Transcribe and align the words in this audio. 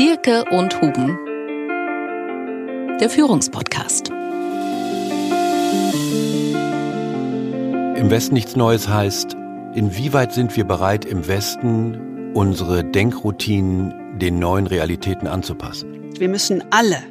Dirke 0.00 0.44
und 0.50 0.80
Huben. 0.80 1.18
Der 3.00 3.10
Führungspodcast. 3.10 4.08
Im 7.98 8.08
Westen 8.08 8.32
nichts 8.32 8.56
Neues 8.56 8.88
heißt, 8.88 9.36
inwieweit 9.74 10.32
sind 10.32 10.56
wir 10.56 10.64
bereit, 10.64 11.04
im 11.04 11.28
Westen 11.28 12.32
unsere 12.32 12.82
Denkroutinen 12.82 14.18
den 14.18 14.38
neuen 14.38 14.66
Realitäten 14.66 15.28
anzupassen? 15.28 16.14
Wir 16.18 16.30
müssen 16.30 16.64
alle 16.70 17.02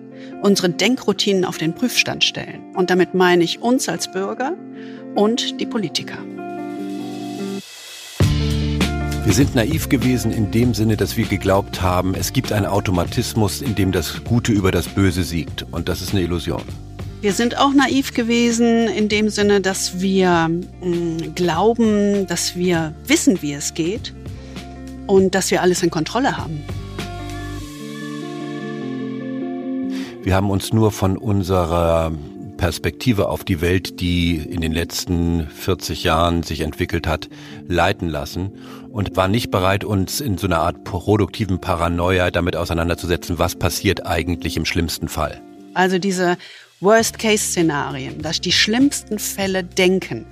unsere 0.42 0.72
Denkroutinen 0.72 1.46
auf 1.46 1.60
den 1.60 1.76
Prüfstand 1.76 2.24
stellen. 2.24 2.76
Und 2.76 2.90
damit 2.90 3.14
meine 3.14 3.44
ich 3.44 3.62
uns 3.62 3.88
als 3.88 4.12
Bürger 4.12 4.54
und 5.14 5.62
die 5.62 5.68
Politiker. 5.68 6.18
Wir 9.30 9.36
sind 9.36 9.54
naiv 9.54 9.90
gewesen 9.90 10.32
in 10.32 10.50
dem 10.50 10.74
Sinne, 10.74 10.98
dass 10.98 11.16
wir 11.16 11.24
geglaubt 11.24 11.84
haben, 11.84 12.16
es 12.16 12.34
gibt 12.34 12.52
einen 12.52 12.66
Automatismus, 12.66 13.62
in 13.62 13.76
dem 13.76 13.92
das 13.92 14.24
Gute 14.24 14.52
über 14.52 14.72
das 14.72 14.88
Böse 14.88 15.22
siegt. 15.22 15.68
Und 15.70 15.88
das 15.88 16.02
ist 16.02 16.14
eine 16.14 16.22
Illusion. 16.24 16.64
Wir 17.22 17.34
sind 17.34 17.56
auch 17.56 17.72
naiv 17.72 18.16
gewesen 18.16 18.88
in 18.88 19.08
dem 19.08 19.30
Sinne, 19.30 19.62
dass 19.62 20.02
wir 20.02 20.50
mh, 20.50 20.58
mm, 20.82 21.36
glauben, 21.36 22.26
dass 22.26 22.56
wir 22.56 22.96
wissen, 23.06 23.40
wie 23.44 23.54
es 23.54 23.76
geht 23.76 24.16
und 25.06 25.36
dass 25.36 25.52
wir 25.52 25.62
alles 25.62 25.84
in 25.84 25.92
Kontrolle 25.92 26.36
haben. 26.36 26.64
Wir 30.24 30.34
haben 30.34 30.50
uns 30.50 30.74
nur 30.74 30.92
von 30.92 31.18
unserer 31.18 32.12
Perspektive 32.60 33.30
auf 33.30 33.46
die 33.46 33.62
Welt, 33.62 34.02
die 34.02 34.36
in 34.36 34.60
den 34.60 34.74
letzten 34.74 35.48
40 35.48 36.04
Jahren 36.04 36.44
sich 36.44 36.60
entwickelt 36.60 37.08
hat, 37.08 37.30
leiten 37.70 38.10
lassen 38.10 38.52
und 38.92 39.16
war 39.16 39.30
nicht 39.30 39.50
bereit, 39.50 39.86
uns 39.86 40.20
in 40.20 40.38
so 40.38 40.46
einer 40.46 40.60
Art 40.60 40.84
produktiven 40.84 41.62
Paranoia 41.62 42.32
damit 42.32 42.58
auseinanderzusetzen, 42.58 43.40
was 43.40 43.56
passiert 43.56 44.06
eigentlich 44.06 44.58
im 44.58 44.66
schlimmsten 44.66 45.08
Fall. 45.08 45.42
Also 45.74 46.00
diese 46.00 46.38
Worst-Case-Szenarien, 46.82 48.22
dass 48.22 48.42
die 48.42 48.52
schlimmsten 48.52 49.20
Fälle 49.20 49.64
denken 49.64 50.26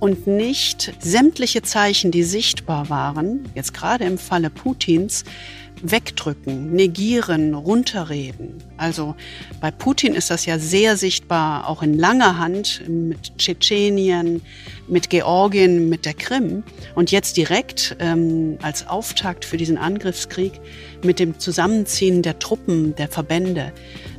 und 0.00 0.26
nicht 0.26 0.92
sämtliche 0.98 1.62
Zeichen, 1.62 2.10
die 2.10 2.24
sichtbar 2.24 2.90
waren, 2.90 3.48
jetzt 3.54 3.72
gerade 3.72 4.04
im 4.04 4.18
Falle 4.18 4.50
Putins, 4.50 5.24
wegdrücken, 5.82 6.72
negieren, 6.72 7.54
runterreden. 7.54 8.54
Also 8.76 9.14
bei 9.60 9.70
Putin 9.70 10.14
ist 10.14 10.30
das 10.30 10.46
ja 10.46 10.58
sehr 10.58 10.96
sichtbar, 10.96 11.68
auch 11.68 11.82
in 11.82 11.94
langer 11.94 12.38
Hand 12.38 12.82
mit 12.88 13.36
Tschetschenien, 13.38 14.42
mit 14.88 15.10
Georgien, 15.10 15.88
mit 15.88 16.04
der 16.04 16.14
Krim 16.14 16.62
und 16.94 17.10
jetzt 17.10 17.36
direkt 17.36 17.96
ähm, 17.98 18.58
als 18.62 18.86
Auftakt 18.86 19.44
für 19.44 19.56
diesen 19.56 19.78
Angriffskrieg 19.78 20.60
mit 21.02 21.18
dem 21.18 21.38
Zusammenziehen 21.38 22.22
der 22.22 22.38
Truppen, 22.38 22.94
der 22.96 23.08
Verbände. 23.08 23.72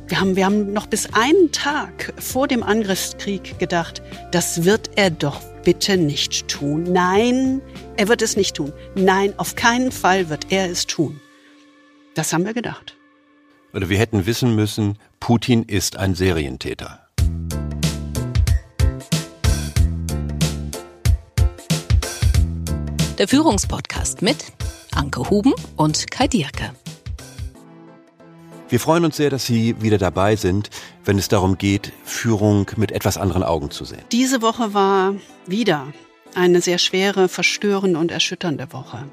Wir 0.08 0.20
haben, 0.20 0.34
wir 0.34 0.44
haben 0.44 0.72
noch 0.72 0.86
bis 0.86 1.08
einen 1.12 1.52
Tag 1.52 2.12
vor 2.18 2.48
dem 2.48 2.62
Angriffskrieg 2.62 3.58
gedacht, 3.58 4.02
das 4.32 4.64
wird 4.64 4.90
er 4.96 5.10
doch 5.10 5.40
bitte 5.64 5.96
nicht 5.96 6.48
tun. 6.48 6.84
Nein, 6.84 7.60
er 7.96 8.08
wird 8.08 8.22
es 8.22 8.36
nicht 8.36 8.56
tun. 8.56 8.72
Nein, 8.94 9.34
auf 9.36 9.54
keinen 9.54 9.92
Fall 9.92 10.28
wird 10.28 10.50
er 10.50 10.70
es 10.70 10.86
tun. 10.86 11.20
Das 12.14 12.32
haben 12.32 12.44
wir 12.44 12.54
gedacht. 12.54 12.96
Oder 13.72 13.88
wir 13.88 13.98
hätten 13.98 14.26
wissen 14.26 14.54
müssen, 14.56 14.98
Putin 15.20 15.62
ist 15.62 15.96
ein 15.96 16.16
Serientäter. 16.16 17.06
Der 23.18 23.28
Führungspodcast 23.28 24.22
mit 24.22 24.52
Anke 24.92 25.30
Huben 25.30 25.54
und 25.76 26.10
Kai 26.10 26.26
Dierke. 26.26 26.74
Wir 28.68 28.80
freuen 28.80 29.04
uns 29.04 29.16
sehr, 29.16 29.30
dass 29.30 29.46
Sie 29.46 29.80
wieder 29.80 29.98
dabei 29.98 30.36
sind, 30.36 30.70
wenn 31.04 31.18
es 31.18 31.28
darum 31.28 31.58
geht, 31.58 31.92
Führung 32.04 32.70
mit 32.76 32.90
etwas 32.92 33.18
anderen 33.18 33.44
Augen 33.44 33.70
zu 33.70 33.84
sehen. 33.84 34.02
Diese 34.10 34.42
Woche 34.42 34.74
war 34.74 35.14
wieder 35.46 35.92
eine 36.34 36.60
sehr 36.60 36.78
schwere, 36.78 37.28
verstörende 37.28 37.98
und 38.00 38.10
erschütternde 38.10 38.72
Woche. 38.72 39.04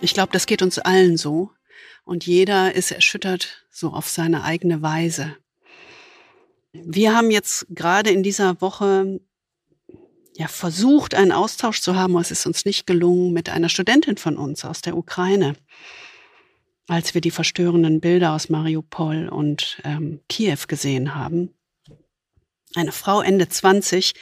Ich 0.00 0.14
glaube, 0.14 0.32
das 0.32 0.46
geht 0.46 0.62
uns 0.62 0.78
allen 0.78 1.16
so 1.16 1.50
und 2.08 2.24
jeder 2.24 2.74
ist 2.74 2.90
erschüttert 2.90 3.66
so 3.70 3.90
auf 3.90 4.08
seine 4.08 4.42
eigene 4.42 4.80
Weise. 4.80 5.36
Wir 6.72 7.14
haben 7.14 7.30
jetzt 7.30 7.66
gerade 7.68 8.08
in 8.08 8.22
dieser 8.22 8.62
Woche 8.62 9.20
ja 10.34 10.48
versucht, 10.48 11.14
einen 11.14 11.32
Austausch 11.32 11.82
zu 11.82 11.96
haben, 11.96 12.14
aber 12.14 12.22
es 12.22 12.30
ist 12.30 12.46
uns 12.46 12.64
nicht 12.64 12.86
gelungen 12.86 13.34
mit 13.34 13.50
einer 13.50 13.68
Studentin 13.68 14.16
von 14.16 14.38
uns 14.38 14.64
aus 14.64 14.80
der 14.80 14.96
Ukraine, 14.96 15.54
als 16.86 17.12
wir 17.12 17.20
die 17.20 17.30
verstörenden 17.30 18.00
Bilder 18.00 18.32
aus 18.32 18.48
Mariupol 18.48 19.28
und 19.28 19.78
ähm, 19.84 20.20
Kiew 20.30 20.60
gesehen 20.66 21.14
haben. 21.14 21.54
Eine 22.74 22.92
Frau 22.92 23.20
Ende 23.20 23.50
20, 23.50 24.14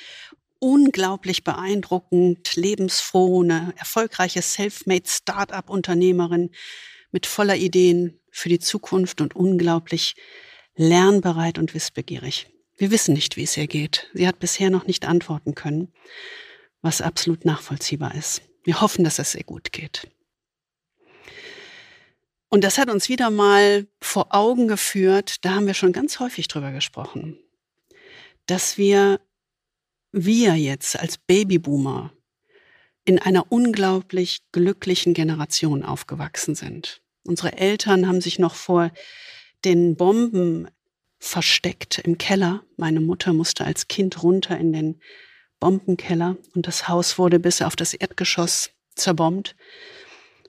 unglaublich 0.59 1.45
beeindruckend, 1.45 2.57
lebensfroh, 2.57 3.45
eine 3.45 3.75
erfolgreiche 3.77 4.43
Selfmade 4.43 5.07
Start-up-Unternehmerin, 5.07 6.51
mit 7.17 7.25
voller 7.25 7.57
Ideen 7.57 8.21
für 8.31 8.51
die 8.51 8.59
Zukunft 8.59 9.23
und 9.23 9.35
unglaublich 9.35 10.17
lernbereit 10.75 11.59
und 11.59 11.73
wissbegierig. 11.73 12.47
Wir 12.77 12.91
wissen 12.91 13.15
nicht, 13.15 13.39
wie 13.39 13.45
es 13.45 13.57
ihr 13.57 13.67
geht. 13.67 14.11
Sie 14.13 14.29
hat 14.29 14.39
bisher 14.39 14.69
noch 14.69 14.87
nicht 14.87 15.07
antworten 15.07 15.55
können, 15.55 15.95
was 16.83 17.01
absolut 17.01 17.47
nachvollziehbar 17.47 18.15
ist. 18.15 18.43
Wir 18.65 18.83
hoffen, 18.83 19.03
dass 19.03 19.19
es 19.19 19.35
ihr 19.35 19.45
gut 19.45 19.73
geht. 19.73 20.11
Und 22.51 22.65
das 22.65 22.77
hat 22.77 22.91
uns 22.91 23.09
wieder 23.09 23.31
mal 23.31 23.87
vor 24.03 24.35
Augen 24.35 24.69
geführt, 24.69 25.37
da 25.43 25.55
haben 25.55 25.67
wir 25.67 25.73
schon 25.73 25.95
ganz 25.95 26.21
häufig 26.21 26.49
drüber 26.49 26.73
gesprochen, 26.73 27.39
dass 28.45 28.77
wir, 28.77 29.23
wir 30.13 30.55
jetzt 30.57 31.01
als 31.01 31.17
Babyboomer 31.17 32.13
in 33.07 33.19
einer 33.19 33.51
unglaublich 33.51 34.43
glücklichen 34.53 35.15
Generation 35.15 35.83
aufgewachsen 35.83 36.55
sind. 36.55 37.01
Unsere 37.27 37.57
Eltern 37.57 38.07
haben 38.07 38.21
sich 38.21 38.39
noch 38.39 38.55
vor 38.55 38.91
den 39.65 39.97
Bomben 39.97 40.69
versteckt 41.19 41.99
im 41.99 42.19
Keller. 42.19 42.63
Meine 42.77 43.01
Mutter 43.01 43.33
musste 43.33 43.65
als 43.65 43.89
Kind 43.89 44.23
runter 44.23 44.57
in 44.59 44.73
den 44.73 45.01
Bombenkeller 45.61 46.37
und 46.55 46.67
das 46.67 46.89
Haus 46.89 47.19
wurde 47.19 47.39
bis 47.41 47.63
auf 47.63 47.77
das 47.77 47.95
Erdgeschoss 47.95 48.71
zerbombt 48.95 49.57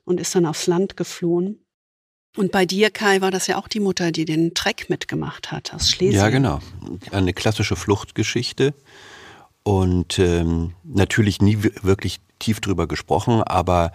und 0.04 0.20
ist 0.20 0.36
dann 0.36 0.46
aufs 0.46 0.68
Land 0.68 0.98
geflohen. 0.98 1.60
Und 2.36 2.52
bei 2.52 2.66
dir, 2.66 2.92
Kai, 2.92 3.22
war 3.22 3.32
das 3.32 3.48
ja 3.48 3.58
auch 3.58 3.68
die 3.68 3.80
Mutter, 3.80 4.12
die 4.12 4.26
den 4.26 4.54
Treck 4.54 4.90
mitgemacht 4.90 5.52
hat 5.52 5.74
aus 5.74 5.90
Schlesien. 5.90 6.22
Ja, 6.22 6.30
genau. 6.30 6.60
Eine 7.12 7.34
klassische 7.34 7.76
Fluchtgeschichte 7.76 8.74
und 9.64 10.20
ähm, 10.20 10.74
natürlich 10.84 11.42
nie 11.42 11.58
wirklich 11.82 12.20
tief 12.40 12.62
drüber 12.62 12.88
gesprochen, 12.88 13.42
aber 13.42 13.92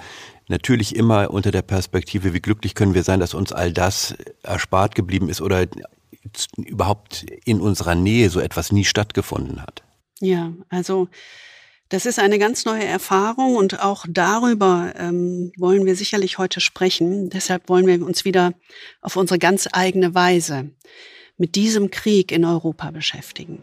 natürlich 0.52 0.94
immer 0.94 1.30
unter 1.32 1.50
der 1.50 1.62
Perspektive, 1.62 2.32
wie 2.32 2.40
glücklich 2.40 2.76
können 2.76 2.94
wir 2.94 3.02
sein, 3.02 3.18
dass 3.18 3.34
uns 3.34 3.52
all 3.52 3.72
das 3.72 4.14
erspart 4.44 4.94
geblieben 4.94 5.28
ist 5.28 5.40
oder 5.40 5.66
überhaupt 6.56 7.26
in 7.44 7.60
unserer 7.60 7.96
Nähe 7.96 8.30
so 8.30 8.38
etwas 8.38 8.70
nie 8.70 8.84
stattgefunden 8.84 9.60
hat. 9.60 9.82
Ja, 10.20 10.52
also 10.68 11.08
das 11.88 12.06
ist 12.06 12.20
eine 12.20 12.38
ganz 12.38 12.64
neue 12.64 12.84
Erfahrung 12.84 13.56
und 13.56 13.82
auch 13.82 14.06
darüber 14.08 14.92
ähm, 14.96 15.52
wollen 15.58 15.84
wir 15.84 15.96
sicherlich 15.96 16.38
heute 16.38 16.60
sprechen. 16.60 17.28
Deshalb 17.28 17.68
wollen 17.68 17.86
wir 17.86 18.04
uns 18.06 18.24
wieder 18.24 18.52
auf 19.00 19.16
unsere 19.16 19.38
ganz 19.38 19.68
eigene 19.72 20.14
Weise 20.14 20.70
mit 21.36 21.56
diesem 21.56 21.90
Krieg 21.90 22.30
in 22.30 22.44
Europa 22.44 22.92
beschäftigen. 22.92 23.62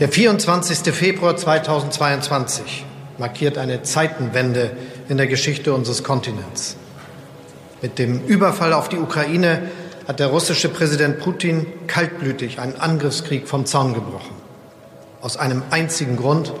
Der 0.00 0.08
24. 0.08 0.92
Februar 0.94 1.36
2022 1.36 2.86
markiert 3.22 3.56
eine 3.56 3.84
Zeitenwende 3.84 4.72
in 5.08 5.16
der 5.16 5.28
Geschichte 5.28 5.72
unseres 5.72 6.02
Kontinents. 6.02 6.74
Mit 7.80 8.00
dem 8.00 8.20
Überfall 8.26 8.72
auf 8.72 8.88
die 8.88 8.98
Ukraine 8.98 9.70
hat 10.08 10.18
der 10.18 10.26
russische 10.26 10.68
Präsident 10.68 11.20
Putin 11.20 11.68
kaltblütig 11.86 12.58
einen 12.58 12.74
Angriffskrieg 12.74 13.46
vom 13.46 13.64
Zaun 13.64 13.94
gebrochen. 13.94 14.34
Aus 15.20 15.36
einem 15.36 15.62
einzigen 15.70 16.16
Grund. 16.16 16.52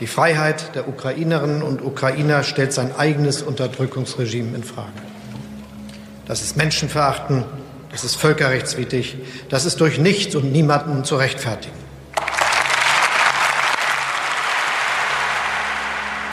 Die 0.00 0.06
Freiheit 0.06 0.74
der 0.74 0.88
Ukrainerinnen 0.88 1.62
und 1.62 1.84
Ukrainer 1.84 2.44
stellt 2.44 2.72
sein 2.72 2.96
eigenes 2.96 3.42
Unterdrückungsregime 3.42 4.56
in 4.56 4.64
Frage. 4.64 4.88
Das 6.26 6.40
ist 6.40 6.56
Menschenverachten, 6.56 7.44
das 7.92 8.04
ist 8.04 8.14
völkerrechtswidrig, 8.14 9.18
das 9.50 9.66
ist 9.66 9.82
durch 9.82 9.98
nichts 9.98 10.34
und 10.34 10.50
niemanden 10.50 11.04
zu 11.04 11.16
rechtfertigen. 11.16 11.87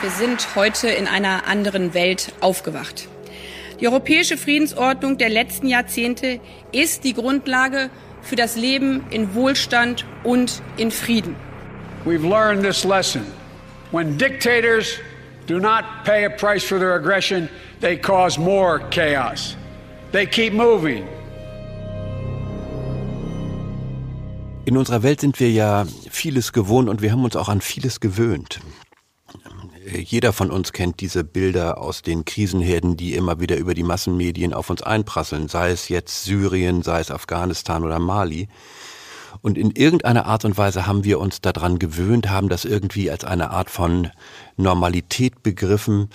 Wir 0.05 0.11
sind 0.11 0.55
heute 0.55 0.87
in 0.87 1.07
einer 1.07 1.47
anderen 1.47 1.95
Welt 1.95 2.31
aufgewacht. 2.39 3.07
Die 3.79 3.87
europäische 3.87 4.37
Friedensordnung 4.37 5.17
der 5.17 5.29
letzten 5.29 5.65
Jahrzehnte 5.65 6.39
ist 6.71 7.03
die 7.03 7.15
Grundlage 7.15 7.89
für 8.21 8.35
das 8.35 8.55
Leben 8.55 9.03
in 9.09 9.33
Wohlstand 9.33 10.05
und 10.23 10.61
in 10.77 10.91
Frieden. 10.91 11.35
We've 12.05 12.21
learned 12.21 12.63
this 12.63 12.83
lesson. 12.83 13.23
When 13.91 14.15
dictators 14.15 14.99
do 15.47 15.57
not 15.57 15.83
pay 16.03 16.23
a 16.25 16.29
price 16.29 16.63
for 16.63 16.77
their 16.77 16.93
aggression, 16.93 17.49
they 17.81 17.97
cause 17.97 18.39
more 18.39 18.81
chaos. 18.91 19.57
They 20.11 20.27
keep 20.27 20.53
moving. 20.53 21.07
In 24.65 24.77
unserer 24.77 25.01
Welt 25.01 25.21
sind 25.21 25.39
wir 25.39 25.49
ja 25.49 25.87
vieles 26.11 26.53
gewohnt 26.53 26.89
und 26.89 27.01
wir 27.01 27.11
haben 27.11 27.23
uns 27.23 27.35
auch 27.35 27.49
an 27.49 27.59
vieles 27.59 27.99
gewöhnt. 27.99 28.59
Jeder 30.01 30.33
von 30.33 30.51
uns 30.51 30.73
kennt 30.73 30.99
diese 30.99 31.23
Bilder 31.23 31.79
aus 31.79 32.01
den 32.01 32.25
Krisenherden, 32.25 32.97
die 32.97 33.13
immer 33.13 33.39
wieder 33.39 33.57
über 33.57 33.73
die 33.73 33.83
Massenmedien 33.83 34.53
auf 34.53 34.69
uns 34.69 34.81
einprasseln, 34.81 35.47
sei 35.47 35.71
es 35.71 35.89
jetzt 35.89 36.23
Syrien, 36.23 36.81
sei 36.81 36.99
es 36.99 37.11
Afghanistan 37.11 37.83
oder 37.83 37.99
Mali. 37.99 38.47
Und 39.41 39.57
in 39.57 39.71
irgendeiner 39.71 40.25
Art 40.25 40.45
und 40.45 40.57
Weise 40.57 40.87
haben 40.87 41.03
wir 41.03 41.19
uns 41.19 41.41
daran 41.41 41.79
gewöhnt, 41.79 42.29
haben 42.29 42.49
das 42.49 42.65
irgendwie 42.65 43.11
als 43.11 43.23
eine 43.23 43.51
Art 43.51 43.69
von 43.69 44.09
Normalität 44.57 45.43
begriffen. 45.43 46.09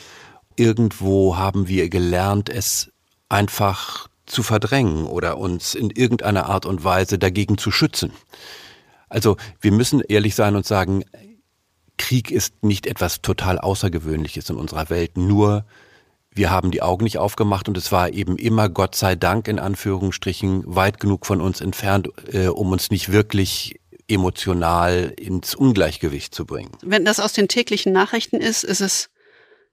Irgendwo 0.56 1.36
haben 1.36 1.68
wir 1.68 1.88
gelernt, 1.88 2.48
es 2.48 2.90
einfach 3.28 4.08
zu 4.26 4.42
verdrängen 4.42 5.06
oder 5.06 5.38
uns 5.38 5.74
in 5.74 5.90
irgendeiner 5.90 6.46
Art 6.46 6.66
und 6.66 6.84
Weise 6.84 7.18
dagegen 7.18 7.58
zu 7.58 7.70
schützen. 7.70 8.12
Also 9.08 9.36
wir 9.60 9.72
müssen 9.72 10.00
ehrlich 10.00 10.34
sein 10.34 10.56
und 10.56 10.66
sagen, 10.66 11.04
Krieg 12.00 12.30
ist 12.30 12.64
nicht 12.64 12.86
etwas 12.86 13.20
total 13.20 13.58
Außergewöhnliches 13.58 14.48
in 14.48 14.56
unserer 14.56 14.88
Welt, 14.88 15.18
nur 15.18 15.66
wir 16.32 16.50
haben 16.50 16.70
die 16.70 16.80
Augen 16.80 17.04
nicht 17.04 17.18
aufgemacht 17.18 17.68
und 17.68 17.76
es 17.76 17.92
war 17.92 18.10
eben 18.12 18.38
immer, 18.38 18.70
Gott 18.70 18.94
sei 18.94 19.16
Dank 19.16 19.48
in 19.48 19.58
Anführungsstrichen, 19.58 20.62
weit 20.64 20.98
genug 20.98 21.26
von 21.26 21.42
uns 21.42 21.60
entfernt, 21.60 22.08
äh, 22.32 22.46
um 22.46 22.72
uns 22.72 22.90
nicht 22.90 23.12
wirklich 23.12 23.80
emotional 24.08 25.12
ins 25.20 25.54
Ungleichgewicht 25.54 26.34
zu 26.34 26.46
bringen. 26.46 26.72
Wenn 26.82 27.04
das 27.04 27.20
aus 27.20 27.34
den 27.34 27.48
täglichen 27.48 27.92
Nachrichten 27.92 28.36
ist, 28.36 28.64
ist 28.64 28.80
es 28.80 29.10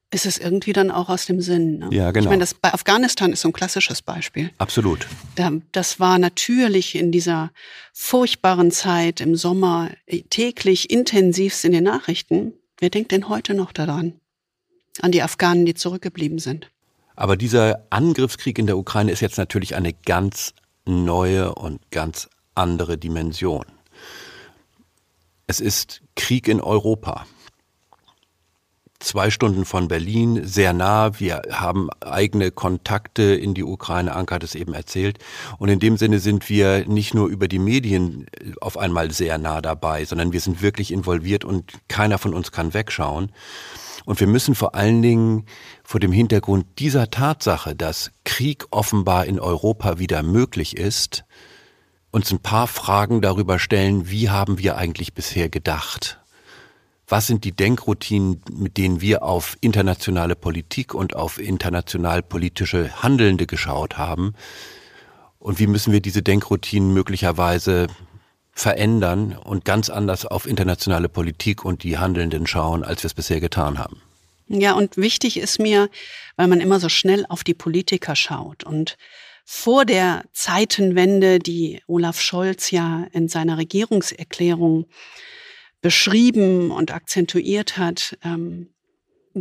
ist 0.09 0.25
es 0.25 0.37
irgendwie 0.37 0.73
dann 0.73 0.89
auch 0.89 1.09
aus 1.09 1.25
dem 1.25 1.41
Sinn. 1.41 1.79
Ne? 1.79 1.89
Ja, 1.91 2.11
genau. 2.11 2.25
Ich 2.25 2.29
meine, 2.29 2.39
das 2.39 2.53
bei 2.53 2.73
Afghanistan 2.73 3.33
ist 3.33 3.41
so 3.41 3.49
ein 3.49 3.53
klassisches 3.53 4.01
Beispiel. 4.01 4.51
Absolut. 4.57 5.05
Da, 5.35 5.51
das 5.73 5.99
war 5.99 6.17
natürlich 6.17 6.95
in 6.95 7.11
dieser 7.11 7.51
furchtbaren 7.93 8.71
Zeit 8.71 9.19
im 9.19 9.35
Sommer 9.35 9.91
täglich 10.29 10.89
intensivst 10.89 11.65
in 11.65 11.73
den 11.73 11.83
Nachrichten. 11.83 12.53
Wer 12.79 12.89
denkt 12.89 13.11
denn 13.11 13.27
heute 13.27 13.53
noch 13.53 13.73
daran? 13.73 14.13
An 15.01 15.11
die 15.11 15.21
Afghanen, 15.21 15.65
die 15.65 15.73
zurückgeblieben 15.73 16.39
sind. 16.39 16.69
Aber 17.15 17.35
dieser 17.35 17.85
Angriffskrieg 17.89 18.57
in 18.59 18.67
der 18.67 18.77
Ukraine 18.77 19.11
ist 19.11 19.21
jetzt 19.21 19.37
natürlich 19.37 19.75
eine 19.75 19.91
ganz 19.91 20.53
neue 20.85 21.53
und 21.53 21.81
ganz 21.91 22.29
andere 22.55 22.97
Dimension. 22.97 23.65
Es 25.47 25.59
ist 25.59 26.01
Krieg 26.15 26.47
in 26.47 26.61
Europa 26.61 27.25
zwei 28.99 29.29
Stunden 29.29 29.65
von 29.65 29.87
Berlin, 29.87 30.41
sehr 30.43 30.73
nah. 30.73 31.19
Wir 31.19 31.41
haben 31.51 31.89
eigene 32.01 32.51
Kontakte 32.51 33.23
in 33.23 33.53
die 33.53 33.63
Ukraine. 33.63 34.15
Anka 34.15 34.35
hat 34.35 34.43
es 34.43 34.55
eben 34.55 34.73
erzählt. 34.73 35.19
Und 35.59 35.69
in 35.69 35.79
dem 35.79 35.97
Sinne 35.97 36.19
sind 36.19 36.49
wir 36.49 36.87
nicht 36.87 37.13
nur 37.13 37.27
über 37.27 37.47
die 37.47 37.59
Medien 37.59 38.27
äh, 38.39 38.53
auf 38.61 38.77
einmal 38.77 39.11
sehr 39.11 39.37
nah 39.37 39.61
dabei, 39.61 40.05
sondern 40.05 40.33
wir 40.33 40.39
sind 40.39 40.61
wirklich 40.61 40.91
involviert 40.91 41.45
und 41.45 41.73
keiner 41.87 42.17
von 42.17 42.33
uns 42.33 42.51
kann 42.51 42.73
wegschauen. 42.73 43.31
Und 44.05 44.19
wir 44.19 44.27
müssen 44.27 44.55
vor 44.55 44.73
allen 44.73 45.01
Dingen 45.01 45.45
vor 45.83 45.99
dem 45.99 46.11
Hintergrund 46.11 46.65
dieser 46.79 47.09
Tatsache, 47.09 47.75
dass 47.75 48.11
Krieg 48.23 48.65
offenbar 48.71 49.25
in 49.25 49.39
Europa 49.39 49.99
wieder 49.99 50.23
möglich 50.23 50.77
ist, 50.77 51.25
uns 52.11 52.31
ein 52.31 52.39
paar 52.39 52.67
Fragen 52.67 53.21
darüber 53.21 53.59
stellen, 53.59 54.09
wie 54.09 54.29
haben 54.29 54.59
wir 54.59 54.77
eigentlich 54.77 55.13
bisher 55.13 55.49
gedacht? 55.49 56.19
Was 57.07 57.27
sind 57.27 57.45
die 57.45 57.53
Denkroutinen, 57.53 58.41
mit 58.51 58.77
denen 58.77 59.01
wir 59.01 59.23
auf 59.23 59.57
internationale 59.61 60.35
Politik 60.35 60.93
und 60.93 61.15
auf 61.15 61.39
international 61.39 62.21
politische 62.21 63.01
Handelnde 63.01 63.47
geschaut 63.47 63.97
haben 63.97 64.33
und 65.39 65.59
wie 65.59 65.67
müssen 65.67 65.93
wir 65.93 66.01
diese 66.01 66.21
Denkroutinen 66.21 66.93
möglicherweise 66.93 67.87
verändern 68.51 69.37
und 69.37 69.65
ganz 69.65 69.89
anders 69.89 70.25
auf 70.25 70.47
internationale 70.47 71.09
Politik 71.09 71.63
und 71.63 71.83
die 71.83 71.97
Handelnden 71.97 72.47
schauen, 72.47 72.83
als 72.83 73.03
wir 73.03 73.07
es 73.07 73.13
bisher 73.13 73.39
getan 73.39 73.77
haben. 73.77 74.01
Ja, 74.49 74.73
und 74.73 74.97
wichtig 74.97 75.37
ist 75.37 75.59
mir, 75.59 75.89
weil 76.37 76.47
man 76.47 76.59
immer 76.59 76.79
so 76.79 76.89
schnell 76.89 77.25
auf 77.29 77.43
die 77.43 77.53
Politiker 77.53 78.15
schaut 78.15 78.63
und 78.63 78.97
vor 79.45 79.85
der 79.85 80.25
Zeitenwende, 80.33 81.39
die 81.39 81.81
Olaf 81.87 82.19
Scholz 82.19 82.71
ja 82.71 83.05
in 83.13 83.29
seiner 83.29 83.57
Regierungserklärung 83.57 84.87
beschrieben 85.81 86.71
und 86.71 86.91
akzentuiert 86.91 87.77
hat, 87.77 88.17
ähm, 88.23 88.69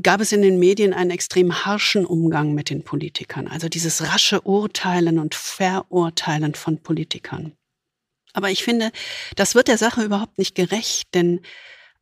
gab 0.03 0.21
es 0.21 0.33
in 0.33 0.43
den 0.43 0.59
Medien 0.59 0.93
einen 0.93 1.11
extrem 1.11 1.65
harschen 1.65 2.05
Umgang 2.05 2.53
mit 2.53 2.71
den 2.71 2.83
Politikern. 2.83 3.49
Also 3.49 3.69
dieses 3.69 4.03
rasche 4.03 4.43
Urteilen 4.43 5.19
und 5.19 5.35
Verurteilen 5.35 6.55
von 6.55 6.83
Politikern. 6.83 7.53
Aber 8.33 8.51
ich 8.51 8.63
finde, 8.63 8.93
das 9.37 9.55
wird 9.55 9.69
der 9.69 9.79
Sache 9.79 10.03
überhaupt 10.03 10.37
nicht 10.37 10.55
gerecht, 10.55 11.15
denn 11.15 11.41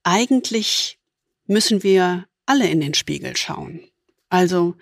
eigentlich 0.02 0.98
müssen 1.46 1.82
wir 1.82 2.26
alle 2.46 2.68
in 2.68 2.80
den 2.80 2.94
Spiegel 2.94 3.36
schauen. 3.36 3.80
Also 4.28 4.74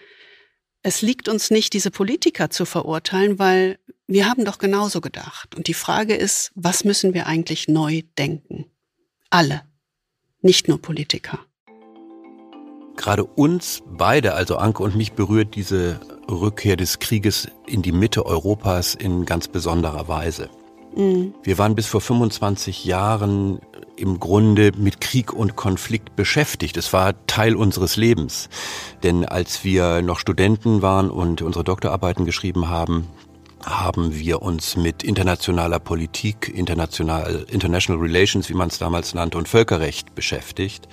es 0.82 1.02
liegt 1.02 1.28
uns 1.28 1.50
nicht, 1.50 1.75
diese 1.75 1.90
Politiker 1.90 2.50
zu 2.50 2.64
verurteilen, 2.64 3.38
weil 3.38 3.78
wir 4.06 4.28
haben 4.28 4.44
doch 4.44 4.58
genauso 4.58 5.00
gedacht. 5.00 5.54
Und 5.54 5.69
die 5.69 5.75
Frage 5.75 6.14
ist, 6.14 6.50
was 6.54 6.84
müssen 6.84 7.14
wir 7.14 7.26
eigentlich 7.26 7.69
neu 7.69 8.02
denken? 8.19 8.72
Alle, 9.32 9.62
nicht 10.43 10.69
nur 10.69 10.76
Politiker. 10.76 11.38
Gerade 12.96 13.25
uns 13.25 13.82
beide, 13.90 14.34
also 14.34 14.56
Anke 14.56 14.82
und 14.82 14.94
mich, 14.94 15.14
berührt 15.14 15.55
diese 15.55 16.00
Rückkehr 16.31 16.76
des 16.76 16.99
Krieges 16.99 17.49
in 17.67 17.81
die 17.81 17.93
Mitte 17.93 18.26
Europas 18.26 18.94
in 18.94 19.25
ganz 19.25 19.49
besonderer 19.49 20.06
Weise. 20.06 20.50
Mhm. 20.94 21.32
Wir 21.43 21.56
waren 21.56 21.75
bis 21.75 21.87
vor 21.87 22.02
25 22.02 22.84
Jahren 22.84 23.61
im 23.96 24.20
Grunde 24.20 24.73
mit 24.76 25.00
Krieg 25.00 25.32
und 25.32 25.56
Konflikt 25.56 26.14
beschäftigt. 26.14 26.76
Es 26.76 26.93
war 26.93 27.14
Teil 27.26 27.56
unseres 27.56 27.96
Lebens. 27.96 28.50
Denn 29.02 29.25
als 29.25 29.64
wir 29.64 30.02
noch 30.02 30.19
Studenten 30.19 30.82
waren 30.82 31.11
und 31.11 31.40
unsere 31.40 31.64
Doktorarbeiten 31.64 32.26
geschrieben 32.26 32.69
haben, 32.69 33.08
haben 33.64 34.14
wir 34.14 34.43
uns 34.43 34.76
mit 34.76 35.03
internationaler 35.03 35.79
Politik, 35.79 36.53
international, 36.55 37.47
International 37.50 38.00
Relations, 38.03 38.49
wie 38.49 38.55
man 38.55 38.69
es 38.69 38.79
damals 38.79 39.14
nannte, 39.14 39.38
und 39.38 39.49
Völkerrecht 39.49 40.14
beschäftigt. 40.14 40.88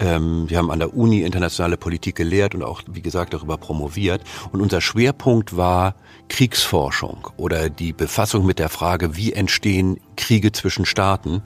Ähm, 0.00 0.48
wir 0.48 0.58
haben 0.58 0.70
an 0.70 0.78
der 0.78 0.94
Uni 0.94 1.22
internationale 1.22 1.76
Politik 1.76 2.16
gelehrt 2.16 2.54
und 2.54 2.62
auch, 2.62 2.82
wie 2.86 3.02
gesagt, 3.02 3.34
darüber 3.34 3.56
promoviert. 3.56 4.22
Und 4.52 4.60
unser 4.60 4.80
Schwerpunkt 4.80 5.56
war 5.56 5.94
Kriegsforschung 6.28 7.28
oder 7.36 7.68
die 7.68 7.92
Befassung 7.92 8.46
mit 8.46 8.58
der 8.58 8.68
Frage, 8.68 9.16
wie 9.16 9.32
entstehen 9.32 9.98
Kriege 10.16 10.52
zwischen 10.52 10.86
Staaten. 10.86 11.42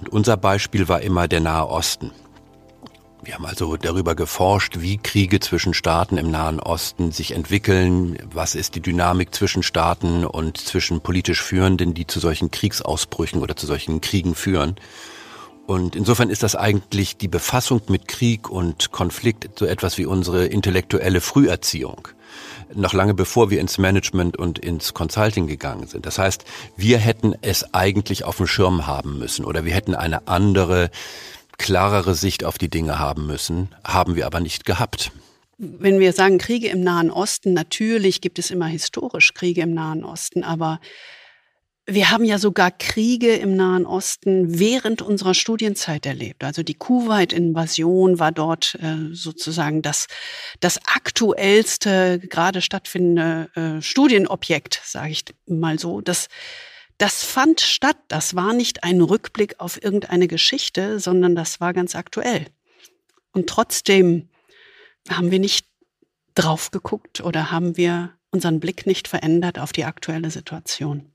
Und 0.00 0.08
unser 0.10 0.36
Beispiel 0.36 0.88
war 0.88 1.00
immer 1.02 1.28
der 1.28 1.40
Nahe 1.40 1.68
Osten. 1.68 2.12
Wir 3.22 3.34
haben 3.34 3.46
also 3.46 3.76
darüber 3.76 4.14
geforscht, 4.14 4.80
wie 4.80 4.96
Kriege 4.96 5.40
zwischen 5.40 5.74
Staaten 5.74 6.18
im 6.18 6.30
Nahen 6.30 6.60
Osten 6.60 7.10
sich 7.10 7.32
entwickeln, 7.32 8.16
was 8.32 8.54
ist 8.54 8.74
die 8.76 8.80
Dynamik 8.80 9.34
zwischen 9.34 9.62
Staaten 9.62 10.24
und 10.24 10.56
zwischen 10.56 11.00
politisch 11.00 11.42
Führenden, 11.42 11.94
die 11.94 12.06
zu 12.06 12.20
solchen 12.20 12.50
Kriegsausbrüchen 12.50 13.42
oder 13.42 13.56
zu 13.56 13.66
solchen 13.66 14.00
Kriegen 14.00 14.34
führen. 14.34 14.76
Und 15.66 15.96
insofern 15.96 16.30
ist 16.30 16.42
das 16.42 16.56
eigentlich 16.56 17.18
die 17.18 17.28
Befassung 17.28 17.82
mit 17.88 18.08
Krieg 18.08 18.48
und 18.48 18.92
Konflikt 18.92 19.58
so 19.58 19.66
etwas 19.66 19.98
wie 19.98 20.06
unsere 20.06 20.46
intellektuelle 20.46 21.20
Früherziehung. 21.20 22.08
Noch 22.74 22.94
lange 22.94 23.14
bevor 23.14 23.50
wir 23.50 23.60
ins 23.60 23.78
Management 23.78 24.38
und 24.38 24.58
ins 24.58 24.94
Consulting 24.94 25.46
gegangen 25.46 25.86
sind. 25.86 26.06
Das 26.06 26.18
heißt, 26.18 26.44
wir 26.76 26.98
hätten 26.98 27.34
es 27.42 27.74
eigentlich 27.74 28.24
auf 28.24 28.38
dem 28.38 28.46
Schirm 28.46 28.86
haben 28.86 29.18
müssen 29.18 29.44
oder 29.44 29.64
wir 29.64 29.74
hätten 29.74 29.94
eine 29.94 30.28
andere 30.28 30.90
klarere 31.58 32.14
Sicht 32.14 32.44
auf 32.44 32.58
die 32.58 32.70
Dinge 32.70 32.98
haben 32.98 33.26
müssen, 33.26 33.74
haben 33.84 34.16
wir 34.16 34.26
aber 34.26 34.40
nicht 34.40 34.64
gehabt. 34.64 35.12
Wenn 35.58 35.98
wir 35.98 36.12
sagen 36.12 36.38
Kriege 36.38 36.68
im 36.68 36.82
Nahen 36.82 37.10
Osten, 37.10 37.52
natürlich 37.52 38.20
gibt 38.20 38.38
es 38.38 38.50
immer 38.50 38.66
historisch 38.66 39.34
Kriege 39.34 39.62
im 39.62 39.74
Nahen 39.74 40.04
Osten, 40.04 40.44
aber 40.44 40.80
wir 41.90 42.10
haben 42.10 42.24
ja 42.24 42.38
sogar 42.38 42.70
Kriege 42.70 43.34
im 43.34 43.56
Nahen 43.56 43.86
Osten 43.86 44.58
während 44.58 45.00
unserer 45.00 45.32
Studienzeit 45.32 46.04
erlebt. 46.04 46.44
Also 46.44 46.62
die 46.62 46.74
Kuwait-Invasion 46.74 48.18
war 48.18 48.30
dort 48.30 48.76
äh, 48.82 49.14
sozusagen 49.14 49.80
das, 49.80 50.06
das 50.60 50.78
aktuellste, 50.86 52.20
gerade 52.20 52.60
stattfindende 52.60 53.48
äh, 53.54 53.82
Studienobjekt, 53.82 54.80
sage 54.84 55.12
ich 55.12 55.24
mal 55.46 55.78
so. 55.78 56.02
Das 56.02 56.28
das 56.98 57.24
fand 57.24 57.60
statt. 57.60 57.96
Das 58.08 58.34
war 58.34 58.52
nicht 58.52 58.84
ein 58.84 59.00
Rückblick 59.00 59.60
auf 59.60 59.82
irgendeine 59.82 60.28
Geschichte, 60.28 61.00
sondern 61.00 61.34
das 61.34 61.60
war 61.60 61.72
ganz 61.72 61.94
aktuell. 61.94 62.46
Und 63.32 63.48
trotzdem 63.48 64.28
haben 65.08 65.30
wir 65.30 65.38
nicht 65.38 65.66
drauf 66.34 66.70
geguckt 66.70 67.20
oder 67.20 67.50
haben 67.50 67.76
wir 67.76 68.12
unseren 68.30 68.60
Blick 68.60 68.86
nicht 68.86 69.08
verändert 69.08 69.58
auf 69.58 69.72
die 69.72 69.84
aktuelle 69.84 70.30
Situation. 70.30 71.10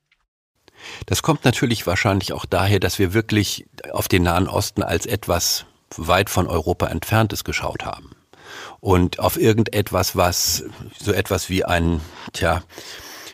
Das 1.06 1.22
kommt 1.22 1.46
natürlich 1.46 1.86
wahrscheinlich 1.86 2.34
auch 2.34 2.46
daher, 2.46 2.80
dass 2.80 2.98
wir 2.98 3.14
wirklich 3.14 3.66
auf 3.92 4.08
den 4.08 4.24
Nahen 4.24 4.48
Osten 4.48 4.84
als 4.84 5.06
etwas 5.06 5.66
weit 5.96 6.30
von 6.30 6.48
Europa 6.48 6.88
entfernt 6.88 7.34
ist, 7.34 7.44
geschaut 7.44 7.86
haben. 7.86 8.16
Und 8.80 9.20
auf 9.20 9.38
irgendetwas, 9.38 10.16
was 10.16 10.64
so 11.00 11.14
etwas 11.14 11.50
wie 11.50 11.64
ein, 11.64 12.02
tja, 12.34 12.64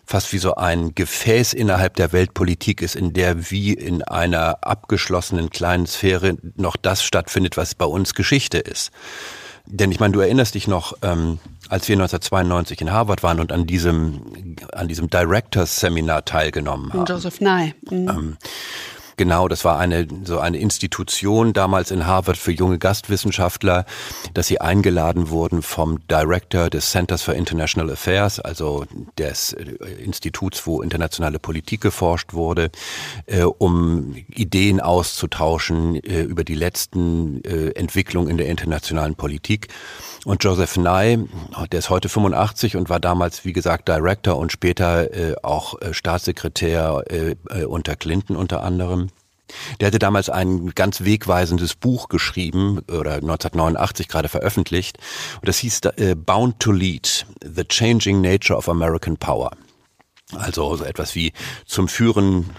fast 0.10 0.34
wie 0.34 0.40
so 0.40 0.56
ein 0.56 0.96
Gefäß 0.96 1.54
innerhalb 1.54 1.96
der 1.96 2.12
Weltpolitik 2.12 2.82
ist, 2.82 2.96
in 2.96 3.14
der 3.14 3.52
wie 3.52 3.74
in 3.74 4.02
einer 4.02 4.58
abgeschlossenen 4.62 5.52
kleinen 5.52 5.86
Sphäre 5.86 6.36
noch 6.56 6.78
das 6.78 7.04
stattfindet, 7.04 7.58
was 7.58 7.76
bei 7.76 7.86
uns 7.86 8.16
Geschichte 8.16 8.58
ist. 8.58 8.90
Denn 9.68 9.92
ich 9.92 10.00
meine, 10.00 10.14
du 10.14 10.20
erinnerst 10.20 10.56
dich 10.56 10.68
noch, 10.68 10.94
ähm, 11.04 11.38
als 11.70 11.88
wir 11.88 11.94
1992 11.94 12.82
in 12.82 12.92
Harvard 12.92 13.22
waren 13.22 13.40
und 13.40 13.52
an 13.52 13.68
diesem, 13.68 14.56
an 14.74 14.88
diesem 14.88 15.12
Directors 15.12 15.80
Seminar 15.80 16.26
teilgenommen 16.26 16.92
haben. 16.92 17.06
Joseph 17.06 17.40
Nye. 17.40 17.76
Mhm. 17.92 18.10
Ähm, 18.10 18.38
Genau, 19.20 19.50
das 19.50 19.66
war 19.66 19.78
eine 19.78 20.08
so 20.24 20.40
eine 20.40 20.60
Institution 20.60 21.52
damals 21.52 21.92
in 21.92 22.08
Harvard 22.08 22.38
für 22.38 22.54
junge 22.54 22.78
Gastwissenschaftler, 22.78 23.84
dass 24.34 24.48
sie 24.48 24.62
eingeladen 24.62 25.30
wurden 25.30 25.62
vom 25.62 26.00
Director 26.08 26.70
des 26.70 26.92
Centers 26.92 27.22
for 27.22 27.34
International 27.34 27.92
Affairs, 27.92 28.40
also 28.40 28.86
des 29.18 29.52
äh, 29.52 29.66
Instituts, 30.02 30.66
wo 30.66 30.82
internationale 30.82 31.38
Politik 31.38 31.82
geforscht 31.82 32.34
wurde, 32.34 32.72
äh, 33.26 33.44
um 33.44 34.16
Ideen 34.30 34.80
auszutauschen 34.80 35.96
äh, 35.96 36.22
über 36.22 36.46
die 36.46 36.56
letzten 36.56 37.44
äh, 37.44 37.72
Entwicklungen 37.72 38.30
in 38.30 38.38
der 38.38 38.48
internationalen 38.48 39.16
Politik. 39.16 39.68
Und 40.26 40.44
Joseph 40.44 40.78
Nye, 40.78 41.28
der 41.72 41.80
ist 41.80 41.90
heute 41.90 42.10
85 42.10 42.76
und 42.76 42.90
war 42.90 43.00
damals, 43.00 43.46
wie 43.46 43.54
gesagt, 43.54 43.88
Director 43.88 44.38
und 44.38 44.52
später 44.52 45.14
äh, 45.14 45.36
auch 45.44 45.80
äh, 45.82 45.94
Staatssekretär 45.94 47.04
äh, 47.10 47.36
äh, 47.50 47.66
unter 47.66 47.96
Clinton 47.96 48.36
unter 48.36 48.64
anderem. 48.64 49.09
Der 49.80 49.88
hatte 49.88 50.00
damals 50.00 50.30
ein 50.30 50.72
ganz 50.76 51.04
wegweisendes 51.04 51.76
Buch 51.76 52.10
geschrieben 52.10 52.80
oder 52.90 53.16
1989 53.16 54.08
gerade 54.08 54.30
veröffentlicht. 54.30 54.98
Und 55.36 55.48
das 55.48 55.58
hieß 55.60 55.82
äh, 55.98 56.16
Bound 56.16 56.60
to 56.60 56.72
Lead, 56.72 57.26
The 57.44 57.64
Changing 57.64 58.22
Nature 58.22 58.58
of 58.58 58.70
American 58.70 59.18
Power. 59.18 59.52
Also 60.36 60.76
so 60.76 60.84
etwas 60.84 61.16
wie 61.16 61.34
zum 61.66 61.88
Führen 61.88 62.50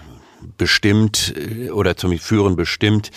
bestimmt 0.57 1.33
äh, 1.37 1.69
oder 1.69 1.95
zum 1.95 2.17
Führen 2.17 2.55
bestimmt 2.55 3.11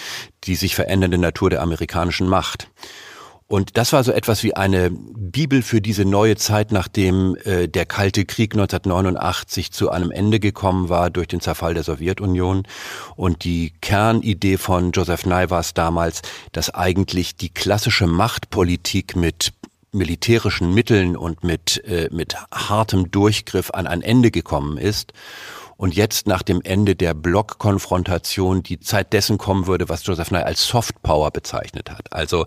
die 0.44 0.56
sich 0.56 0.74
verändernde 0.74 1.18
Natur 1.18 1.50
der 1.50 1.62
amerikanischen 1.62 2.28
Macht. 2.28 2.68
Und 3.46 3.76
das 3.76 3.92
war 3.92 4.02
so 4.02 4.10
etwas 4.10 4.42
wie 4.42 4.56
eine 4.56 4.90
Bibel 4.90 5.60
für 5.60 5.82
diese 5.82 6.06
neue 6.06 6.36
Zeit, 6.36 6.72
nachdem 6.72 7.36
äh, 7.44 7.68
der 7.68 7.84
Kalte 7.84 8.24
Krieg 8.24 8.54
1989 8.54 9.70
zu 9.70 9.90
einem 9.90 10.10
Ende 10.10 10.40
gekommen 10.40 10.88
war 10.88 11.10
durch 11.10 11.28
den 11.28 11.40
Zerfall 11.40 11.74
der 11.74 11.82
Sowjetunion. 11.82 12.62
Und 13.16 13.44
die 13.44 13.74
Kernidee 13.82 14.56
von 14.56 14.92
Joseph 14.92 15.26
Nye 15.26 15.50
war 15.50 15.60
es 15.60 15.74
damals, 15.74 16.22
dass 16.52 16.74
eigentlich 16.74 17.36
die 17.36 17.50
klassische 17.50 18.06
Machtpolitik 18.06 19.14
mit 19.14 19.52
militärischen 19.92 20.72
Mitteln 20.72 21.16
und 21.16 21.44
mit, 21.44 21.84
äh, 21.84 22.08
mit 22.10 22.36
hartem 22.50 23.10
Durchgriff 23.10 23.70
an 23.70 23.86
ein 23.86 24.00
Ende 24.00 24.30
gekommen 24.30 24.78
ist 24.78 25.12
und 25.76 25.94
jetzt 25.94 26.26
nach 26.26 26.42
dem 26.42 26.60
Ende 26.62 26.96
der 26.96 27.14
Blockkonfrontation 27.14 28.62
die 28.62 28.80
Zeit 28.80 29.12
dessen 29.12 29.38
kommen 29.38 29.66
würde, 29.66 29.88
was 29.88 30.06
Joseph 30.06 30.30
Nye 30.30 30.44
als 30.44 30.66
Softpower 30.66 31.30
bezeichnet 31.30 31.90
hat. 31.90 32.12
Also 32.12 32.46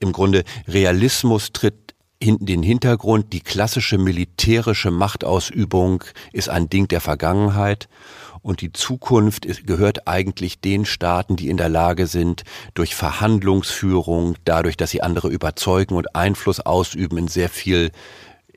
im 0.00 0.12
Grunde 0.12 0.44
Realismus 0.66 1.52
tritt 1.52 1.94
in 2.20 2.44
den 2.44 2.62
Hintergrund, 2.62 3.32
die 3.32 3.40
klassische 3.40 3.96
militärische 3.96 4.90
Machtausübung 4.90 6.02
ist 6.32 6.48
ein 6.48 6.68
Ding 6.68 6.88
der 6.88 7.00
Vergangenheit 7.00 7.88
und 8.42 8.60
die 8.60 8.72
Zukunft 8.72 9.46
gehört 9.66 10.08
eigentlich 10.08 10.60
den 10.60 10.84
Staaten, 10.84 11.36
die 11.36 11.48
in 11.48 11.56
der 11.56 11.68
Lage 11.68 12.06
sind, 12.06 12.42
durch 12.74 12.94
Verhandlungsführung, 12.94 14.36
dadurch, 14.44 14.76
dass 14.76 14.90
sie 14.90 15.02
andere 15.02 15.28
überzeugen 15.28 15.94
und 15.94 16.14
Einfluss 16.16 16.60
ausüben 16.60 17.18
in 17.18 17.28
sehr 17.28 17.48
viel 17.48 17.90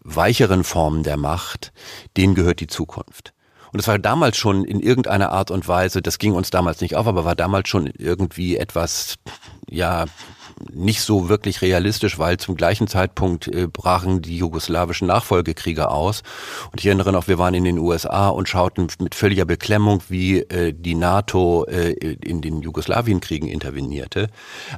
weicheren 0.03 0.63
Formen 0.63 1.03
der 1.03 1.18
Macht, 1.18 1.72
denen 2.18 2.34
gehört 2.36 2.60
die 2.60 2.68
Zukunft. 2.68 3.34
Und 3.71 3.77
das 3.79 3.87
war 3.87 3.99
damals 3.99 4.37
schon 4.37 4.65
in 4.65 4.79
irgendeiner 4.79 5.31
Art 5.31 5.51
und 5.51 5.67
Weise, 5.67 6.01
das 6.01 6.19
ging 6.19 6.33
uns 6.33 6.49
damals 6.49 6.81
nicht 6.81 6.95
auf, 6.95 7.07
aber 7.07 7.25
war 7.25 7.35
damals 7.35 7.69
schon 7.69 7.87
irgendwie 7.87 8.57
etwas, 8.57 9.15
ja, 9.69 10.05
nicht 10.74 11.01
so 11.01 11.30
wirklich 11.30 11.62
realistisch, 11.62 12.20
weil 12.20 12.38
zum 12.38 12.56
gleichen 12.56 12.88
Zeitpunkt 12.88 13.48
äh, 13.48 13.68
brachen 13.68 14.22
die 14.22 14.38
jugoslawischen 14.38 15.08
Nachfolgekriege 15.08 15.89
aus. 15.89 16.24
Und 16.72 16.80
ich 16.80 16.86
erinnere 16.86 17.12
noch, 17.12 17.27
wir 17.27 17.38
waren 17.38 17.53
in 17.53 17.63
den 17.63 17.77
USA 17.77 18.30
und 18.30 18.50
schauten 18.50 18.88
mit 19.00 19.15
völliger 19.15 19.46
Beklemmung, 19.46 20.01
wie 20.10 20.39
äh, 20.39 20.74
die 20.74 20.96
NATO 20.96 21.65
äh, 21.65 21.91
in 21.91 22.41
den 22.41 22.62
Jugoslawienkriegen 22.62 23.48
intervenierte. 23.48 24.30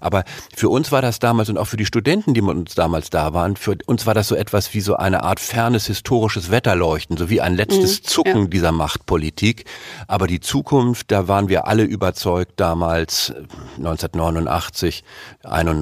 Aber 0.01 0.23
für 0.55 0.69
uns 0.69 0.91
war 0.91 1.01
das 1.01 1.19
damals 1.19 1.49
und 1.49 1.57
auch 1.57 1.67
für 1.67 1.77
die 1.77 1.85
Studenten, 1.85 2.33
die 2.33 2.41
mit 2.41 2.55
uns 2.55 2.75
damals 2.75 3.09
da 3.09 3.33
waren, 3.33 3.55
für 3.55 3.77
uns 3.85 4.05
war 4.05 4.13
das 4.13 4.27
so 4.27 4.35
etwas 4.35 4.73
wie 4.73 4.81
so 4.81 4.95
eine 4.95 5.23
Art 5.23 5.39
fernes 5.39 5.87
historisches 5.87 6.51
Wetterleuchten, 6.51 7.17
so 7.17 7.29
wie 7.29 7.41
ein 7.41 7.55
letztes 7.55 8.01
mhm, 8.01 8.05
Zucken 8.05 8.41
ja. 8.43 8.47
dieser 8.47 8.71
Machtpolitik. 8.71 9.65
Aber 10.07 10.27
die 10.27 10.39
Zukunft, 10.39 11.11
da 11.11 11.27
waren 11.27 11.49
wir 11.49 11.67
alle 11.67 11.83
überzeugt 11.83 12.53
damals, 12.57 13.33
1989, 13.77 15.03
91. 15.43 15.72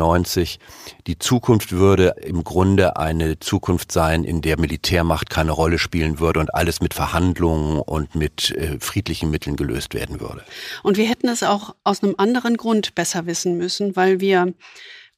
Die 1.08 1.18
Zukunft 1.18 1.72
würde 1.72 2.16
im 2.22 2.44
Grunde 2.44 2.98
eine 2.98 3.40
Zukunft 3.40 3.92
sein, 3.92 4.24
in 4.24 4.42
der 4.42 4.60
Militärmacht 4.60 5.30
keine 5.30 5.52
Rolle 5.52 5.80
spielen 5.80 6.20
würde 6.20 6.40
und 6.40 6.54
alles 6.54 6.82
mit 6.82 6.94
Verhandlungen 6.94 7.80
und 7.80 8.16
mit 8.16 8.52
äh, 8.52 8.80
friedlichen 8.80 9.32
Mitteln 9.32 9.56
gelöst 9.56 9.94
werden 9.94 10.20
würde. 10.20 10.44
Und 10.84 10.98
wir 10.98 11.08
hätten 11.08 11.28
es 11.28 11.44
auch 11.44 11.76
aus 11.84 12.04
einem 12.04 12.16
anderen 12.18 12.58
Grund 12.58 12.96
besser 12.96 13.26
wissen 13.26 13.58
müssen, 13.58 13.96
weil 13.96 14.20
wir 14.20 14.54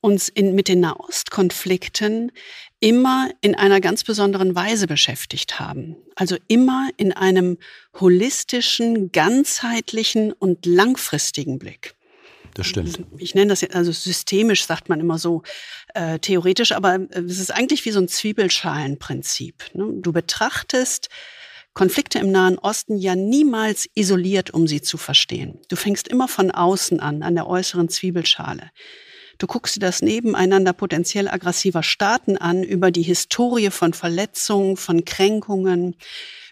uns 0.01 0.27
in, 0.27 0.53
mit 0.53 0.67
den 0.67 0.81
Nahostkonflikten 0.81 2.31
immer 2.81 3.29
in 3.39 3.55
einer 3.55 3.79
ganz 3.79 4.03
besonderen 4.03 4.53
Weise 4.53 4.85
beschäftigt 4.85 5.61
haben. 5.61 5.95
Also 6.15 6.35
immer 6.49 6.89
in 6.97 7.13
einem 7.13 7.57
holistischen, 7.97 9.13
ganzheitlichen 9.13 10.33
und 10.33 10.65
langfristigen 10.65 11.57
Blick. 11.57 11.95
Das 12.55 12.67
stimmt. 12.67 12.99
Ich 13.17 13.33
nenne 13.35 13.49
das 13.49 13.61
jetzt, 13.61 13.75
also 13.75 13.91
systemisch 13.91 14.65
sagt 14.65 14.89
man 14.89 14.99
immer 14.99 15.17
so 15.17 15.41
äh, 15.93 16.19
theoretisch, 16.19 16.71
aber 16.71 16.95
äh, 16.95 17.19
es 17.21 17.39
ist 17.39 17.51
eigentlich 17.51 17.85
wie 17.85 17.91
so 17.91 17.99
ein 17.99 18.07
Zwiebelschalenprinzip. 18.07 19.63
Ne? 19.73 19.93
Du 20.01 20.11
betrachtest 20.11 21.09
Konflikte 21.73 22.19
im 22.19 22.31
Nahen 22.31 22.59
Osten 22.59 22.97
ja 22.97 23.15
niemals 23.15 23.89
isoliert, 23.95 24.51
um 24.51 24.67
sie 24.67 24.81
zu 24.81 24.97
verstehen. 24.97 25.59
Du 25.69 25.75
fängst 25.75 26.07
immer 26.07 26.27
von 26.27 26.51
außen 26.51 26.99
an, 26.99 27.23
an 27.23 27.33
der 27.33 27.47
äußeren 27.47 27.89
Zwiebelschale. 27.89 28.69
Du 29.37 29.47
guckst 29.47 29.75
dir 29.75 29.79
das 29.79 30.01
nebeneinander 30.01 30.73
potenziell 30.73 31.27
aggressiver 31.27 31.83
Staaten 31.83 32.37
an, 32.37 32.63
über 32.63 32.91
die 32.91 33.01
Historie 33.01 33.71
von 33.71 33.93
Verletzungen, 33.93 34.77
von 34.77 35.05
Kränkungen, 35.05 35.95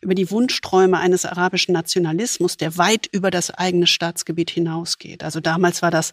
über 0.02 0.16
die 0.16 0.32
Wunschträume 0.32 0.98
eines 0.98 1.26
arabischen 1.26 1.74
Nationalismus, 1.74 2.58
der 2.58 2.78
weit 2.78 3.08
über 3.12 3.30
das 3.30 3.52
eigene 3.52 3.88
Staatsgebiet 3.88 4.50
hinausgeht. 4.50 5.24
Also 5.24 5.40
damals 5.40 5.82
war 5.82 5.92
das 5.92 6.12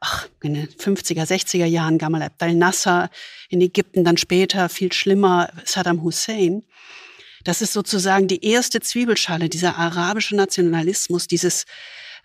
ach, 0.00 0.28
in 0.42 0.54
den 0.54 0.68
50er, 0.68 1.24
60er 1.24 1.66
Jahren 1.66 1.98
Gamal 1.98 2.22
Abdel 2.22 2.54
Nasser 2.54 3.10
in 3.48 3.60
Ägypten, 3.60 4.04
dann 4.04 4.16
später 4.16 4.68
viel 4.68 4.92
schlimmer 4.92 5.50
Saddam 5.64 6.02
Hussein. 6.02 6.62
Das 7.44 7.62
ist 7.62 7.72
sozusagen 7.72 8.28
die 8.28 8.44
erste 8.44 8.80
Zwiebelschale, 8.80 9.48
dieser 9.48 9.76
arabische 9.76 10.36
Nationalismus, 10.36 11.26
dieses, 11.26 11.66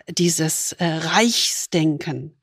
dieses 0.08 0.74
äh, 0.74 0.86
Reichsdenken. 0.86 2.36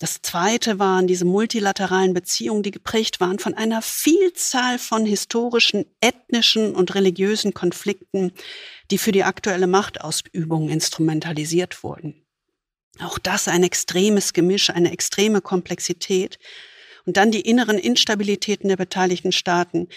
Das 0.00 0.22
zweite 0.22 0.78
waren 0.78 1.06
diese 1.06 1.26
multilateralen 1.26 2.14
Beziehungen, 2.14 2.62
die 2.62 2.70
geprägt 2.70 3.20
waren 3.20 3.38
von 3.38 3.52
einer 3.52 3.82
Vielzahl 3.82 4.78
von 4.78 5.04
historischen, 5.04 5.84
ethnischen 6.00 6.74
und 6.74 6.94
religiösen 6.94 7.52
Konflikten, 7.52 8.32
die 8.90 8.96
für 8.96 9.12
die 9.12 9.24
aktuelle 9.24 9.66
Machtausübung 9.66 10.70
instrumentalisiert 10.70 11.84
wurden. 11.84 12.26
Auch 12.98 13.18
das 13.18 13.46
ein 13.46 13.62
extremes 13.62 14.32
Gemisch, 14.32 14.70
eine 14.70 14.90
extreme 14.90 15.42
Komplexität, 15.42 16.38
und 17.06 17.16
dann 17.16 17.30
die 17.30 17.40
inneren 17.40 17.78
Instabilitäten 17.78 18.68
der 18.68 18.76
beteiligten 18.76 19.32
Staaten, 19.32 19.88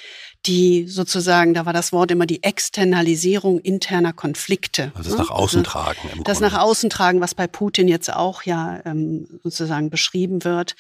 die 0.45 0.88
sozusagen, 0.88 1.53
da 1.53 1.65
war 1.65 1.74
das 1.74 1.91
Wort 1.91 2.12
immer 2.12 2.25
die 2.25 2.43
Externalisierung 2.43 3.60
interner 3.60 4.13
Konflikte. 4.13 4.91
Also 4.95 5.12
das 5.12 5.19
nach 5.19 5.29
außen 5.29 5.60
also 5.60 5.72
tragen. 5.72 6.00
Im 6.13 6.24
das 6.24 6.39
Grunde. 6.39 6.53
nach 6.53 6.62
außen 6.62 6.89
tragen, 6.89 7.22
was 7.22 7.36
bei 7.36 7.48
Putin 7.48 7.88
jetzt 7.88 8.13
auch 8.13 8.43
ja 8.43 8.81
ähm, 8.86 9.39
sozusagen 9.43 9.89
beschrieben 9.89 10.43
wird 10.43 10.75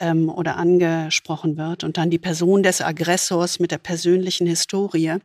ähm, 0.00 0.28
oder 0.28 0.56
angesprochen 0.56 1.56
wird. 1.56 1.84
Und 1.84 1.96
dann 1.96 2.10
die 2.10 2.18
Person 2.18 2.62
des 2.62 2.80
Aggressors 2.80 3.58
mit 3.58 3.70
der 3.70 3.78
persönlichen 3.78 4.46
Historie, 4.46 5.16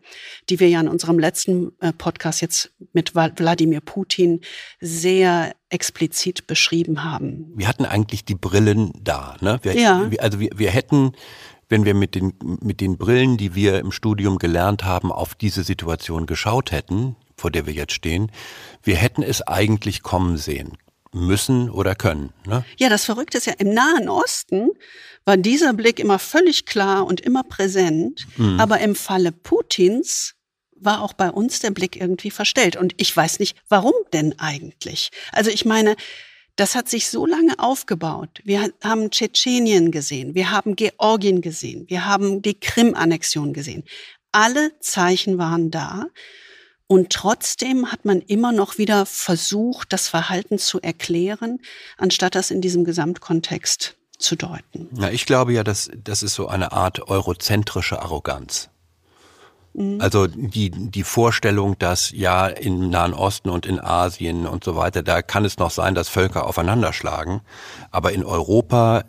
die 0.50 0.60
wir 0.60 0.70
ja 0.70 0.80
in 0.80 0.88
unserem 0.88 1.20
letzten 1.20 1.72
äh, 1.80 1.94
Podcast 1.94 2.42
jetzt 2.42 2.72
mit 2.94 3.16
Wladimir 3.16 3.82
Putin 3.82 4.42
sehr 4.80 5.56
explizit 5.70 6.48
beschrieben 6.48 7.04
haben. 7.04 7.52
Wir 7.56 7.68
hatten 7.68 7.86
eigentlich 7.86 8.26
die 8.26 8.36
Brillen 8.36 8.92
da. 9.02 9.36
Ne? 9.42 9.60
Wir, 9.64 9.76
ja. 9.76 10.10
also 10.20 10.40
wir, 10.40 10.50
wir 10.56 10.72
hätten 10.72 11.12
wenn 11.70 11.84
wir 11.84 11.96
mit 11.96 12.16
den, 12.16 12.32
mit 12.62 12.80
den 12.80 12.98
Brillen, 12.98 13.36
die 13.36 13.54
wir 13.54 13.80
im 13.80 13.92
Studium 13.92 14.38
gelernt 14.38 14.86
haben, 14.86 15.12
auf 15.12 15.36
diese 15.36 15.64
Situation 15.64 16.26
geschaut 16.26 16.72
hätten, 16.72 17.18
vor 17.36 17.52
der 17.52 17.66
wir 17.66 17.74
jetzt 17.74 17.92
stehen, 17.92 18.32
wir 18.84 18.96
hätten 18.96 19.22
es 19.22 19.46
eigentlich 19.46 20.02
kommen 20.02 20.38
sehen 20.38 20.78
müssen 21.14 21.70
oder 21.70 21.96
können. 21.96 22.34
Ne? 22.46 22.66
Ja, 22.78 22.90
das 22.90 23.06
Verrückte 23.06 23.38
ist 23.38 23.48
ja, 23.48 23.54
im 23.58 23.74
Nahen 23.74 24.10
Osten 24.10 24.70
war 25.26 25.38
dieser 25.38 25.74
Blick 25.74 26.00
immer 26.00 26.20
völlig 26.20 26.66
klar 26.66 27.06
und 27.06 27.22
immer 27.22 27.44
präsent. 27.44 28.26
Mhm. 28.38 28.60
Aber 28.60 28.80
im 28.80 28.96
Falle 28.96 29.32
Putins 29.32 30.36
war 30.80 31.02
auch 31.02 31.14
bei 31.14 31.30
uns 31.30 31.60
der 31.60 31.72
Blick 31.72 31.96
irgendwie 31.96 32.32
verstellt. 32.32 32.76
Und 32.76 32.94
ich 32.98 33.16
weiß 33.16 33.40
nicht, 33.40 33.58
warum 33.68 33.94
denn 34.14 34.38
eigentlich? 34.40 35.10
Also 35.32 35.50
ich 35.50 35.66
meine, 35.66 35.96
das 36.56 36.76
hat 36.76 36.90
sich 36.90 37.10
so 37.10 37.26
lange 37.26 37.60
aufgebaut. 37.60 38.42
Wir 38.44 38.72
haben 38.84 39.12
Tschetschenien 39.12 39.92
gesehen, 39.92 40.34
wir 40.34 40.52
haben 40.52 40.76
Georgien 40.76 41.42
gesehen, 41.42 41.86
wir 41.88 42.06
haben 42.06 42.42
die 42.42 42.60
Krim-Annexion 42.60 43.54
gesehen. 43.54 43.84
Alle 44.32 44.72
Zeichen 44.80 45.38
waren 45.38 45.72
da. 45.72 46.08
Und 46.88 47.12
trotzdem 47.12 47.92
hat 47.92 48.06
man 48.06 48.22
immer 48.22 48.54
noch 48.54 48.78
wieder 48.78 49.06
versucht, 49.06 49.92
das 49.92 50.08
Verhalten 50.08 50.58
zu 50.58 50.82
erklären, 50.82 51.60
anstatt 51.98 52.36
das 52.36 52.50
in 52.50 52.62
diesem 52.62 52.86
Gesamtkontext 52.86 53.98
zu 54.18 54.36
deuten. 54.36 54.90
Ja, 54.98 55.10
ich 55.10 55.26
glaube 55.26 55.54
ja, 55.54 55.64
dass 55.64 55.92
das 56.04 56.24
ist 56.24 56.34
so 56.34 56.48
eine 56.48 56.72
Art 56.72 57.08
eurozentrische 57.08 58.02
Arroganz. 58.02 58.70
Mhm. 59.74 60.02
Also 60.02 60.28
die, 60.28 60.72
die 60.72 61.04
Vorstellung, 61.04 61.78
dass 61.78 62.12
ja 62.12 62.48
im 62.48 62.90
Nahen 62.90 63.14
Osten 63.14 63.50
und 63.50 63.66
in 63.66 63.80
Asien 63.80 64.48
und 64.48 64.64
so 64.64 64.76
weiter, 64.76 65.04
da 65.04 65.22
kann 65.22 65.46
es 65.46 65.58
noch 65.58 65.72
sein, 65.72 65.94
dass 65.94 66.10
Völker 66.10 66.48
aufeinanderschlagen. 66.48 67.42
Aber 67.92 68.12
in 68.12 68.24
Europa, 68.24 69.04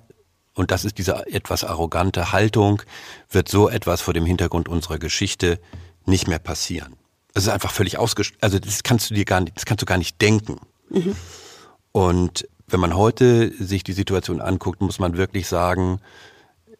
und 0.54 0.70
das 0.70 0.84
ist 0.84 0.98
diese 0.98 1.26
etwas 1.32 1.64
arrogante 1.64 2.32
Haltung, 2.32 2.82
wird 3.30 3.48
so 3.48 3.68
etwas 3.68 4.02
vor 4.02 4.14
dem 4.14 4.26
Hintergrund 4.26 4.68
unserer 4.68 4.98
Geschichte 4.98 5.58
nicht 6.04 6.28
mehr 6.28 6.38
passieren. 6.38 6.97
Das 7.34 7.44
ist 7.44 7.50
einfach 7.50 7.72
völlig 7.72 7.98
ausgeschlossen. 7.98 8.42
Also 8.42 8.58
das 8.58 8.82
kannst 8.82 9.10
du 9.10 9.14
dir 9.14 9.24
gar 9.24 9.40
nicht, 9.40 9.56
das 9.56 9.64
kannst 9.64 9.82
du 9.82 9.86
gar 9.86 9.98
nicht 9.98 10.20
denken. 10.20 10.58
Mhm. 10.90 11.14
Und 11.92 12.48
wenn 12.66 12.80
man 12.80 12.96
heute 12.96 13.52
sich 13.62 13.82
die 13.84 13.92
Situation 13.92 14.40
anguckt, 14.40 14.80
muss 14.80 14.98
man 14.98 15.16
wirklich 15.16 15.46
sagen, 15.46 16.00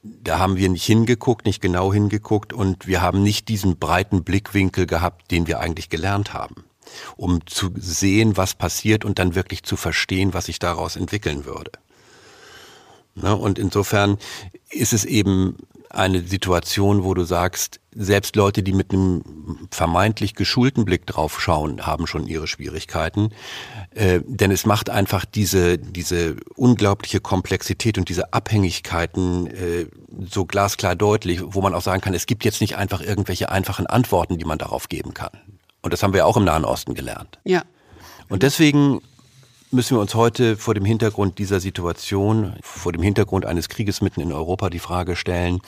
da 0.02 0.38
haben 0.38 0.57
wir 0.57 0.69
nicht 0.69 0.85
hingeguckt, 0.85 1.47
nicht 1.47 1.61
genau 1.61 1.93
hingeguckt 1.93 2.52
und 2.52 2.87
wir 2.87 3.02
haben 3.02 3.23
nicht 3.23 3.49
diesen 3.49 3.78
breiten 3.78 4.23
Blickwinkel 4.23 4.87
gehabt, 4.87 5.31
den 5.31 5.47
wir 5.47 5.61
eigentlich 5.61 5.90
gelernt 5.90 6.33
haben, 6.35 6.64
um 7.17 7.47
zu 7.47 7.71
sehen, 7.76 8.37
was 8.37 8.55
passiert 8.55 9.05
und 9.05 9.19
dann 9.19 9.35
wirklich 9.35 9.64
zu 9.64 9.76
verstehen, 9.76 10.35
was 10.35 10.47
sich 10.47 10.59
daraus 10.59 10.97
entwickeln 10.97 11.45
würde. 11.45 11.73
Ne, 13.14 13.35
und 13.35 13.59
insofern 13.59 14.19
ist 14.71 14.93
es 14.93 15.05
eben 15.05 15.57
eine 15.99 16.23
Situation, 16.23 17.05
wo 17.05 17.12
du 17.12 17.25
sagst, 17.25 17.81
selbst 17.93 18.37
Leute, 18.37 18.62
die 18.62 18.73
mit 18.73 18.93
einem 18.93 19.69
vermeintlich 19.71 20.35
geschulten 20.35 20.85
Blick 20.85 21.07
drauf 21.07 21.40
schauen, 21.40 21.85
haben 21.87 22.07
schon 22.07 22.26
ihre 22.26 22.47
Schwierigkeiten. 22.47 23.31
Äh, 23.90 24.21
denn 24.25 24.50
es 24.50 24.64
macht 24.64 24.90
einfach 24.90 25.25
diese, 25.25 25.76
diese 25.76 26.37
unglaubliche 26.55 27.21
Komplexität 27.21 27.99
und 27.99 28.09
diese 28.09 28.33
Abhängigkeiten 28.33 29.49
äh, 29.49 29.87
so 30.31 30.45
glasklar 30.45 30.95
deutlich, 30.95 31.40
wo 31.43 31.61
man 31.61 31.75
auch 31.75 31.83
sagen 31.83 32.00
kann, 32.00 32.14
es 32.14 32.26
gibt 32.26 32.45
jetzt 32.45 32.61
nicht 32.61 32.76
einfach 32.76 33.00
irgendwelche 33.00 33.50
einfachen 33.50 33.87
Antworten, 33.87 34.38
die 34.38 34.45
man 34.45 34.59
darauf 34.59 34.88
geben 34.88 35.14
kann. 35.14 35.33
Und 35.83 35.93
das 35.93 36.02
haben 36.02 36.14
wir 36.14 36.26
auch 36.26 36.37
im 36.37 36.45
Nahen 36.45 36.64
Osten 36.64 36.95
gelernt. 36.95 37.38
Ja. 37.45 37.62
Und 38.28 38.43
deswegen 38.43 39.00
müssen 39.71 39.97
wir 39.97 40.01
uns 40.01 40.15
heute 40.15 40.57
vor 40.57 40.75
dem 40.75 40.85
Hintergrund 40.85 41.39
dieser 41.39 41.61
Situation, 41.61 42.57
vor 42.63 42.93
dem 42.93 43.03
Hintergrund 43.03 43.47
eines 43.47 43.69
Krieges 43.69 44.01
mitten 44.01 44.21
in 44.21 44.33
Europa 44.33 44.71
die 44.71 44.79
Frage 44.79 45.17
stellen, 45.17 45.61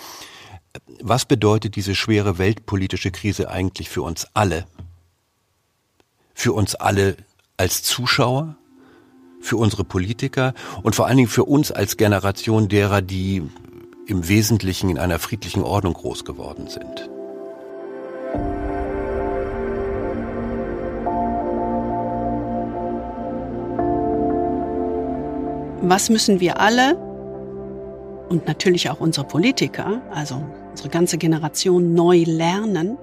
was 1.00 1.24
bedeutet 1.24 1.76
diese 1.76 1.94
schwere 1.94 2.38
weltpolitische 2.38 3.10
Krise 3.10 3.50
eigentlich 3.50 3.88
für 3.88 4.02
uns 4.02 4.26
alle? 4.34 4.66
Für 6.34 6.52
uns 6.52 6.74
alle 6.74 7.16
als 7.56 7.82
Zuschauer? 7.82 8.56
Für 9.40 9.56
unsere 9.56 9.84
Politiker? 9.84 10.54
Und 10.82 10.94
vor 10.94 11.06
allen 11.06 11.16
Dingen 11.16 11.28
für 11.28 11.44
uns 11.44 11.72
als 11.72 11.96
Generation 11.96 12.68
derer, 12.68 13.02
die 13.02 13.42
im 14.06 14.28
Wesentlichen 14.28 14.90
in 14.90 14.98
einer 14.98 15.18
friedlichen 15.18 15.62
Ordnung 15.62 15.94
groß 15.94 16.24
geworden 16.24 16.68
sind? 16.68 17.10
Was 25.82 26.10
müssen 26.10 26.40
wir 26.40 26.60
alle 26.60 26.96
und 28.28 28.46
natürlich 28.46 28.90
auch 28.90 29.00
unsere 29.00 29.26
Politiker, 29.26 30.02
also 30.12 30.44
unsere 30.70 30.88
ganze 30.88 31.18
Generation 31.18 31.94
neu 31.94 32.22
lernen. 32.26 32.96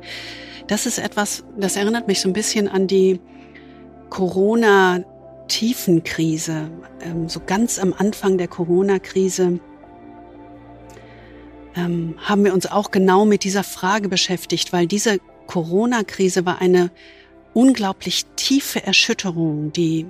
Das 0.68 0.86
ist 0.86 1.00
etwas, 1.00 1.44
das 1.58 1.76
erinnert 1.76 2.08
mich 2.08 2.22
so 2.22 2.30
ein 2.30 2.34
bisschen 2.34 2.68
an 2.68 2.86
die 2.88 3.20
Corona-Tiefenkrise. 4.10 6.70
Ähm, 7.02 7.30
so 7.30 7.42
ganz 7.46 7.80
am 7.80 7.94
Anfang 7.98 8.38
der 8.38 8.48
Corona-Krise 8.48 9.60
ähm, 11.76 12.16
haben 12.18 12.46
wir 12.46 12.54
uns 12.54 12.68
auch 12.68 12.92
genau 12.92 13.26
mit 13.26 13.44
dieser 13.44 13.63
Frage 13.63 14.08
beschäftigt, 14.10 14.72
weil 14.72 14.86
diese 14.88 15.18
Corona-Krise 15.48 16.46
war 16.46 16.62
eine 16.62 16.92
unglaublich 17.54 18.26
tiefe 18.36 18.84
Erschütterung, 18.84 19.74
die 19.74 20.06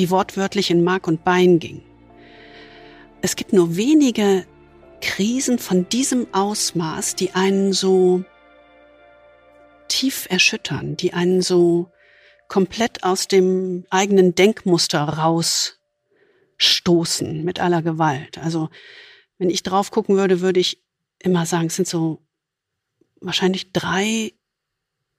die 0.00 0.10
wortwörtlich 0.10 0.70
in 0.70 0.82
Mark 0.82 1.06
und 1.06 1.24
Bein 1.24 1.58
ging. 1.58 1.82
Es 3.20 3.36
gibt 3.36 3.52
nur 3.52 3.76
wenige 3.76 4.46
Krisen 5.02 5.58
von 5.58 5.86
diesem 5.90 6.26
Ausmaß, 6.32 7.16
die 7.16 7.32
einen 7.32 7.74
so 7.74 8.24
tief 9.88 10.26
erschüttern, 10.30 10.96
die 10.96 11.12
einen 11.12 11.42
so 11.42 11.90
komplett 12.48 13.04
aus 13.04 13.28
dem 13.28 13.84
eigenen 13.90 14.34
Denkmuster 14.34 15.02
rausstoßen 16.58 17.44
mit 17.44 17.60
aller 17.60 17.82
Gewalt. 17.82 18.38
Also 18.38 18.70
wenn 19.36 19.50
ich 19.50 19.62
drauf 19.62 19.90
gucken 19.90 20.16
würde, 20.16 20.40
würde 20.40 20.60
ich 20.60 20.82
immer 21.18 21.44
sagen, 21.44 21.66
es 21.66 21.76
sind 21.76 21.88
so 21.88 22.22
wahrscheinlich 23.20 23.72
drei, 23.72 24.32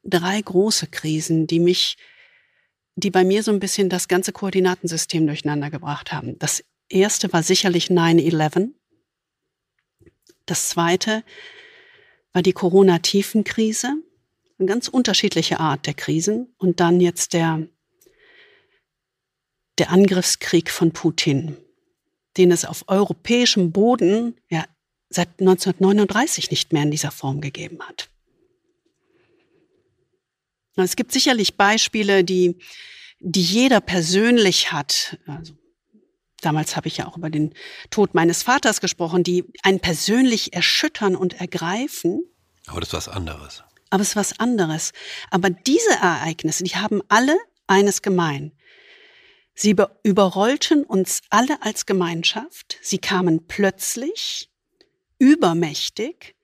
drei 0.04 0.42
große 0.42 0.88
Krisen, 0.88 1.46
die 1.46 1.60
mich 1.60 1.98
die 2.96 3.12
bei 3.12 3.24
mir 3.24 3.44
so 3.44 3.52
ein 3.52 3.60
bisschen 3.60 3.90
das 3.90 4.08
ganze 4.08 4.32
Koordinatensystem 4.32 5.26
durcheinander 5.26 5.70
gebracht 5.70 6.12
haben. 6.12 6.38
Das 6.40 6.64
erste 6.90 7.32
war 7.34 7.44
sicherlich 7.44 7.88
9-11. 7.88 8.72
Das 10.46 10.70
zweite 10.70 11.24
war 12.34 12.42
die 12.42 12.54
Corona-Tiefenkrise. 12.54 13.94
Eine 14.60 14.68
ganz 14.68 14.88
unterschiedliche 14.88 15.60
Art 15.60 15.86
der 15.86 15.94
Krisen. 15.94 16.54
Und 16.58 16.80
dann 16.80 17.00
jetzt 17.00 17.34
der, 17.34 17.68
der 19.78 19.92
Angriffskrieg 19.92 20.70
von 20.70 20.92
Putin, 20.92 21.58
den 22.38 22.52
es 22.52 22.66
auf 22.66 22.86
europäischem 22.88 23.72
Boden 23.72 24.40
ja 24.50 24.66
seit 25.10 25.30
1939 25.40 26.52
nicht 26.52 26.74
mehr 26.74 26.84
in 26.84 26.92
dieser 26.92 27.12
Form 27.12 27.42
gegeben 27.42 27.80
hat. 27.82 28.10
Es 30.84 30.96
gibt 30.96 31.12
sicherlich 31.12 31.58
Beispiele, 31.58 32.24
die, 32.24 32.58
die 33.20 33.42
jeder 33.42 33.82
persönlich 33.82 34.72
hat. 34.72 35.18
Also, 35.28 35.54
damals 36.42 36.76
habe 36.76 36.88
ich 36.88 36.98
ja 36.98 37.08
auch 37.08 37.18
über 37.18 37.30
den 37.30 37.54
Tod 37.90 38.14
meines 38.14 38.44
Vaters 38.44 38.82
gesprochen, 38.82 39.24
die 39.24 39.46
einen 39.64 39.80
persönlich 39.80 40.54
erschüttern 40.54 41.16
und 41.16 41.40
ergreifen. 41.40 42.24
Aber 42.68 42.80
das 42.80 42.90
ist 42.90 42.94
was 42.94 43.08
anderes. 43.08 43.64
Aber 43.90 44.02
es 44.02 44.10
ist 44.10 44.16
was 44.16 44.40
anderes. 44.40 44.92
Aber 45.30 45.50
diese 45.50 45.92
Ereignisse, 46.02 46.64
die 46.64 46.76
haben 46.76 47.02
alle 47.10 47.38
eines 47.68 48.02
gemein. 48.02 48.54
Sie 49.54 49.76
überrollten 50.04 50.84
uns 50.84 51.22
alle 51.30 51.62
als 51.62 51.86
Gemeinschaft. 51.86 52.78
Sie 52.82 53.00
kamen 53.00 53.48
plötzlich, 53.48 54.50
übermächtig 55.20 56.36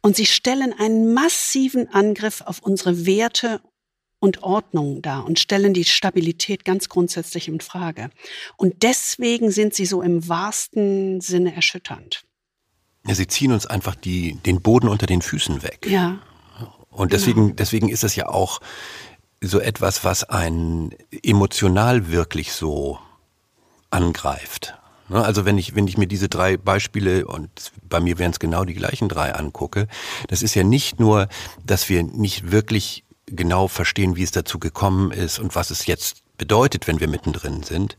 und 0.00 0.16
sie 0.16 0.26
stellen 0.26 0.72
einen 0.72 1.12
massiven 1.12 1.88
Angriff 1.92 2.40
auf 2.40 2.60
unsere 2.60 3.04
Werte 3.04 3.60
und 4.22 4.44
Ordnung 4.44 5.02
dar 5.02 5.26
und 5.26 5.40
stellen 5.40 5.74
die 5.74 5.84
Stabilität 5.84 6.64
ganz 6.64 6.88
grundsätzlich 6.88 7.48
in 7.48 7.60
Frage. 7.60 8.10
Und 8.56 8.84
deswegen 8.84 9.50
sind 9.50 9.74
sie 9.74 9.84
so 9.84 10.00
im 10.00 10.28
wahrsten 10.28 11.20
Sinne 11.20 11.54
erschütternd. 11.56 12.22
Ja, 13.04 13.16
sie 13.16 13.26
ziehen 13.26 13.50
uns 13.50 13.66
einfach 13.66 13.96
die, 13.96 14.36
den 14.46 14.62
Boden 14.62 14.86
unter 14.86 15.06
den 15.06 15.22
Füßen 15.22 15.64
weg. 15.64 15.88
Ja. 15.90 16.20
Und 16.90 17.12
deswegen, 17.12 17.46
genau. 17.46 17.54
deswegen 17.56 17.88
ist 17.88 18.04
es 18.04 18.14
ja 18.14 18.28
auch 18.28 18.60
so 19.40 19.58
etwas, 19.58 20.04
was 20.04 20.22
einen 20.22 20.94
emotional 21.24 22.08
wirklich 22.12 22.52
so 22.52 23.00
angreift. 23.90 24.74
Ne, 25.08 25.24
also 25.24 25.44
wenn 25.44 25.58
ich, 25.58 25.74
wenn 25.74 25.88
ich 25.88 25.98
mir 25.98 26.06
diese 26.06 26.28
drei 26.28 26.56
Beispiele, 26.56 27.26
und 27.26 27.50
bei 27.88 27.98
mir 27.98 28.18
wären 28.18 28.30
es 28.30 28.38
genau 28.38 28.64
die 28.64 28.74
gleichen 28.74 29.08
drei 29.08 29.34
angucke, 29.34 29.88
das 30.28 30.42
ist 30.42 30.54
ja 30.54 30.62
nicht 30.62 31.00
nur, 31.00 31.28
dass 31.66 31.88
wir 31.88 32.04
nicht 32.04 32.52
wirklich 32.52 33.02
genau 33.36 33.68
verstehen, 33.68 34.16
wie 34.16 34.22
es 34.22 34.30
dazu 34.30 34.58
gekommen 34.58 35.10
ist 35.10 35.38
und 35.38 35.54
was 35.54 35.70
es 35.70 35.86
jetzt 35.86 36.22
bedeutet, 36.36 36.86
wenn 36.86 37.00
wir 37.00 37.08
mittendrin 37.08 37.62
sind, 37.62 37.96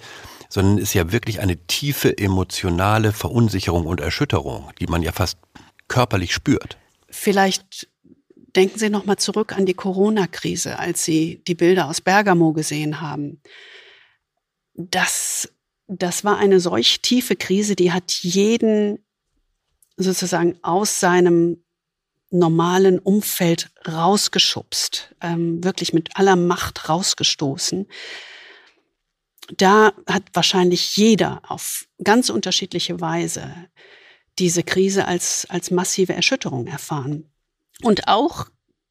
sondern 0.49 0.77
es 0.77 0.89
ist 0.89 0.93
ja 0.93 1.11
wirklich 1.11 1.39
eine 1.39 1.57
tiefe 1.57 2.17
emotionale 2.17 3.11
Verunsicherung 3.11 3.85
und 3.85 4.01
Erschütterung, 4.01 4.71
die 4.79 4.87
man 4.87 5.01
ja 5.01 5.11
fast 5.11 5.37
körperlich 5.87 6.33
spürt. 6.33 6.77
Vielleicht 7.09 7.87
denken 8.55 8.77
Sie 8.77 8.89
noch 8.89 9.05
mal 9.05 9.17
zurück 9.17 9.57
an 9.57 9.65
die 9.65 9.73
Corona-Krise, 9.73 10.77
als 10.77 11.03
Sie 11.03 11.41
die 11.47 11.55
Bilder 11.55 11.87
aus 11.87 12.01
Bergamo 12.01 12.53
gesehen 12.53 13.01
haben. 13.01 13.41
das, 14.75 15.51
das 15.87 16.23
war 16.23 16.37
eine 16.37 16.59
solch 16.59 17.01
tiefe 17.01 17.35
Krise, 17.35 17.75
die 17.75 17.91
hat 17.91 18.11
jeden 18.11 18.99
sozusagen 19.97 20.57
aus 20.63 20.99
seinem 20.99 21.62
normalen 22.33 22.99
Umfeld 22.99 23.69
rausgeschubst, 23.87 25.15
ähm, 25.21 25.63
wirklich 25.63 25.93
mit 25.93 26.17
aller 26.17 26.35
Macht 26.35 26.89
rausgestoßen. 26.89 27.87
Da 29.57 29.93
hat 30.07 30.23
wahrscheinlich 30.33 30.97
jeder 30.97 31.41
auf 31.47 31.85
ganz 32.03 32.29
unterschiedliche 32.29 32.99
Weise 32.99 33.53
diese 34.39 34.63
Krise 34.63 35.07
als, 35.07 35.45
als 35.49 35.69
massive 35.69 36.13
Erschütterung 36.13 36.67
erfahren. 36.67 37.31
Und 37.83 38.07
auch 38.07 38.47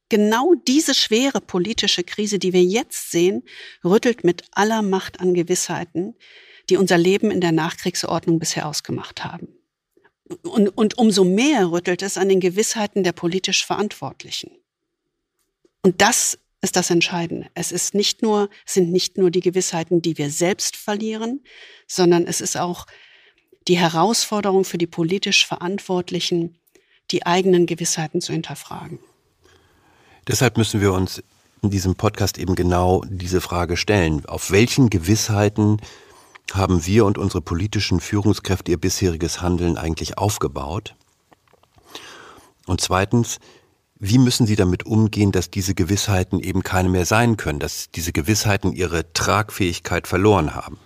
genau 0.09 0.55
diese 0.69 0.95
schwere 0.95 1.41
politische 1.41 2.05
Krise, 2.05 2.39
die 2.39 2.53
wir 2.53 2.63
jetzt 2.63 3.11
sehen, 3.11 3.43
rüttelt 3.85 4.25
mit 4.25 4.45
aller 4.53 4.83
Macht 4.83 5.21
an 5.21 5.35
Gewissheiten, 5.35 6.15
die 6.69 6.77
unser 6.77 6.99
Leben 6.99 7.31
in 7.31 7.41
der 7.41 7.53
Nachkriegsordnung 7.53 8.39
bisher 8.39 8.69
ausgemacht 8.69 9.25
haben. 9.25 9.49
Und, 10.43 10.69
und 10.69 10.99
umso 10.99 11.25
mehr 11.25 11.71
rüttelt 11.71 12.03
es 12.03 12.19
an 12.19 12.29
den 12.29 12.41
Gewissheiten 12.41 13.05
der 13.05 13.13
politisch 13.13 13.65
Verantwortlichen. 13.67 14.51
Und 15.83 16.01
das 16.01 16.39
ist 16.61 16.77
das 16.77 16.91
Entscheidende. 16.91 17.49
Es 17.55 17.73
ist 17.73 17.95
nicht 17.95 18.23
nur, 18.23 18.49
sind 18.65 18.93
nicht 18.93 19.19
nur 19.19 19.31
die 19.31 19.41
Gewissheiten, 19.41 20.01
die 20.01 20.17
wir 20.17 20.31
selbst 20.31 20.77
verlieren, 20.77 21.43
sondern 21.87 22.27
es 22.27 22.41
ist 22.41 22.57
auch 22.57 22.87
die 23.69 23.77
Herausforderung 23.77 24.65
für 24.65 24.79
die 24.79 24.87
politisch 24.87 25.47
Verantwortlichen, 25.47 26.57
die 27.11 27.27
eigenen 27.27 27.67
Gewissheiten 27.67 28.21
zu 28.21 28.33
hinterfragen. 28.33 28.99
Deshalb 30.29 30.57
müssen 30.57 30.81
wir 30.81 30.93
uns 30.93 31.23
in 31.63 31.71
diesem 31.71 31.97
Podcast 31.97 32.39
eben 32.39 32.55
genau 32.55 33.05
diese 33.09 33.41
Frage 33.41 33.77
stellen. 33.77 34.25
Auf 34.27 34.51
welchen 34.51 34.89
Gewissheiten 34.89 35.79
haben 36.53 36.85
wir 36.87 37.05
und 37.07 37.19
unsere 37.19 37.41
politischen 37.41 38.01
Führungskräfte 38.01 38.71
ihr 38.71 38.81
bisheriges 38.81 39.41
Handeln 39.41 39.77
eigentlich 39.77 40.19
aufgebaut? 40.19 40.95
Und 42.67 42.81
zweitens, 42.81 43.39
wie 43.99 44.19
müssen 44.19 44.47
sie 44.47 44.57
damit 44.57 44.85
umgehen, 44.85 45.33
dass 45.33 45.51
diese 45.51 45.75
Gewissheiten 45.75 46.41
eben 46.41 46.63
keine 46.63 46.89
mehr 46.89 47.07
sein 47.07 47.37
können, 47.37 47.61
dass 47.61 47.91
diese 47.91 48.13
Gewissheiten 48.13 48.73
ihre 48.73 49.13
Tragfähigkeit 49.13 50.07
verloren 50.07 50.55
haben? 50.55 50.79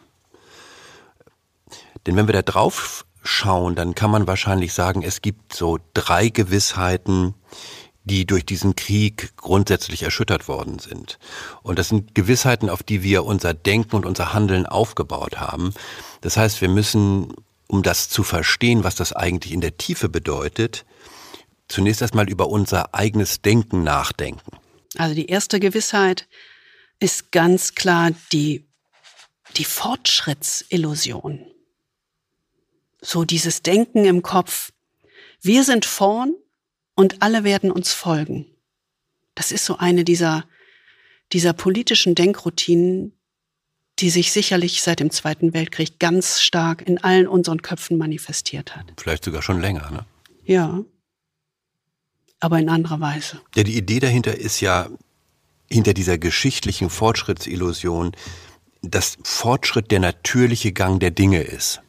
Denn 2.07 2.15
wenn 2.15 2.29
wir 2.29 2.35
da 2.35 2.43
drauf 2.43 3.05
schauen, 3.23 3.75
dann 3.75 3.95
kann 3.95 4.11
man 4.11 4.27
wahrscheinlich 4.27 4.73
sagen, 4.73 5.03
es 5.03 5.23
gibt 5.23 5.55
so 5.55 5.79
drei 5.95 6.29
Gewissheiten, 6.29 7.35
die 8.07 8.25
durch 8.25 8.47
diesen 8.47 8.77
Krieg 8.77 9.37
grundsätzlich 9.37 10.05
erschüttert 10.05 10.47
worden 10.47 10.79
sind. 10.79 11.19
Und 11.63 11.79
das 11.79 11.89
sind 11.89 12.15
Gewissheiten, 12.15 12.71
auf 12.71 12.85
die 12.85 13.03
wir 13.03 13.25
unser 13.25 13.53
Denken 13.53 13.97
und 13.97 14.07
unser 14.07 14.33
Handeln 14.33 14.65
aufgebaut 14.65 15.39
haben. 15.39 15.75
Das 16.21 16.37
heißt, 16.37 16.61
wir 16.61 16.69
müssen, 16.69 17.35
um 17.67 17.83
das 17.83 18.09
zu 18.09 18.23
verstehen, 18.23 18.85
was 18.85 18.95
das 18.95 19.13
eigentlich 19.13 19.53
in 19.53 19.61
der 19.61 19.77
Tiefe 19.77 20.09
bedeutet, 20.09 20.87
zunächst 21.67 22.01
erstmal 22.01 22.31
über 22.31 22.49
unser 22.49 22.95
eigenes 22.95 23.43
Denken 23.43 23.83
nachdenken. 23.83 24.57
Also 24.97 25.17
die 25.17 25.27
erste 25.27 25.59
Gewissheit 25.59 26.29
ist 27.01 27.33
ganz 27.33 27.75
klar 27.75 28.13
die, 28.31 28.69
die 29.57 29.65
Fortschrittsillusion. 29.65 31.45
So 33.01 33.25
dieses 33.25 33.63
Denken 33.63 34.05
im 34.05 34.23
Kopf. 34.23 34.71
Wir 35.43 35.65
sind 35.65 35.85
vorn 35.85 36.37
und 36.97 37.23
alle 37.23 37.45
werden 37.45 37.71
uns 37.71 37.93
folgen. 37.93 38.47
Das 39.37 39.53
ist 39.53 39.65
so 39.65 39.77
eine 39.77 40.03
dieser, 40.03 40.45
dieser 41.33 41.53
politischen 41.53 42.15
Denkroutinen, 42.17 43.13
die 43.99 44.11
sich 44.11 44.33
sicherlich 44.33 44.83
seit 44.83 45.01
dem 45.01 45.11
Zweiten 45.11 45.55
Weltkrieg 45.55 46.01
ganz 46.01 46.41
stark 46.41 46.87
in 46.87 46.99
allen 46.99 47.29
unseren 47.29 47.63
Köpfen 47.63 47.97
manifestiert 47.97 48.75
hat. 48.75 48.87
Vielleicht 48.99 49.25
sogar 49.25 49.43
schon 49.43 49.61
länger, 49.61 49.91
ne? 49.91 50.07
Ja. 50.45 50.83
Aber 52.41 52.59
in 52.59 52.69
anderer 52.69 53.01
Weise. 53.01 53.41
Ja, 53.55 53.63
die 53.63 53.77
Idee 53.77 54.01
dahinter 54.01 54.37
ist 54.37 54.61
ja, 54.61 54.89
hinter 55.71 55.95
dieser 55.95 56.19
geschichtlichen 56.19 56.91
Fortschrittsillusion, 56.91 58.13
dass 58.83 59.17
Fortschritt 59.23 59.91
der 59.91 60.01
natürliche 60.01 60.73
Gang 60.73 61.01
der 61.01 61.11
Dinge 61.11 61.43
ist. 61.43 61.81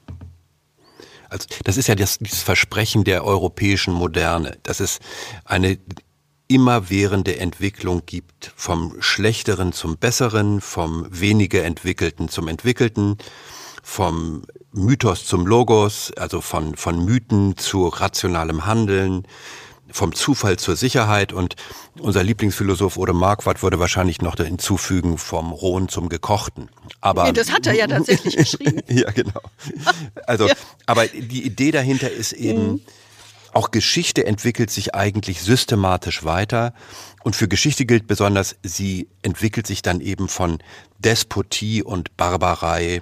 Also 1.30 1.48
das 1.63 1.78
ist 1.78 1.88
ja 1.88 1.96
das, 1.96 2.20
dieses 2.20 2.42
Versprechen 2.42 3.04
der 3.04 3.26
europäischen 3.26 3.94
Moderne, 3.94 4.58
dass 4.63 4.80
es 4.80 5.00
eine 5.46 5.78
immerwährende 6.48 7.40
Entwicklung 7.40 8.04
gibt, 8.06 8.54
vom 8.56 8.96
Schlechteren 9.02 9.74
zum 9.74 9.98
Besseren, 9.98 10.62
vom 10.62 11.06
weniger 11.10 11.63
Entwickelten 11.63 12.30
zum 12.30 12.48
Entwickelten, 12.48 13.18
vom 13.84 14.44
Mythos 14.72 15.26
zum 15.26 15.46
Logos, 15.46 16.12
also 16.18 16.42
von, 16.42 16.76
von 16.76 17.04
Mythen 17.04 17.58
zu 17.58 17.88
rationalem 17.88 18.66
Handeln, 18.66 19.28
vom 19.98 20.14
Zufall 20.14 20.58
zur 20.58 20.76
Sicherheit 20.76 21.34
und 21.34 21.56
unser 22.00 22.24
Lieblingsphilosoph 22.24 22.98
Ode 22.98 23.14
Marquardt 23.14 23.64
würde 23.64 23.80
wahrscheinlich 23.80 24.22
noch 24.22 24.36
hinzufügen 24.36 25.18
vom 25.18 25.52
Rohen 25.52 25.90
zum 25.90 26.08
Gekochten. 26.08 26.70
Aber 27.02 27.26
nee, 27.26 27.34
das 27.34 27.52
hat 27.52 27.68
er 27.68 27.74
ja 27.74 27.88
tatsächlich 27.88 28.38
geschrieben. 28.38 28.82
ja, 28.88 29.12
genau. 29.12 29.42
Also, 30.26 30.48
ja. 30.48 30.54
aber 30.86 31.08
die 31.08 31.46
Idee 31.46 31.72
dahinter 31.72 32.12
ist 32.12 32.32
eben, 32.32 32.68
mhm. 32.74 32.82
auch 33.54 33.72
Geschichte 33.72 34.26
entwickelt 34.26 34.70
sich 34.70 34.94
eigentlich 34.94 35.42
systematisch 35.42 36.24
weiter. 36.24 36.74
Und 37.24 37.36
für 37.36 37.48
Geschichte 37.48 37.86
gilt 37.86 38.08
besonders, 38.08 38.56
sie 38.64 39.10
entwickelt 39.24 39.68
sich 39.68 39.82
dann 39.82 40.00
eben 40.00 40.30
von 40.30 40.60
Despotie 41.00 41.84
und 41.84 42.16
Barbarei 42.16 43.02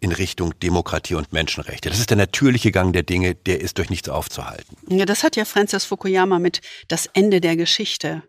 in 0.00 0.12
Richtung 0.12 0.58
Demokratie 0.58 1.14
und 1.14 1.32
Menschenrechte. 1.32 1.90
Das 1.90 1.98
ist 1.98 2.10
der 2.10 2.16
natürliche 2.16 2.72
Gang 2.72 2.92
der 2.92 3.02
Dinge, 3.02 3.34
der 3.34 3.60
ist 3.60 3.78
durch 3.78 3.90
nichts 3.90 4.08
aufzuhalten. 4.08 4.76
Ja, 4.88 5.04
das 5.04 5.22
hat 5.22 5.36
ja 5.36 5.44
Francis 5.44 5.84
Fukuyama 5.84 6.38
mit 6.38 6.60
das 6.88 7.06
Ende 7.06 7.40
der 7.40 7.56
Geschichte 7.56 8.22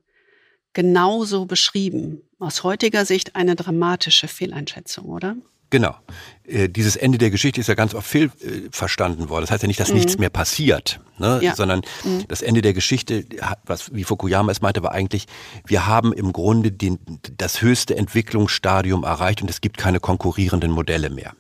genauso 0.73 1.45
beschrieben. 1.45 2.21
Aus 2.39 2.63
heutiger 2.63 3.05
Sicht 3.05 3.35
eine 3.35 3.55
dramatische 3.55 4.27
Fehleinschätzung, 4.27 5.05
oder? 5.05 5.35
Genau. 5.71 5.95
Äh, 6.43 6.67
dieses 6.67 6.97
Ende 6.97 7.17
der 7.17 7.31
Geschichte 7.31 7.61
ist 7.61 7.67
ja 7.67 7.75
ganz 7.75 7.95
oft 7.95 8.05
fehl 8.05 8.29
äh, 8.41 9.29
worden. 9.29 9.43
Das 9.43 9.51
heißt 9.51 9.63
ja 9.63 9.67
nicht, 9.67 9.79
dass 9.79 9.89
mhm. 9.89 9.95
nichts 9.95 10.17
mehr 10.17 10.29
passiert, 10.29 10.99
ne? 11.17 11.39
Ja. 11.41 11.55
sondern 11.55 11.81
mhm. 12.03 12.25
das 12.27 12.41
Ende 12.41 12.61
der 12.61 12.73
Geschichte, 12.73 13.25
was 13.63 13.93
wie 13.93 14.03
Fukuyama 14.03 14.51
es 14.51 14.61
meinte, 14.61 14.83
war 14.83 14.91
eigentlich, 14.91 15.27
wir 15.65 15.87
haben 15.87 16.11
im 16.11 16.33
Grunde 16.33 16.73
den, 16.73 16.99
das 17.37 17.61
höchste 17.61 17.95
Entwicklungsstadium 17.95 19.03
erreicht 19.03 19.41
und 19.41 19.49
es 19.49 19.61
gibt 19.61 19.77
keine 19.77 20.01
konkurrierenden 20.01 20.71
Modelle 20.71 21.09
mehr. 21.09 21.33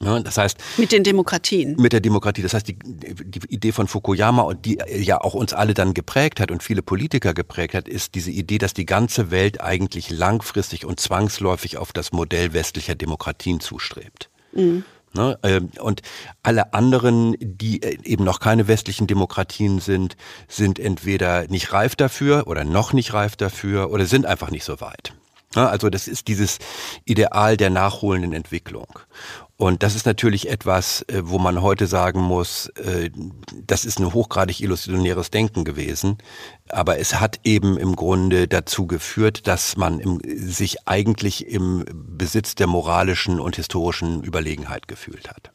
Ne? 0.00 0.22
Das 0.22 0.38
heißt 0.38 0.58
mit 0.76 0.92
den 0.92 1.04
Demokratien. 1.04 1.76
Mit 1.78 1.92
der 1.92 2.00
Demokratie. 2.00 2.42
Das 2.42 2.54
heißt 2.54 2.68
die, 2.68 2.78
die 2.78 3.40
Idee 3.48 3.72
von 3.72 3.88
Fukuyama 3.88 4.42
und 4.42 4.64
die 4.64 4.78
ja 4.94 5.20
auch 5.20 5.34
uns 5.34 5.52
alle 5.52 5.74
dann 5.74 5.94
geprägt 5.94 6.40
hat 6.40 6.50
und 6.50 6.62
viele 6.62 6.82
Politiker 6.82 7.34
geprägt 7.34 7.74
hat, 7.74 7.88
ist 7.88 8.14
diese 8.14 8.30
Idee, 8.30 8.58
dass 8.58 8.74
die 8.74 8.86
ganze 8.86 9.30
Welt 9.30 9.60
eigentlich 9.60 10.10
langfristig 10.10 10.84
und 10.84 11.00
zwangsläufig 11.00 11.78
auf 11.78 11.92
das 11.92 12.12
Modell 12.12 12.52
westlicher 12.52 12.94
Demokratien 12.94 13.60
zustrebt. 13.60 14.30
Mhm. 14.52 14.84
Ne? 15.14 15.38
Ähm, 15.42 15.70
und 15.80 16.02
alle 16.42 16.74
anderen, 16.74 17.36
die 17.40 17.82
äh, 17.82 17.98
eben 18.04 18.24
noch 18.24 18.38
keine 18.38 18.68
westlichen 18.68 19.06
Demokratien 19.06 19.80
sind, 19.80 20.16
sind 20.46 20.78
entweder 20.78 21.46
nicht 21.48 21.72
reif 21.72 21.96
dafür 21.96 22.46
oder 22.46 22.64
noch 22.64 22.92
nicht 22.92 23.14
reif 23.14 23.36
dafür 23.36 23.90
oder 23.90 24.04
sind 24.06 24.26
einfach 24.26 24.50
nicht 24.50 24.64
so 24.64 24.80
weit. 24.80 25.14
Ne? 25.54 25.68
Also 25.68 25.90
das 25.90 26.06
ist 26.06 26.28
dieses 26.28 26.58
Ideal 27.04 27.56
der 27.56 27.70
nachholenden 27.70 28.32
Entwicklung. 28.32 28.98
Und 29.58 29.82
das 29.82 29.94
ist 29.94 30.04
natürlich 30.04 30.50
etwas, 30.50 31.02
äh, 31.08 31.22
wo 31.24 31.38
man 31.38 31.62
heute 31.62 31.86
sagen 31.86 32.20
muss, 32.20 32.66
äh, 32.76 33.10
das 33.66 33.86
ist 33.86 33.98
ein 33.98 34.12
hochgradig 34.12 34.60
illusionäres 34.60 35.30
Denken 35.30 35.64
gewesen. 35.64 36.18
Aber 36.68 36.98
es 36.98 37.20
hat 37.20 37.40
eben 37.44 37.78
im 37.78 37.96
Grunde 37.96 38.48
dazu 38.48 38.86
geführt, 38.86 39.46
dass 39.46 39.76
man 39.78 40.20
sich 40.24 40.86
eigentlich 40.86 41.48
im 41.48 41.86
Besitz 41.90 42.54
der 42.54 42.66
moralischen 42.66 43.40
und 43.40 43.56
historischen 43.56 44.22
Überlegenheit 44.22 44.88
gefühlt 44.88 45.30
hat. 45.30 45.52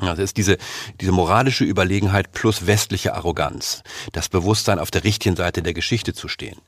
Das 0.00 0.18
ist 0.18 0.38
diese, 0.38 0.56
diese 1.00 1.12
moralische 1.12 1.64
Überlegenheit 1.64 2.32
plus 2.32 2.66
westliche 2.66 3.14
Arroganz. 3.14 3.82
Das 4.12 4.28
Bewusstsein, 4.28 4.78
auf 4.78 4.90
der 4.90 5.04
richtigen 5.04 5.36
Seite 5.36 5.62
der 5.62 5.74
Geschichte 5.74 6.14
zu 6.14 6.28
stehen. 6.28 6.60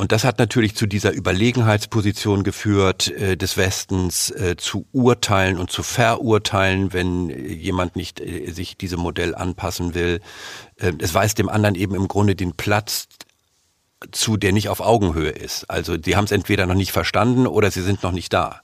Und 0.00 0.12
das 0.12 0.24
hat 0.24 0.38
natürlich 0.38 0.76
zu 0.76 0.86
dieser 0.86 1.12
Überlegenheitsposition 1.12 2.42
geführt 2.42 3.08
äh, 3.08 3.36
des 3.36 3.58
Westens, 3.58 4.30
äh, 4.30 4.56
zu 4.56 4.86
urteilen 4.92 5.58
und 5.58 5.70
zu 5.70 5.82
verurteilen, 5.82 6.94
wenn 6.94 7.28
jemand 7.28 7.96
nicht 7.96 8.18
äh, 8.18 8.50
sich 8.50 8.78
diesem 8.78 9.00
Modell 9.00 9.34
anpassen 9.34 9.94
will. 9.94 10.22
Äh, 10.76 10.94
es 11.00 11.12
weist 11.12 11.38
dem 11.38 11.50
anderen 11.50 11.74
eben 11.74 11.94
im 11.94 12.08
Grunde 12.08 12.34
den 12.34 12.54
Platz 12.54 13.08
zu, 14.10 14.38
der 14.38 14.52
nicht 14.52 14.70
auf 14.70 14.80
Augenhöhe 14.80 15.32
ist. 15.32 15.68
Also 15.68 15.98
die 15.98 16.16
haben 16.16 16.24
es 16.24 16.32
entweder 16.32 16.64
noch 16.64 16.76
nicht 16.76 16.92
verstanden 16.92 17.46
oder 17.46 17.70
sie 17.70 17.82
sind 17.82 18.02
noch 18.02 18.12
nicht 18.12 18.32
da. 18.32 18.62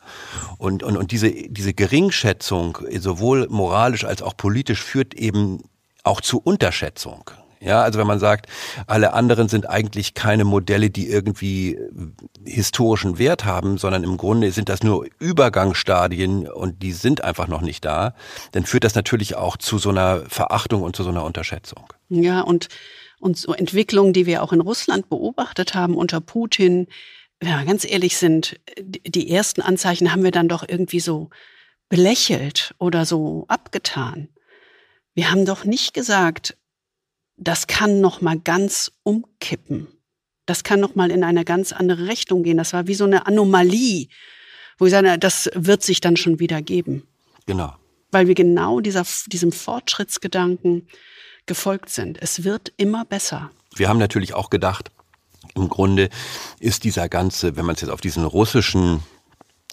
Und, 0.57 0.83
und, 0.83 0.96
und 0.96 1.11
diese, 1.11 1.31
diese 1.31 1.75
Geringschätzung, 1.75 2.79
sowohl 2.99 3.46
moralisch 3.51 4.07
als 4.07 4.22
auch 4.22 4.38
politisch, 4.38 4.83
führt 4.83 5.12
eben 5.12 5.64
auch 6.03 6.22
zu 6.22 6.38
Unterschätzung. 6.38 7.31
Ja, 7.61 7.83
also 7.83 7.99
wenn 7.99 8.07
man 8.07 8.19
sagt, 8.19 8.47
alle 8.87 9.12
anderen 9.14 9.49
sind 9.49 9.69
eigentlich 9.69 10.14
keine 10.14 10.45
Modelle, 10.45 10.90
die 10.90 11.09
irgendwie 11.09 11.75
äh, 11.75 11.90
historischen 12.45 13.19
Wert 13.19 13.45
haben, 13.45 13.79
sondern 13.79 14.05
im 14.05 14.16
Grunde 14.16 14.53
sind 14.53 14.69
das 14.69 14.83
nur 14.83 15.07
Übergangsstadien 15.19 16.49
und 16.49 16.83
die 16.83 16.92
sind 16.92 17.25
einfach 17.25 17.49
noch 17.49 17.62
nicht 17.62 17.85
da, 17.85 18.14
dann 18.53 18.66
führt 18.66 18.85
das 18.85 18.95
natürlich 18.95 19.37
auch 19.37 19.57
zu 19.57 19.79
so 19.79 19.90
einer 19.90 20.23
Verachtung 20.29 20.83
und 20.83 20.97
zu 20.97 21.03
so 21.03 21.11
einer 21.11 21.25
Unterschätzung. 21.25 21.87
Ja, 22.09 22.42
und, 22.42 22.69
und 23.21 23.38
so 23.38 23.55
Entwicklungen, 23.55 24.12
die 24.12 24.27
wir 24.27 24.42
auch 24.42 24.53
in 24.53 24.61
Russland 24.61 25.09
beobachtet 25.09 25.75
haben 25.75 25.97
unter 25.97 26.21
Putin, 26.21 26.88
wenn 27.40 27.51
wir 27.51 27.64
ganz 27.64 27.85
ehrlich 27.85 28.16
sind, 28.16 28.59
die 28.79 29.31
ersten 29.31 29.61
Anzeichen 29.61 30.12
haben 30.12 30.25
wir 30.25 30.31
dann 30.31 30.49
doch 30.49 30.64
irgendwie 30.66 31.01
so 31.01 31.31
belächelt 31.88 32.75
oder 32.79 33.05
so 33.05 33.45
abgetan. 33.49 34.29
Wir 35.14 35.31
haben 35.31 35.45
doch 35.45 35.64
nicht 35.64 35.95
gesagt, 35.95 36.57
das 37.37 37.66
kann 37.66 38.01
noch 38.01 38.20
mal 38.20 38.38
ganz 38.38 38.92
umkippen. 39.03 39.88
Das 40.46 40.64
kann 40.64 40.81
noch 40.81 40.94
mal 40.94 41.11
in 41.11 41.25
eine 41.25 41.44
ganz 41.44 41.72
andere 41.72 42.07
Richtung 42.07 42.42
gehen. 42.42 42.57
Das 42.57 42.72
war 42.72 42.87
wie 42.87 42.94
so 42.94 43.05
eine 43.05 43.27
Anomalie, 43.27 44.09
wo 44.79 44.87
ich 44.87 44.92
sage, 44.92 45.18
das 45.18 45.51
wird 45.55 45.83
sich 45.83 46.01
dann 46.01 46.16
schon 46.16 46.38
wieder 46.38 46.62
geben. 46.62 47.07
Genau. 47.46 47.75
Weil 48.11 48.29
wir 48.29 48.35
genau 48.35 48.81
dieser, 48.81 49.05
diesem 49.27 49.53
Fortschrittsgedanken 49.53 50.87
gefolgt 51.46 51.90
sind. 51.90 52.20
Es 52.22 52.44
wird 52.44 52.72
immer 52.77 53.05
besser. 53.05 53.51
Wir 53.75 53.88
haben 53.88 53.99
natürlich 53.99 54.35
auch 54.35 54.51
gedacht, 54.51 54.90
im 55.55 55.68
Grunde 55.68 56.09
ist 56.61 56.85
dieser 56.85 57.09
ganze, 57.09 57.57
wenn 57.57 57.66
man 57.66 57.75
es 57.75 57.81
jetzt 57.81 57.90
auf 57.90 58.01
diesen 58.01 58.25
russischen 58.25 59.03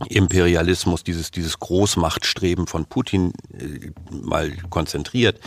Imperialismus, 0.09 1.03
dieses, 1.03 1.31
dieses 1.31 1.59
Großmachtstreben 1.59 2.67
von 2.67 2.85
Putin 2.85 3.33
äh, 3.57 3.91
mal 4.11 4.51
konzentriert. 4.69 5.39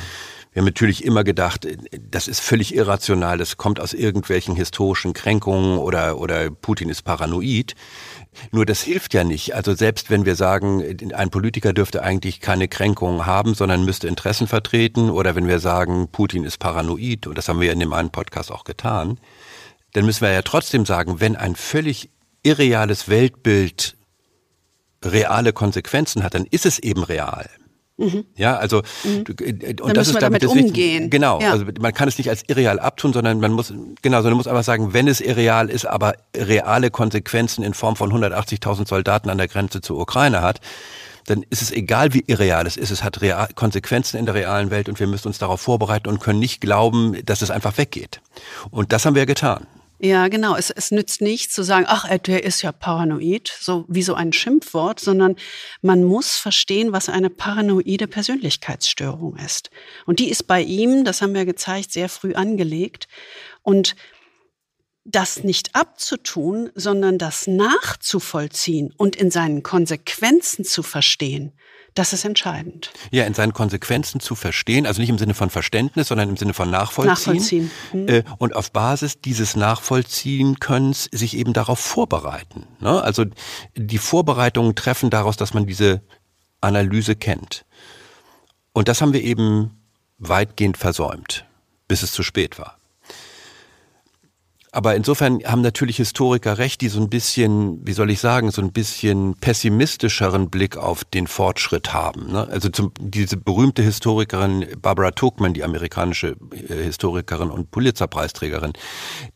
Wir 0.57 0.63
haben 0.63 0.69
natürlich 0.69 1.05
immer 1.05 1.23
gedacht, 1.23 1.67
äh, 1.67 1.77
das 2.11 2.29
ist 2.29 2.41
völlig 2.41 2.75
irrational, 2.75 3.37
das 3.37 3.59
kommt 3.59 3.79
aus 3.79 3.93
irgendwelchen 3.93 4.57
historischen 4.57 5.13
Kränkungen 5.13 5.77
oder, 5.77 6.19
oder 6.19 6.49
Putin 6.49 6.89
ist 6.89 7.03
paranoid. 7.03 7.75
Nur 8.53 8.65
das 8.65 8.81
hilft 8.81 9.13
ja 9.13 9.23
nicht. 9.23 9.55
Also 9.55 9.75
selbst 9.75 10.09
wenn 10.09 10.25
wir 10.25 10.35
sagen, 10.35 11.13
ein 11.13 11.29
Politiker 11.29 11.75
dürfte 11.75 12.03
eigentlich 12.03 12.41
keine 12.41 12.69
Kränkungen 12.69 13.27
haben, 13.27 13.53
sondern 13.53 13.85
müsste 13.85 14.09
Interessen 14.09 14.47
vertreten, 14.47 15.11
oder 15.11 15.35
wenn 15.35 15.47
wir 15.47 15.59
sagen, 15.59 16.09
Putin 16.11 16.45
ist 16.45 16.57
paranoid, 16.57 17.27
und 17.27 17.37
das 17.37 17.51
haben 17.51 17.61
wir 17.61 17.71
in 17.71 17.81
dem 17.81 17.93
einen 17.93 18.09
Podcast 18.09 18.51
auch 18.51 18.65
getan, 18.65 19.21
dann 19.93 20.07
müssen 20.07 20.23
wir 20.23 20.33
ja 20.33 20.41
trotzdem 20.41 20.87
sagen, 20.87 21.21
wenn 21.21 21.37
ein 21.37 21.55
völlig 21.55 22.09
irreales 22.43 23.11
Weltbild 23.11 23.95
reale 25.05 25.53
Konsequenzen 25.53 26.23
hat, 26.23 26.33
dann 26.33 26.47
ist 26.47 26.65
es 26.65 26.79
eben 26.79 27.03
real. 27.03 27.47
Mhm. 27.99 28.27
Ja, 28.37 28.57
also 28.57 28.83
mhm. 29.05 29.25
Äh, 29.41 29.53
und 29.53 29.81
dann 29.81 29.95
das 29.95 30.09
ist 30.09 30.21
damit, 30.21 30.43
damit 30.43 30.65
umgehen. 30.65 31.05
Nicht, 31.05 31.11
genau, 31.11 31.41
ja. 31.41 31.53
also 31.53 31.65
man 31.81 31.95
kann 31.95 32.09
es 32.09 32.19
nicht 32.19 32.29
als 32.29 32.43
irreal 32.47 32.79
abtun, 32.79 33.13
sondern 33.13 33.41
man 33.41 33.53
muss 33.53 33.73
genau, 34.03 34.19
sondern 34.19 34.33
man 34.33 34.39
muss 34.39 34.47
einfach 34.47 34.65
sagen, 34.65 34.93
wenn 34.93 35.09
es 35.09 35.21
irreal 35.21 35.71
ist, 35.71 35.87
aber 35.87 36.15
reale 36.37 36.91
Konsequenzen 36.91 37.65
in 37.65 37.73
Form 37.73 37.97
von 37.97 38.13
180.000 38.13 38.87
Soldaten 38.87 39.31
an 39.31 39.39
der 39.39 39.49
Grenze 39.49 39.81
zur 39.81 39.99
Ukraine 39.99 40.43
hat, 40.43 40.61
dann 41.27 41.45
ist 41.49 41.63
es 41.63 41.73
egal, 41.73 42.13
wie 42.13 42.25
irreal 42.27 42.67
es 42.67 42.77
ist. 42.77 42.91
Es 42.91 43.03
hat 43.03 43.21
real, 43.23 43.49
Konsequenzen 43.55 44.19
in 44.19 44.27
der 44.27 44.35
realen 44.35 44.71
Welt 44.71 44.89
und 44.89 45.01
wir 45.01 45.07
müssen 45.07 45.29
uns 45.29 45.39
darauf 45.39 45.61
vorbereiten 45.61 46.09
und 46.09 46.21
können 46.21 46.39
nicht 46.39 46.61
glauben, 46.61 47.17
dass 47.25 47.43
es 47.43 47.51
einfach 47.51 47.79
weggeht. 47.79 48.21
Und 48.71 48.93
das 48.93 49.07
haben 49.07 49.15
wir 49.15 49.27
getan. 49.27 49.67
Ja, 49.99 50.29
genau. 50.29 50.57
Es, 50.57 50.71
es 50.71 50.91
nützt 50.91 51.23
nichts 51.23 51.55
zu 51.55 51.63
sagen, 51.63 51.87
ach, 51.89 52.09
äh, 52.09 52.19
der 52.19 52.45
ist 52.45 52.61
ja 52.61 52.71
paranoid, 52.71 53.51
so 53.61 53.87
wie 53.89 54.03
so 54.03 54.15
ein 54.15 54.33
Schimpfwort, 54.33 55.01
sondern 55.01 55.37
man 55.81 56.05
muss 56.05 56.37
verstehen, 56.37 56.93
was 56.93 57.09
eine 57.09 57.31
paranoide 57.31 58.07
Persönlichkeitsstörung 58.07 59.37
ist. 59.37 59.71
Und 60.05 60.19
die 60.19 60.29
ist 60.29 60.47
bei 60.47 60.61
ihm, 60.61 61.05
das 61.05 61.23
haben 61.23 61.35
wir 61.35 61.47
gezeigt, 61.47 61.93
sehr 61.93 62.11
früh 62.11 62.35
angelegt. 62.35 63.09
Und 63.63 63.97
das 65.07 65.45
nicht 65.45 65.75
abzutun, 65.75 66.71
sondern 66.75 67.17
das 67.17 67.47
nachzuvollziehen 67.47 68.93
und 68.97 69.17
in 69.17 69.31
seinen 69.31 69.63
Konsequenzen 69.63 70.65
zu 70.65 70.83
verstehen, 70.83 71.53
das 71.97 72.13
ist 72.13 72.25
entscheidend. 72.25 72.93
Ja, 73.11 73.25
in 73.25 73.35
seinen 73.35 73.53
Konsequenzen 73.53 74.21
zu 74.21 74.35
verstehen, 74.35 74.87
also 74.87 75.01
nicht 75.01 75.09
im 75.09 75.19
Sinne 75.19 75.35
von 75.35 75.51
Verständnis, 75.51 76.09
sondern 76.09 76.29
im 76.29 76.37
Sinne 76.37 76.55
von 76.55 76.71
Nachvollziehen. 76.71 77.13
Nachvollziehen. 77.13 77.71
Mhm. 77.93 78.09
Äh, 78.09 78.23
und 78.39 78.55
auf 78.55 78.71
Basis 78.71 79.21
dieses 79.21 79.57
Nachvollziehen 79.57 80.61
können 80.61 80.93
sich 80.93 81.37
eben 81.37 81.53
darauf 81.53 81.81
vorbereiten. 81.81 82.67
Ne? 82.81 83.03
Also 83.03 83.25
die 83.75 83.99
Vorbereitungen 83.99 84.75
treffen 84.75 85.11
daraus, 85.11 85.37
dass 85.37 85.55
man 85.55 85.67
diese 85.67 86.03
Analyse 86.61 87.17
kennt. 87.17 87.65
Und 88.73 88.89
das 88.89 89.01
haben 89.01 89.15
wir 89.15 89.23
eben 89.23 89.71
weitgehend 90.19 90.77
versäumt, 90.77 91.47
bis 91.89 92.03
es 92.03 92.13
zu 92.13 92.23
spät 92.23 92.59
war. 92.59 92.79
Aber 94.77 94.95
insofern 94.95 95.41
haben 95.43 95.63
natürlich 95.63 95.97
Historiker 95.97 96.59
recht, 96.59 96.83
die 96.83 96.89
so 96.89 97.01
ein 97.01 97.09
bisschen, 97.09 97.81
wie 97.87 97.95
soll 97.95 98.11
ich 98.11 98.21
sagen, 98.21 98.51
so 98.51 98.61
ein 98.61 98.73
bisschen 98.73 99.35
pessimistischeren 99.41 100.51
Blick 100.51 100.77
auf 100.77 101.03
den 101.03 101.27
Fortschritt 101.29 101.95
haben. 101.95 102.31
Ne? 102.31 102.47
Also 102.51 102.69
zum, 102.69 102.93
diese 103.01 103.39
berühmte 103.39 103.81
Historikerin 103.83 104.67
Barbara 104.83 105.13
Tuchman, 105.13 105.55
die 105.55 105.65
amerikanische 105.65 106.37
äh, 106.69 106.75
Historikerin 106.83 107.49
und 107.49 107.71
Pulitzerpreisträgerin, 107.71 108.75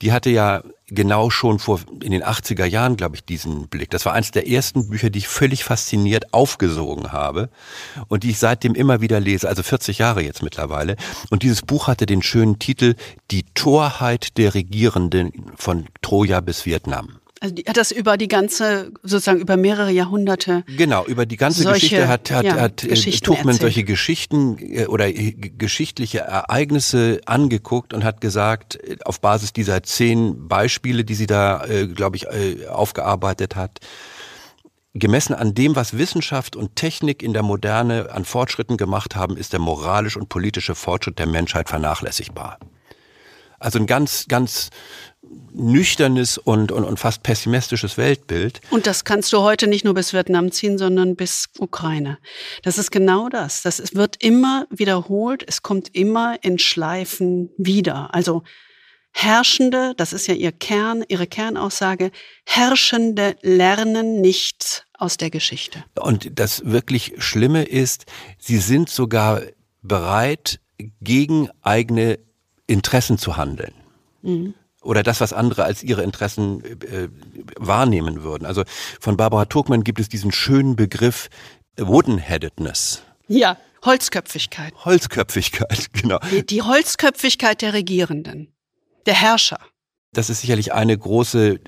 die 0.02 0.12
hatte 0.12 0.28
ja 0.28 0.62
genau 0.90 1.30
schon 1.30 1.58
vor 1.58 1.80
in 2.02 2.12
den 2.12 2.22
80er 2.22 2.64
Jahren, 2.64 2.96
glaube 2.96 3.16
ich, 3.16 3.24
diesen 3.24 3.68
Blick. 3.68 3.90
Das 3.90 4.04
war 4.06 4.12
eines 4.12 4.30
der 4.30 4.48
ersten 4.48 4.88
Bücher, 4.88 5.10
die 5.10 5.20
ich 5.20 5.28
völlig 5.28 5.64
fasziniert 5.64 6.34
aufgesogen 6.34 7.12
habe 7.12 7.50
und 8.08 8.24
die 8.24 8.30
ich 8.30 8.38
seitdem 8.38 8.74
immer 8.74 9.00
wieder 9.00 9.20
lese, 9.20 9.48
also 9.48 9.62
40 9.62 9.98
Jahre 9.98 10.22
jetzt 10.22 10.42
mittlerweile. 10.42 10.96
Und 11.30 11.42
dieses 11.42 11.62
Buch 11.62 11.86
hatte 11.86 12.06
den 12.06 12.22
schönen 12.22 12.58
Titel 12.58 12.94
Die 13.30 13.44
Torheit 13.54 14.36
der 14.36 14.54
Regierenden 14.54 15.52
von 15.56 15.86
Troja 16.02 16.40
bis 16.40 16.66
Vietnam. 16.66 17.19
Also 17.42 17.54
die 17.54 17.64
hat 17.64 17.78
das 17.78 17.90
über 17.90 18.18
die 18.18 18.28
ganze, 18.28 18.92
sozusagen 19.02 19.40
über 19.40 19.56
mehrere 19.56 19.90
Jahrhunderte. 19.90 20.62
Genau, 20.76 21.06
über 21.06 21.24
die 21.24 21.38
ganze 21.38 21.62
solche, 21.62 21.86
Geschichte 21.86 22.06
hat, 22.06 22.30
hat, 22.30 22.44
ja, 22.44 22.60
hat 22.60 22.84
äh, 22.84 22.94
Tuchman 22.94 23.54
solche 23.54 23.82
Geschichten 23.82 24.58
äh, 24.58 24.84
oder 24.84 25.08
äh, 25.08 25.32
geschichtliche 25.32 26.18
Ereignisse 26.18 27.22
angeguckt 27.24 27.94
und 27.94 28.04
hat 28.04 28.20
gesagt, 28.20 28.78
auf 29.06 29.22
Basis 29.22 29.54
dieser 29.54 29.82
zehn 29.82 30.48
Beispiele, 30.48 31.02
die 31.02 31.14
sie 31.14 31.26
da, 31.26 31.64
glaube 31.94 32.16
ich, 32.16 32.28
aufgearbeitet 32.68 33.56
hat, 33.56 33.80
gemessen 34.92 35.34
an 35.34 35.54
dem, 35.54 35.76
was 35.76 35.96
Wissenschaft 35.96 36.56
und 36.56 36.76
Technik 36.76 37.22
in 37.22 37.32
der 37.32 37.42
Moderne 37.42 38.10
an 38.12 38.26
Fortschritten 38.26 38.76
gemacht 38.76 39.16
haben, 39.16 39.36
ist 39.36 39.52
der 39.52 39.60
moralisch 39.60 40.16
und 40.16 40.28
politische 40.28 40.74
Fortschritt 40.74 41.18
der 41.18 41.26
Menschheit 41.26 41.68
vernachlässigbar. 41.68 42.58
Also 43.60 43.78
ein 43.78 43.86
ganz, 43.86 44.26
ganz 44.26 44.70
nüchternes 45.52 46.38
und, 46.38 46.72
und, 46.72 46.84
und 46.84 46.98
fast 46.98 47.22
pessimistisches 47.22 47.96
Weltbild. 47.96 48.60
Und 48.70 48.86
das 48.86 49.04
kannst 49.04 49.32
du 49.32 49.40
heute 49.40 49.66
nicht 49.66 49.84
nur 49.84 49.94
bis 49.94 50.12
Vietnam 50.12 50.50
ziehen, 50.50 50.78
sondern 50.78 51.16
bis 51.16 51.48
Ukraine. 51.58 52.18
Das 52.62 52.78
ist 52.78 52.90
genau 52.90 53.28
das. 53.28 53.62
Das 53.62 53.94
wird 53.94 54.16
immer 54.22 54.66
wiederholt. 54.70 55.44
Es 55.46 55.62
kommt 55.62 55.94
immer 55.94 56.42
in 56.42 56.58
Schleifen 56.58 57.50
wieder. 57.56 58.14
Also 58.14 58.42
Herrschende, 59.12 59.94
das 59.96 60.12
ist 60.12 60.28
ja 60.28 60.34
ihr 60.34 60.52
Kern, 60.52 61.04
ihre 61.08 61.26
Kernaussage, 61.26 62.12
Herrschende 62.44 63.36
lernen 63.42 64.20
nichts 64.20 64.84
aus 64.94 65.16
der 65.16 65.30
Geschichte. 65.30 65.84
Und 65.98 66.38
das 66.38 66.64
wirklich 66.64 67.14
Schlimme 67.18 67.64
ist, 67.64 68.06
sie 68.38 68.58
sind 68.58 68.88
sogar 68.88 69.42
bereit, 69.82 70.60
gegen 71.00 71.50
eigene 71.62 72.18
Interessen 72.66 73.18
zu 73.18 73.36
handeln. 73.36 73.74
Mhm 74.22 74.54
oder 74.82 75.02
das, 75.02 75.20
was 75.20 75.32
andere 75.32 75.64
als 75.64 75.82
ihre 75.82 76.02
Interessen 76.02 76.64
äh, 76.64 77.08
wahrnehmen 77.56 78.22
würden. 78.22 78.46
Also 78.46 78.64
von 79.00 79.16
Barbara 79.16 79.44
Turkmann 79.44 79.84
gibt 79.84 80.00
es 80.00 80.08
diesen 80.08 80.32
schönen 80.32 80.76
Begriff 80.76 81.28
Woodenheadedness. 81.76 83.02
Ja, 83.28 83.56
Holzköpfigkeit. 83.84 84.74
Holzköpfigkeit, 84.84 85.88
genau. 85.92 86.18
Die, 86.30 86.44
die 86.44 86.62
Holzköpfigkeit 86.62 87.62
der 87.62 87.72
Regierenden, 87.72 88.52
der 89.06 89.14
Herrscher. 89.14 89.58
Das 90.12 90.30
ist 90.30 90.40
sicherlich 90.40 90.72
eine 90.72 90.96
große 90.96 91.60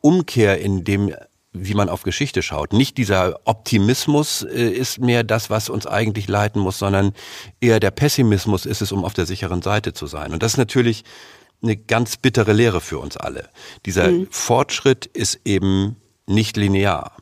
Umkehr 0.00 0.60
in 0.60 0.84
dem, 0.84 1.14
wie 1.52 1.74
man 1.74 1.88
auf 1.88 2.02
Geschichte 2.02 2.42
schaut. 2.42 2.72
Nicht 2.72 2.96
dieser 2.96 3.40
Optimismus 3.44 4.42
äh, 4.42 4.68
ist 4.68 5.00
mehr 5.00 5.24
das, 5.24 5.50
was 5.50 5.68
uns 5.68 5.86
eigentlich 5.86 6.28
leiten 6.28 6.60
muss, 6.60 6.78
sondern 6.78 7.12
eher 7.60 7.80
der 7.80 7.90
Pessimismus 7.90 8.66
ist 8.66 8.82
es, 8.82 8.92
um 8.92 9.04
auf 9.04 9.14
der 9.14 9.26
sicheren 9.26 9.62
Seite 9.62 9.92
zu 9.92 10.06
sein. 10.06 10.32
Und 10.32 10.42
das 10.42 10.52
ist 10.52 10.58
natürlich 10.58 11.04
eine 11.62 11.76
ganz 11.76 12.16
bittere 12.16 12.52
Lehre 12.52 12.80
für 12.80 12.98
uns 12.98 13.16
alle. 13.16 13.48
Dieser 13.84 14.08
mhm. 14.08 14.28
Fortschritt 14.30 15.06
ist 15.06 15.40
eben 15.44 15.96
nicht 16.26 16.56
linear. 16.56 17.16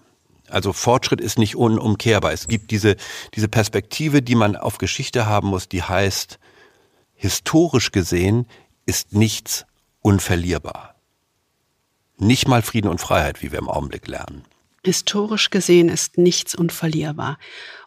Also 0.49 0.73
Fortschritt 0.73 1.20
ist 1.20 1.38
nicht 1.38 1.57
unumkehrbar. 1.57 2.33
Es 2.33 2.49
gibt 2.49 2.70
diese, 2.70 2.97
diese 3.35 3.49
Perspektive, 3.49 4.23
die 4.23 4.35
man 4.35 4.57
auf 4.57 4.79
Geschichte 4.79 5.27
haben 5.27 5.49
muss, 5.49 5.68
die 5.68 5.83
heißt, 5.83 6.38
historisch 7.14 7.92
gesehen 7.92 8.47
ist 8.87 9.14
nichts 9.14 9.64
unverlierbar. 10.01 10.94
Nicht 12.16 12.47
mal 12.47 12.62
Frieden 12.62 12.88
und 12.88 13.01
Freiheit, 13.01 13.42
wie 13.42 13.51
wir 13.51 13.59
im 13.59 13.68
Augenblick 13.68 14.07
lernen. 14.07 14.44
Historisch 14.85 15.51
gesehen 15.51 15.88
ist 15.88 16.18
nichts 16.18 16.55
unverlierbar. 16.55 17.38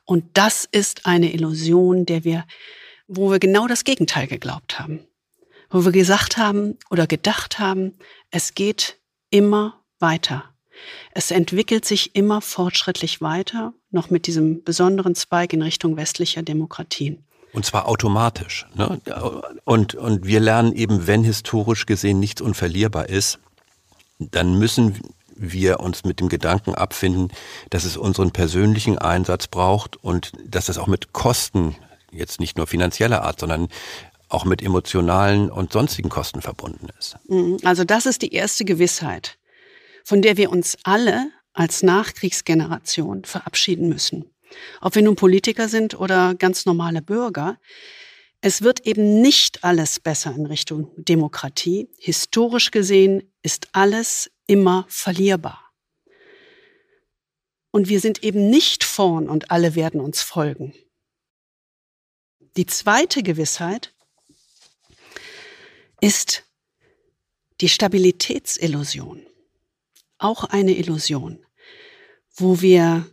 Und 0.06 0.26
das 0.34 0.68
ist 0.70 1.06
eine 1.06 1.32
Illusion, 1.32 2.06
der 2.06 2.24
wir 2.24 2.44
wo 3.08 3.32
wir 3.32 3.40
genau 3.40 3.68
das 3.68 3.84
Gegenteil 3.84 4.28
geglaubt 4.28 4.80
haben. 4.80 5.00
Wo 5.70 5.84
wir 5.84 5.92
gesagt 5.92 6.38
haben 6.38 6.78
oder 6.90 7.08
gedacht 7.08 7.60
haben, 7.60 7.94
es 8.32 8.54
geht 8.54 8.98
immer 9.30 9.82
weiter. 10.00 10.44
Es 11.14 11.32
entwickelt 11.32 11.86
sich 11.86 12.16
immer 12.16 12.42
fortschrittlich 12.42 13.22
weiter, 13.22 13.74
noch 13.92 14.10
mit 14.10 14.28
diesem 14.28 14.64
besonderen 14.64 15.16
Zweig 15.16 15.54
in 15.54 15.62
Richtung 15.62 15.98
westlicher 15.98 16.44
Demokratien. 16.44 17.24
Und 17.54 17.66
zwar 17.66 17.88
automatisch. 17.88 18.68
Ne? 18.76 19.02
Und, 19.66 19.96
und 19.96 20.26
wir 20.26 20.40
lernen 20.40 20.74
eben, 20.74 21.08
wenn 21.08 21.24
historisch 21.24 21.86
gesehen 21.86 22.20
nichts 22.20 22.42
unverlierbar 22.42 23.10
ist, 23.10 23.40
dann 24.20 24.60
müssen 24.60 25.00
wir 25.36 25.80
uns 25.80 26.04
mit 26.04 26.20
dem 26.20 26.30
Gedanken 26.30 26.76
abfinden, 26.76 27.32
dass 27.70 27.84
es 27.84 27.98
unseren 27.98 28.32
persönlichen 28.32 28.98
Einsatz 28.98 29.48
braucht 29.48 29.96
und 29.98 30.32
dass 30.44 30.70
es 30.70 30.78
auch 30.78 30.88
mit 30.88 31.14
Kosten, 31.14 31.76
jetzt 32.12 32.40
nicht 32.40 32.58
nur 32.58 32.68
finanzieller 32.68 33.24
Art, 33.24 33.40
sondern 33.40 33.68
auch 34.30 34.46
mit 34.46 34.62
emotionalen 34.62 35.50
und 35.50 35.72
sonstigen 35.72 36.10
Kosten 36.10 36.42
verbunden 36.42 36.88
ist. 37.00 37.18
Mhm. 37.28 37.58
Also 37.63 37.84
das 37.84 38.06
ist 38.06 38.22
die 38.22 38.34
erste 38.34 38.66
Gewissheit, 38.66 39.38
von 40.04 40.22
der 40.22 40.38
wir 40.38 40.52
uns 40.52 40.78
alle 40.84 41.32
als 41.54 41.84
Nachkriegsgeneration 41.84 43.26
verabschieden 43.26 43.90
müssen. 43.90 44.26
Ob 44.82 44.96
wir 44.96 45.02
nun 45.02 45.16
Politiker 45.16 45.68
sind 45.70 46.00
oder 46.00 46.36
ganz 46.36 46.66
normale 46.66 47.02
Bürger, 47.02 47.58
es 48.42 48.62
wird 48.62 48.86
eben 48.86 49.22
nicht 49.22 49.63
alles 49.63 50.00
besser 50.00 50.34
in 50.36 50.46
Richtung 50.46 50.92
Demokratie. 50.96 51.90
Historisch 51.98 52.72
gesehen 52.72 53.34
ist 53.42 53.70
alles 53.72 54.30
immer 54.46 54.86
verlierbar. 54.90 55.63
Und 57.72 57.90
wir 57.90 58.00
sind 58.00 58.24
eben 58.24 58.50
nicht 58.50 58.84
vorn 58.84 59.28
und 59.28 59.52
alle 59.52 59.76
werden 59.76 60.00
uns 60.00 60.22
folgen. 60.22 60.74
Die 62.56 62.66
zweite 62.66 63.24
Gewissheit 63.24 63.94
ist 66.02 66.44
die 67.62 67.70
Stabilitätsillusion. 67.70 69.26
Auch 70.18 70.44
eine 70.46 70.76
Illusion, 70.76 71.46
wo 72.36 72.62
wir 72.62 73.06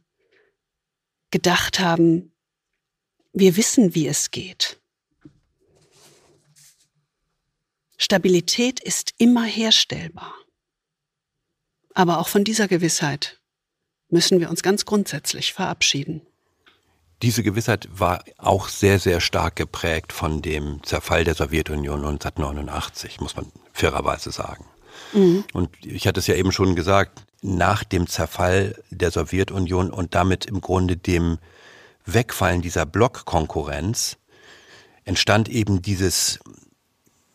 gedacht 1.31 1.81
haben, 1.81 2.33
wir 3.33 3.57
wissen, 3.57 3.95
wie 3.95 4.07
es 4.07 4.31
geht. 4.31 4.81
Stabilität 7.97 8.81
ist 8.81 9.15
immer 9.19 9.45
herstellbar. 9.45 10.35
Aber 11.95 12.19
auch 12.19 12.29
von 12.29 12.45
dieser 12.45 12.69
Gewissheit 12.69 13.41
müssen 14.09 14.41
wir 14.41 14.51
uns 14.51 14.63
ganz 14.63 14.85
grundsätzlich 14.85 15.53
verabschieden. 15.53 16.27
Diese 17.25 17.43
Gewissheit 17.43 17.89
war 17.91 18.23
auch 18.37 18.69
sehr, 18.69 18.99
sehr 18.99 19.19
stark 19.19 19.57
geprägt 19.57 20.13
von 20.13 20.43
dem 20.43 20.83
Zerfall 20.83 21.25
der 21.25 21.35
Sowjetunion 21.35 22.05
1989, 22.05 23.19
muss 23.19 23.35
man 23.35 23.47
fairerweise 23.73 24.31
sagen. 24.31 24.67
Mhm. 25.15 25.45
Und 25.55 25.71
ich 25.81 26.07
hatte 26.07 26.21
es 26.21 26.27
ja 26.27 26.35
eben 26.35 26.53
schon 26.53 26.77
gesagt, 26.77 27.25
nach 27.41 27.83
dem 27.83 28.09
Zerfall 28.09 28.79
der 28.91 29.11
Sowjetunion 29.11 29.91
und 29.91 30.15
damit 30.15 30.45
im 30.45 30.61
Grunde 30.61 30.99
dem 30.99 31.39
Wegfallen 32.05 32.61
dieser 32.61 32.85
Blockkonkurrenz 32.85 34.19
entstand 35.07 35.49
eben 35.49 35.81
dieses 35.81 36.41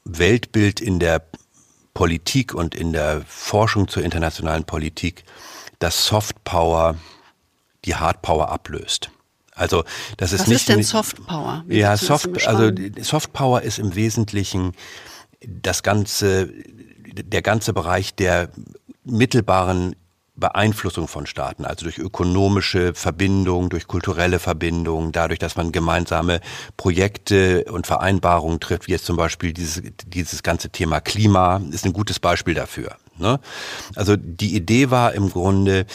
Weltbild 0.03 0.81
in 0.81 0.99
der 0.99 1.25
Politik 1.95 2.53
und 2.53 2.75
in 2.75 2.93
der 2.93 3.23
Forschung 3.25 3.87
zur 3.87 4.03
internationalen 4.03 4.65
Politik, 4.65 5.23
dass 5.79 6.05
Soft 6.05 6.43
Power 6.43 6.95
die 7.85 7.95
Hard 7.95 8.21
Power 8.21 8.49
ablöst. 8.49 9.09
Also 9.59 9.83
das 10.17 10.31
ist 10.31 10.41
Was 10.41 10.47
nicht 10.47 10.61
ist 10.61 10.69
denn 10.69 10.83
Soft 10.83 11.25
Power? 11.27 11.63
Wie 11.67 11.79
ja, 11.79 11.97
Soft 11.97 12.47
also 12.47 12.71
Soft 13.01 13.33
Power 13.33 13.61
ist 13.61 13.77
im 13.77 13.93
Wesentlichen 13.95 14.73
das 15.45 15.83
ganze 15.83 16.49
der 17.11 17.41
ganze 17.41 17.73
Bereich 17.73 18.15
der 18.15 18.49
mittelbaren 19.03 19.95
Beeinflussung 20.39 21.09
von 21.09 21.25
Staaten, 21.25 21.65
also 21.65 21.83
durch 21.83 21.97
ökonomische 21.97 22.93
Verbindung, 22.93 23.69
durch 23.69 23.87
kulturelle 23.87 24.39
Verbindung, 24.39 25.11
dadurch, 25.11 25.39
dass 25.39 25.57
man 25.57 25.73
gemeinsame 25.73 26.39
Projekte 26.77 27.65
und 27.65 27.87
Vereinbarungen 27.87 28.61
trifft, 28.61 28.87
wie 28.87 28.93
jetzt 28.93 29.05
zum 29.05 29.17
Beispiel 29.17 29.51
dieses, 29.51 29.81
dieses 30.07 30.41
ganze 30.41 30.69
Thema 30.69 31.01
Klima, 31.01 31.61
ist 31.71 31.85
ein 31.85 31.93
gutes 31.93 32.19
Beispiel 32.19 32.53
dafür. 32.53 32.95
Ne? 33.19 33.39
Also 33.95 34.15
die 34.15 34.55
Idee 34.55 34.89
war 34.89 35.13
im 35.13 35.29
Grunde, 35.29 35.85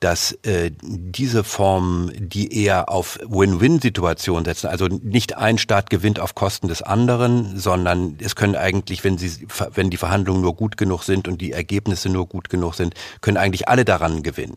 dass 0.00 0.32
äh, 0.42 0.70
diese 0.82 1.44
Formen, 1.44 2.12
die 2.18 2.64
eher 2.64 2.88
auf 2.88 3.18
Win-Win-Situationen 3.26 4.44
setzen, 4.44 4.68
also 4.68 4.86
nicht 4.86 5.36
ein 5.36 5.58
Staat 5.58 5.90
gewinnt 5.90 6.20
auf 6.20 6.34
Kosten 6.34 6.68
des 6.68 6.82
anderen, 6.82 7.58
sondern 7.58 8.16
es 8.20 8.36
können 8.36 8.56
eigentlich, 8.56 9.02
wenn 9.04 9.18
sie, 9.18 9.46
wenn 9.74 9.90
die 9.90 9.96
Verhandlungen 9.96 10.42
nur 10.42 10.54
gut 10.54 10.76
genug 10.76 11.04
sind 11.04 11.26
und 11.28 11.40
die 11.40 11.52
Ergebnisse 11.52 12.08
nur 12.08 12.26
gut 12.26 12.50
genug 12.50 12.74
sind, 12.74 12.94
können 13.20 13.36
eigentlich 13.36 13.68
alle 13.68 13.84
daran 13.84 14.22
gewinnen. 14.22 14.56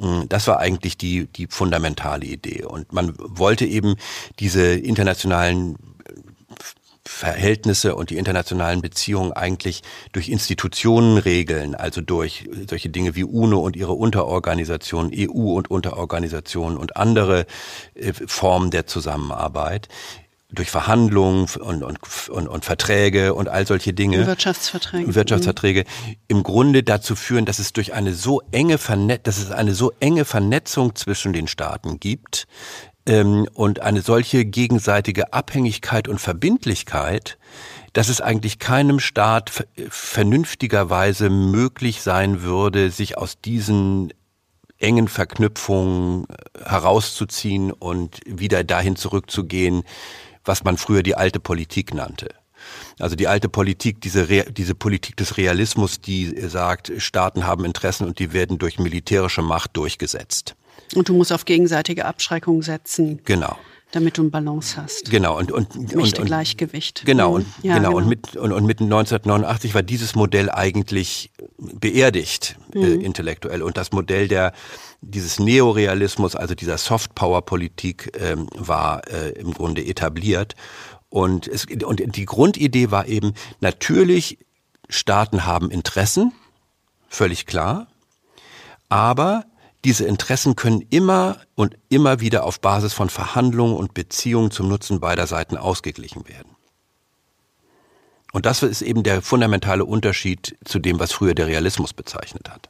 Mm, 0.00 0.22
das 0.28 0.46
war 0.46 0.58
eigentlich 0.58 0.96
die, 0.96 1.26
die 1.26 1.46
fundamentale 1.48 2.26
Idee. 2.26 2.64
Und 2.64 2.92
man 2.92 3.14
wollte 3.18 3.66
eben 3.66 3.96
diese 4.38 4.74
internationalen 4.74 5.76
Verhältnisse 7.08 7.94
und 7.94 8.10
die 8.10 8.16
internationalen 8.16 8.82
Beziehungen 8.82 9.32
eigentlich 9.32 9.82
durch 10.12 10.28
Institutionen 10.28 11.18
regeln, 11.18 11.74
also 11.74 12.00
durch 12.00 12.48
solche 12.68 12.88
Dinge 12.88 13.14
wie 13.14 13.24
UNO 13.24 13.60
und 13.60 13.76
ihre 13.76 13.92
Unterorganisationen, 13.92 15.12
EU 15.14 15.54
und 15.54 15.70
Unterorganisationen 15.70 16.76
und 16.76 16.96
andere 16.96 17.46
äh, 17.94 18.12
Formen 18.12 18.70
der 18.70 18.86
Zusammenarbeit 18.86 19.88
durch 20.50 20.70
Verhandlungen 20.70 21.48
und, 21.58 21.82
und, 21.82 21.98
und, 22.28 22.48
und 22.48 22.64
Verträge 22.64 23.34
und 23.34 23.48
all 23.48 23.66
solche 23.66 23.92
Dinge. 23.92 24.26
Wirtschaftsverträge. 24.26 25.14
Wirtschaftsverträge 25.14 25.84
im 26.28 26.42
Grunde 26.42 26.82
dazu 26.82 27.16
führen, 27.16 27.44
dass 27.44 27.58
es 27.58 27.72
durch 27.72 27.94
eine 27.94 28.14
so 28.14 28.42
enge 28.52 28.78
Vernetz 28.78 29.22
dass 29.24 29.38
es 29.38 29.50
eine 29.50 29.74
so 29.74 29.92
enge 29.98 30.24
Vernetzung 30.24 30.94
zwischen 30.94 31.32
den 31.32 31.48
Staaten 31.48 31.98
gibt, 31.98 32.46
und 33.08 33.80
eine 33.80 34.02
solche 34.02 34.44
gegenseitige 34.44 35.32
Abhängigkeit 35.32 36.08
und 36.08 36.20
Verbindlichkeit, 36.20 37.38
dass 37.92 38.08
es 38.08 38.20
eigentlich 38.20 38.58
keinem 38.58 38.98
Staat 38.98 39.66
vernünftigerweise 39.88 41.30
möglich 41.30 42.02
sein 42.02 42.42
würde, 42.42 42.90
sich 42.90 43.16
aus 43.16 43.40
diesen 43.40 44.12
engen 44.78 45.08
Verknüpfungen 45.08 46.24
äh, 46.28 46.64
herauszuziehen 46.68 47.72
und 47.72 48.20
wieder 48.26 48.64
dahin 48.64 48.96
zurückzugehen, 48.96 49.84
was 50.44 50.64
man 50.64 50.76
früher 50.76 51.02
die 51.02 51.16
alte 51.16 51.40
Politik 51.40 51.94
nannte. 51.94 52.28
Also 52.98 53.16
die 53.16 53.28
alte 53.28 53.48
Politik, 53.48 54.00
diese, 54.00 54.26
diese 54.52 54.74
Politik 54.74 55.16
des 55.16 55.36
Realismus, 55.36 56.00
die 56.00 56.34
sagt, 56.48 56.92
Staaten 56.98 57.46
haben 57.46 57.64
Interessen 57.64 58.06
und 58.06 58.18
die 58.18 58.32
werden 58.32 58.58
durch 58.58 58.78
militärische 58.78 59.42
Macht 59.42 59.76
durchgesetzt. 59.76 60.56
Und 60.94 61.08
du 61.08 61.14
musst 61.14 61.32
auf 61.32 61.44
gegenseitige 61.44 62.04
Abschreckung 62.04 62.62
setzen. 62.62 63.20
Genau 63.24 63.56
damit 63.92 64.18
du 64.18 64.22
eine 64.22 64.30
Balance 64.30 64.80
hast. 64.80 65.10
Genau 65.10 65.38
und 65.38 65.52
und 65.52 65.74
und, 65.76 65.94
und 65.94 66.26
Gleichgewicht. 66.26 67.04
Genau 67.06 67.36
und 67.36 67.46
ja, 67.62 67.76
genau, 67.76 67.90
genau, 67.90 67.98
und 67.98 68.08
mit 68.08 68.36
und, 68.36 68.52
und 68.52 68.66
mit 68.66 68.80
1989 68.80 69.74
war 69.74 69.82
dieses 69.82 70.14
Modell 70.14 70.50
eigentlich 70.50 71.30
beerdigt 71.56 72.56
äh, 72.74 72.78
mhm. 72.78 72.84
äh, 72.84 73.04
intellektuell 73.04 73.62
und 73.62 73.76
das 73.76 73.92
Modell 73.92 74.28
der 74.28 74.52
dieses 75.02 75.38
Neorealismus, 75.38 76.34
also 76.34 76.54
dieser 76.54 76.78
Softpower-Politik, 76.78 78.18
ähm, 78.20 78.48
war 78.54 79.06
äh, 79.08 79.30
im 79.30 79.54
Grunde 79.54 79.84
etabliert 79.84 80.56
und 81.08 81.46
es 81.46 81.66
und 81.66 82.16
die 82.16 82.24
Grundidee 82.24 82.90
war 82.90 83.06
eben 83.06 83.34
natürlich 83.60 84.38
Staaten 84.88 85.46
haben 85.46 85.70
Interessen, 85.70 86.32
völlig 87.08 87.46
klar, 87.46 87.86
aber 88.88 89.44
diese 89.84 90.04
Interessen 90.04 90.56
können 90.56 90.82
immer 90.90 91.40
und 91.54 91.76
immer 91.88 92.20
wieder 92.20 92.44
auf 92.44 92.60
Basis 92.60 92.92
von 92.92 93.10
Verhandlungen 93.10 93.76
und 93.76 93.94
Beziehungen 93.94 94.50
zum 94.50 94.68
Nutzen 94.68 95.00
beider 95.00 95.26
Seiten 95.26 95.56
ausgeglichen 95.56 96.28
werden. 96.28 96.56
Und 98.32 98.46
das 98.46 98.62
ist 98.62 98.82
eben 98.82 99.02
der 99.02 99.22
fundamentale 99.22 99.84
Unterschied 99.84 100.56
zu 100.64 100.78
dem, 100.78 100.98
was 100.98 101.12
früher 101.12 101.34
der 101.34 101.46
Realismus 101.46 101.92
bezeichnet 101.92 102.50
hat. 102.50 102.68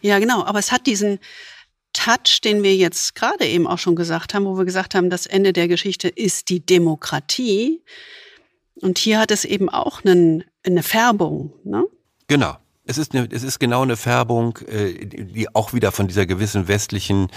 Ja, 0.00 0.18
genau. 0.18 0.44
Aber 0.44 0.58
es 0.58 0.70
hat 0.70 0.86
diesen 0.86 1.18
Touch, 1.92 2.40
den 2.44 2.62
wir 2.62 2.76
jetzt 2.76 3.14
gerade 3.14 3.46
eben 3.46 3.66
auch 3.66 3.78
schon 3.78 3.96
gesagt 3.96 4.34
haben, 4.34 4.44
wo 4.44 4.56
wir 4.56 4.64
gesagt 4.64 4.94
haben, 4.94 5.10
das 5.10 5.26
Ende 5.26 5.52
der 5.52 5.68
Geschichte 5.68 6.08
ist 6.08 6.50
die 6.50 6.64
Demokratie. 6.64 7.82
Und 8.80 8.98
hier 8.98 9.18
hat 9.18 9.30
es 9.30 9.44
eben 9.44 9.68
auch 9.68 10.04
einen, 10.04 10.44
eine 10.62 10.82
Färbung. 10.82 11.52
Ne? 11.64 11.84
Genau. 12.28 12.56
Es 12.88 12.96
ist, 12.96 13.14
eine, 13.14 13.28
es 13.30 13.42
ist 13.42 13.58
genau 13.58 13.82
eine 13.82 13.98
Färbung, 13.98 14.58
äh, 14.66 15.04
die 15.04 15.54
auch 15.54 15.74
wieder 15.74 15.92
von 15.92 16.08
dieser 16.08 16.24
gewissen 16.24 16.68
westlichen, 16.68 17.28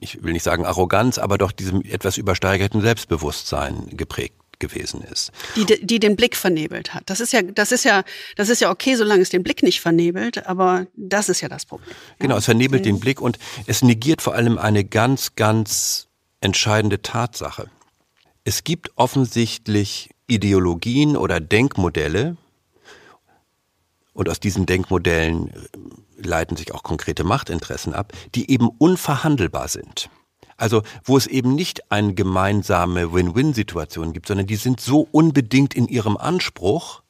ich 0.00 0.22
will 0.24 0.32
nicht 0.32 0.42
sagen 0.42 0.66
Arroganz, 0.66 1.18
aber 1.18 1.38
doch 1.38 1.52
diesem 1.52 1.82
etwas 1.82 2.16
übersteigerten 2.16 2.80
Selbstbewusstsein 2.80 3.86
geprägt 3.92 4.34
gewesen 4.58 5.02
ist. 5.02 5.30
Die, 5.54 5.64
die 5.64 6.00
den 6.00 6.16
Blick 6.16 6.36
vernebelt 6.36 6.92
hat. 6.92 7.04
Das 7.06 7.20
ist 7.20 7.32
ja, 7.32 7.42
das 7.42 7.70
ist 7.70 7.84
ja, 7.84 8.02
das 8.34 8.48
ist 8.48 8.60
ja 8.60 8.70
okay, 8.70 8.96
solange 8.96 9.22
es 9.22 9.30
den 9.30 9.44
Blick 9.44 9.62
nicht 9.62 9.80
vernebelt, 9.80 10.46
aber 10.46 10.86
das 10.96 11.28
ist 11.28 11.40
ja 11.40 11.48
das 11.48 11.66
Problem. 11.66 11.94
Genau, 12.18 12.36
es 12.36 12.46
vernebelt 12.46 12.82
okay. 12.82 12.90
den 12.90 13.00
Blick 13.00 13.20
und 13.20 13.38
es 13.66 13.82
negiert 13.82 14.22
vor 14.22 14.34
allem 14.34 14.58
eine 14.58 14.84
ganz, 14.84 15.36
ganz 15.36 16.08
entscheidende 16.40 17.00
Tatsache. 17.00 17.70
Es 18.42 18.64
gibt 18.64 18.90
offensichtlich 18.96 20.10
Ideologien 20.26 21.16
oder 21.16 21.38
Denkmodelle, 21.38 22.36
und 24.14 24.28
aus 24.28 24.40
diesen 24.40 24.64
Denkmodellen 24.64 25.50
äh, 25.50 26.26
leiten 26.26 26.56
sich 26.56 26.72
auch 26.72 26.82
konkrete 26.82 27.24
Machtinteressen 27.24 27.92
ab, 27.92 28.12
die 28.34 28.50
eben 28.50 28.70
unverhandelbar 28.78 29.68
sind. 29.68 30.08
Also 30.56 30.82
wo 31.04 31.16
es 31.16 31.26
eben 31.26 31.54
nicht 31.54 31.90
eine 31.90 32.14
gemeinsame 32.14 33.12
Win-Win-Situation 33.12 34.12
gibt, 34.12 34.28
sondern 34.28 34.46
die 34.46 34.56
sind 34.56 34.80
so 34.80 35.06
unbedingt 35.10 35.74
in 35.74 35.88
ihrem 35.88 36.16
Anspruch, 36.16 37.02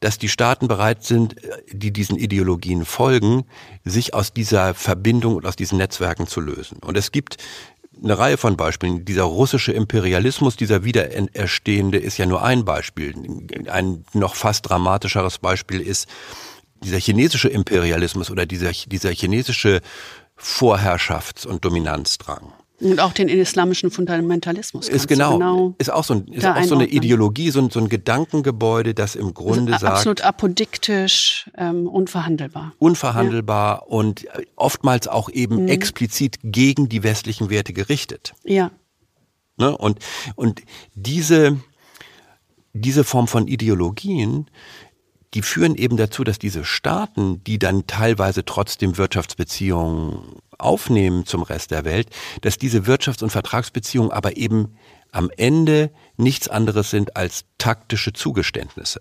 dass 0.00 0.16
die 0.16 0.28
Staaten 0.28 0.68
bereit 0.68 1.04
sind, 1.04 1.42
äh, 1.44 1.62
die 1.70 1.92
diesen 1.92 2.16
Ideologien 2.16 2.84
folgen, 2.84 3.44
sich 3.84 4.14
aus 4.14 4.32
dieser 4.32 4.74
Verbindung 4.74 5.36
und 5.36 5.46
aus 5.46 5.56
diesen 5.56 5.78
Netzwerken 5.78 6.26
zu 6.26 6.40
lösen. 6.40 6.78
Und 6.78 6.96
es 6.96 7.12
gibt 7.12 7.36
eine 8.02 8.18
Reihe 8.18 8.36
von 8.36 8.56
Beispielen. 8.56 9.04
Dieser 9.04 9.24
russische 9.24 9.72
Imperialismus, 9.72 10.56
dieser 10.56 10.84
Wiedererstehende 10.84 11.98
ist 11.98 12.18
ja 12.18 12.26
nur 12.26 12.42
ein 12.42 12.64
Beispiel. 12.64 13.14
Ein 13.70 14.04
noch 14.12 14.34
fast 14.34 14.68
dramatischeres 14.68 15.38
Beispiel 15.38 15.80
ist 15.80 16.08
dieser 16.82 16.98
chinesische 16.98 17.48
Imperialismus 17.48 18.30
oder 18.30 18.46
dieser, 18.46 18.70
dieser 18.72 19.10
chinesische 19.10 19.80
Vorherrschafts- 20.36 21.46
und 21.46 21.64
Dominanzdrang. 21.64 22.52
Und 22.80 23.00
auch 23.00 23.12
den 23.12 23.28
islamischen 23.28 23.90
Fundamentalismus. 23.90 24.88
Ist 24.88 25.08
genau, 25.08 25.32
genau, 25.32 25.74
ist 25.78 25.92
auch 25.92 26.04
so, 26.04 26.14
ein, 26.14 26.28
ist 26.28 26.46
auch 26.46 26.62
so 26.62 26.76
eine 26.76 26.86
Ideologie, 26.86 27.50
so 27.50 27.60
ein, 27.60 27.70
so 27.70 27.80
ein 27.80 27.88
Gedankengebäude, 27.88 28.94
das 28.94 29.16
im 29.16 29.34
Grunde 29.34 29.72
also 29.72 29.86
sagt. 29.86 29.96
Absolut 29.96 30.20
apodiktisch, 30.20 31.50
ähm, 31.56 31.88
unverhandelbar. 31.88 32.72
Unverhandelbar 32.78 33.78
ja. 33.80 33.86
und 33.86 34.26
oftmals 34.54 35.08
auch 35.08 35.28
eben 35.28 35.62
mhm. 35.62 35.68
explizit 35.68 36.36
gegen 36.44 36.88
die 36.88 37.02
westlichen 37.02 37.50
Werte 37.50 37.72
gerichtet. 37.72 38.34
Ja. 38.44 38.70
Ne? 39.56 39.76
Und, 39.76 39.98
und 40.36 40.62
diese, 40.94 41.58
diese 42.74 43.02
Form 43.02 43.26
von 43.26 43.48
Ideologien, 43.48 44.48
die 45.34 45.42
führen 45.42 45.74
eben 45.74 45.96
dazu, 45.96 46.24
dass 46.24 46.38
diese 46.38 46.64
Staaten, 46.64 47.42
die 47.44 47.58
dann 47.58 47.86
teilweise 47.86 48.44
trotzdem 48.44 48.96
Wirtschaftsbeziehungen 48.96 50.20
aufnehmen 50.56 51.26
zum 51.26 51.42
Rest 51.42 51.70
der 51.70 51.84
Welt, 51.84 52.08
dass 52.40 52.58
diese 52.58 52.80
Wirtschafts- 52.80 53.22
und 53.22 53.30
Vertragsbeziehungen 53.30 54.10
aber 54.10 54.36
eben 54.36 54.76
am 55.12 55.30
Ende 55.36 55.90
nichts 56.16 56.48
anderes 56.48 56.90
sind 56.90 57.16
als 57.16 57.44
taktische 57.58 58.12
Zugeständnisse. 58.12 59.00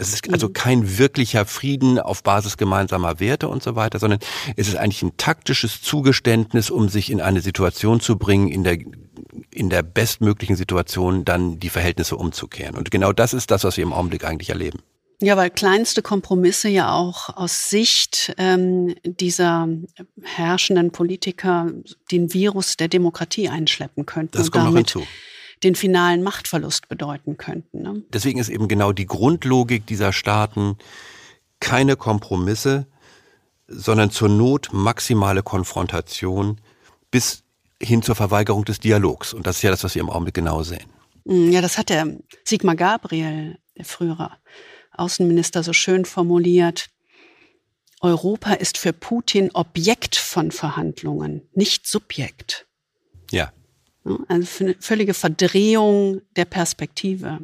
Es 0.00 0.12
ist 0.12 0.32
also 0.32 0.48
mhm. 0.48 0.52
kein 0.52 0.98
wirklicher 0.98 1.44
Frieden 1.44 1.98
auf 1.98 2.22
Basis 2.22 2.56
gemeinsamer 2.56 3.18
Werte 3.18 3.48
und 3.48 3.64
so 3.64 3.74
weiter, 3.74 3.98
sondern 3.98 4.20
es 4.56 4.68
ist 4.68 4.76
eigentlich 4.76 5.02
ein 5.02 5.16
taktisches 5.16 5.82
Zugeständnis, 5.82 6.70
um 6.70 6.88
sich 6.88 7.10
in 7.10 7.20
eine 7.20 7.40
Situation 7.40 8.00
zu 8.00 8.16
bringen, 8.16 8.46
in 8.46 8.62
der, 8.62 8.78
in 9.50 9.70
der 9.70 9.82
bestmöglichen 9.82 10.56
Situation 10.56 11.24
dann 11.24 11.58
die 11.58 11.70
Verhältnisse 11.70 12.16
umzukehren. 12.16 12.76
Und 12.76 12.90
genau 12.90 13.12
das 13.12 13.32
ist 13.32 13.50
das, 13.50 13.64
was 13.64 13.76
wir 13.76 13.84
im 13.84 13.92
Augenblick 13.92 14.24
eigentlich 14.24 14.50
erleben. 14.50 14.80
Ja, 15.20 15.36
weil 15.36 15.50
kleinste 15.50 16.00
Kompromisse 16.00 16.68
ja 16.68 16.92
auch 16.92 17.36
aus 17.36 17.70
Sicht 17.70 18.34
ähm, 18.38 18.94
dieser 19.02 19.68
herrschenden 20.22 20.92
Politiker 20.92 21.72
den 22.12 22.32
Virus 22.32 22.76
der 22.76 22.86
Demokratie 22.86 23.48
einschleppen 23.48 24.06
könnten 24.06 24.38
das 24.38 24.46
und 24.46 24.52
kommt 24.52 24.66
damit 24.66 24.94
noch 24.94 25.02
hinzu. 25.02 25.08
den 25.64 25.74
finalen 25.74 26.22
Machtverlust 26.22 26.88
bedeuten 26.88 27.36
könnten. 27.36 27.82
Ne? 27.82 28.02
Deswegen 28.12 28.38
ist 28.38 28.48
eben 28.48 28.68
genau 28.68 28.92
die 28.92 29.06
Grundlogik 29.06 29.86
dieser 29.86 30.12
Staaten 30.12 30.78
keine 31.58 31.96
Kompromisse, 31.96 32.86
sondern 33.66 34.12
zur 34.12 34.28
Not 34.28 34.68
maximale 34.72 35.42
Konfrontation 35.42 36.60
bis 37.10 37.42
hin 37.82 38.02
zur 38.02 38.14
Verweigerung 38.14 38.64
des 38.64 38.80
Dialogs. 38.80 39.32
Und 39.32 39.46
das 39.46 39.56
ist 39.56 39.62
ja 39.62 39.70
das, 39.70 39.84
was 39.84 39.94
wir 39.94 40.02
im 40.02 40.10
Augenblick 40.10 40.34
genau 40.34 40.62
sehen. 40.62 40.90
Ja, 41.24 41.60
das 41.60 41.78
hat 41.78 41.90
der 41.90 42.18
Sigmar 42.44 42.76
Gabriel, 42.76 43.58
der 43.76 43.84
frühere 43.84 44.32
Außenminister 44.92 45.62
so 45.62 45.72
schön 45.72 46.04
formuliert. 46.04 46.88
Europa 48.00 48.54
ist 48.54 48.78
für 48.78 48.92
Putin 48.92 49.50
Objekt 49.52 50.16
von 50.16 50.50
Verhandlungen, 50.50 51.48
nicht 51.52 51.86
Subjekt. 51.86 52.66
Ja. 53.30 53.52
Also 54.04 54.24
eine 54.64 54.76
völlige 54.80 55.14
Verdrehung 55.14 56.22
der 56.36 56.44
Perspektive. 56.44 57.40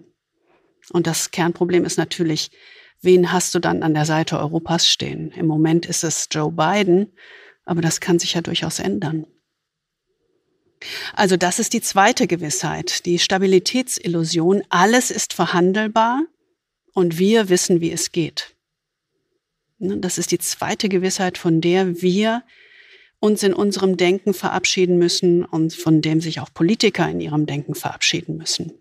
Und 0.92 1.06
das 1.06 1.30
Kernproblem 1.30 1.84
ist 1.84 1.98
natürlich, 1.98 2.50
wen 3.02 3.32
hast 3.32 3.54
du 3.54 3.58
dann 3.58 3.82
an 3.82 3.94
der 3.94 4.06
Seite 4.06 4.38
Europas 4.38 4.88
stehen? 4.88 5.30
Im 5.32 5.46
Moment 5.46 5.86
ist 5.86 6.04
es 6.04 6.28
Joe 6.30 6.50
Biden, 6.50 7.12
aber 7.64 7.82
das 7.82 8.00
kann 8.00 8.18
sich 8.18 8.34
ja 8.34 8.40
durchaus 8.40 8.78
ändern. 8.78 9.26
Also 11.14 11.36
das 11.36 11.58
ist 11.58 11.72
die 11.72 11.80
zweite 11.80 12.26
Gewissheit, 12.26 13.06
die 13.06 13.18
Stabilitätsillusion. 13.18 14.62
Alles 14.68 15.10
ist 15.10 15.32
verhandelbar, 15.32 16.22
und 16.94 17.18
wir 17.18 17.50
wissen, 17.50 17.80
wie 17.80 17.92
es 17.92 18.12
geht. 18.12 18.54
Ne, 19.78 19.98
das 19.98 20.16
ist 20.16 20.30
die 20.30 20.38
zweite 20.38 20.88
Gewissheit, 20.88 21.36
von 21.36 21.60
der 21.60 22.00
wir 22.00 22.42
uns 23.20 23.42
in 23.42 23.52
unserem 23.52 23.96
Denken 23.96 24.32
verabschieden 24.32 24.96
müssen 24.96 25.44
und 25.44 25.74
von 25.74 26.00
dem 26.00 26.20
sich 26.20 26.40
auch 26.40 26.52
Politiker 26.54 27.08
in 27.08 27.20
ihrem 27.20 27.46
Denken 27.46 27.74
verabschieden 27.74 28.36
müssen. 28.36 28.72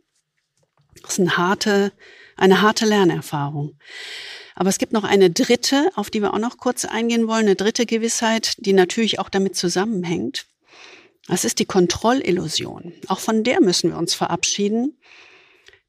Das 1.01 1.13
ist 1.13 1.19
eine 1.19 1.37
harte, 1.37 1.91
eine 2.37 2.61
harte 2.61 2.85
Lernerfahrung. 2.85 3.77
Aber 4.55 4.69
es 4.69 4.77
gibt 4.77 4.93
noch 4.93 5.03
eine 5.03 5.31
dritte, 5.31 5.89
auf 5.95 6.11
die 6.11 6.21
wir 6.21 6.33
auch 6.33 6.39
noch 6.39 6.57
kurz 6.57 6.85
eingehen 6.85 7.27
wollen, 7.27 7.45
eine 7.45 7.55
dritte 7.55 7.85
Gewissheit, 7.85 8.53
die 8.59 8.73
natürlich 8.73 9.19
auch 9.19 9.29
damit 9.29 9.55
zusammenhängt. 9.55 10.45
Das 11.27 11.45
ist 11.45 11.59
die 11.59 11.65
Kontrollillusion. 11.65 12.93
Auch 13.07 13.19
von 13.19 13.43
der 13.43 13.61
müssen 13.61 13.91
wir 13.91 13.97
uns 13.97 14.13
verabschieden, 14.13 14.97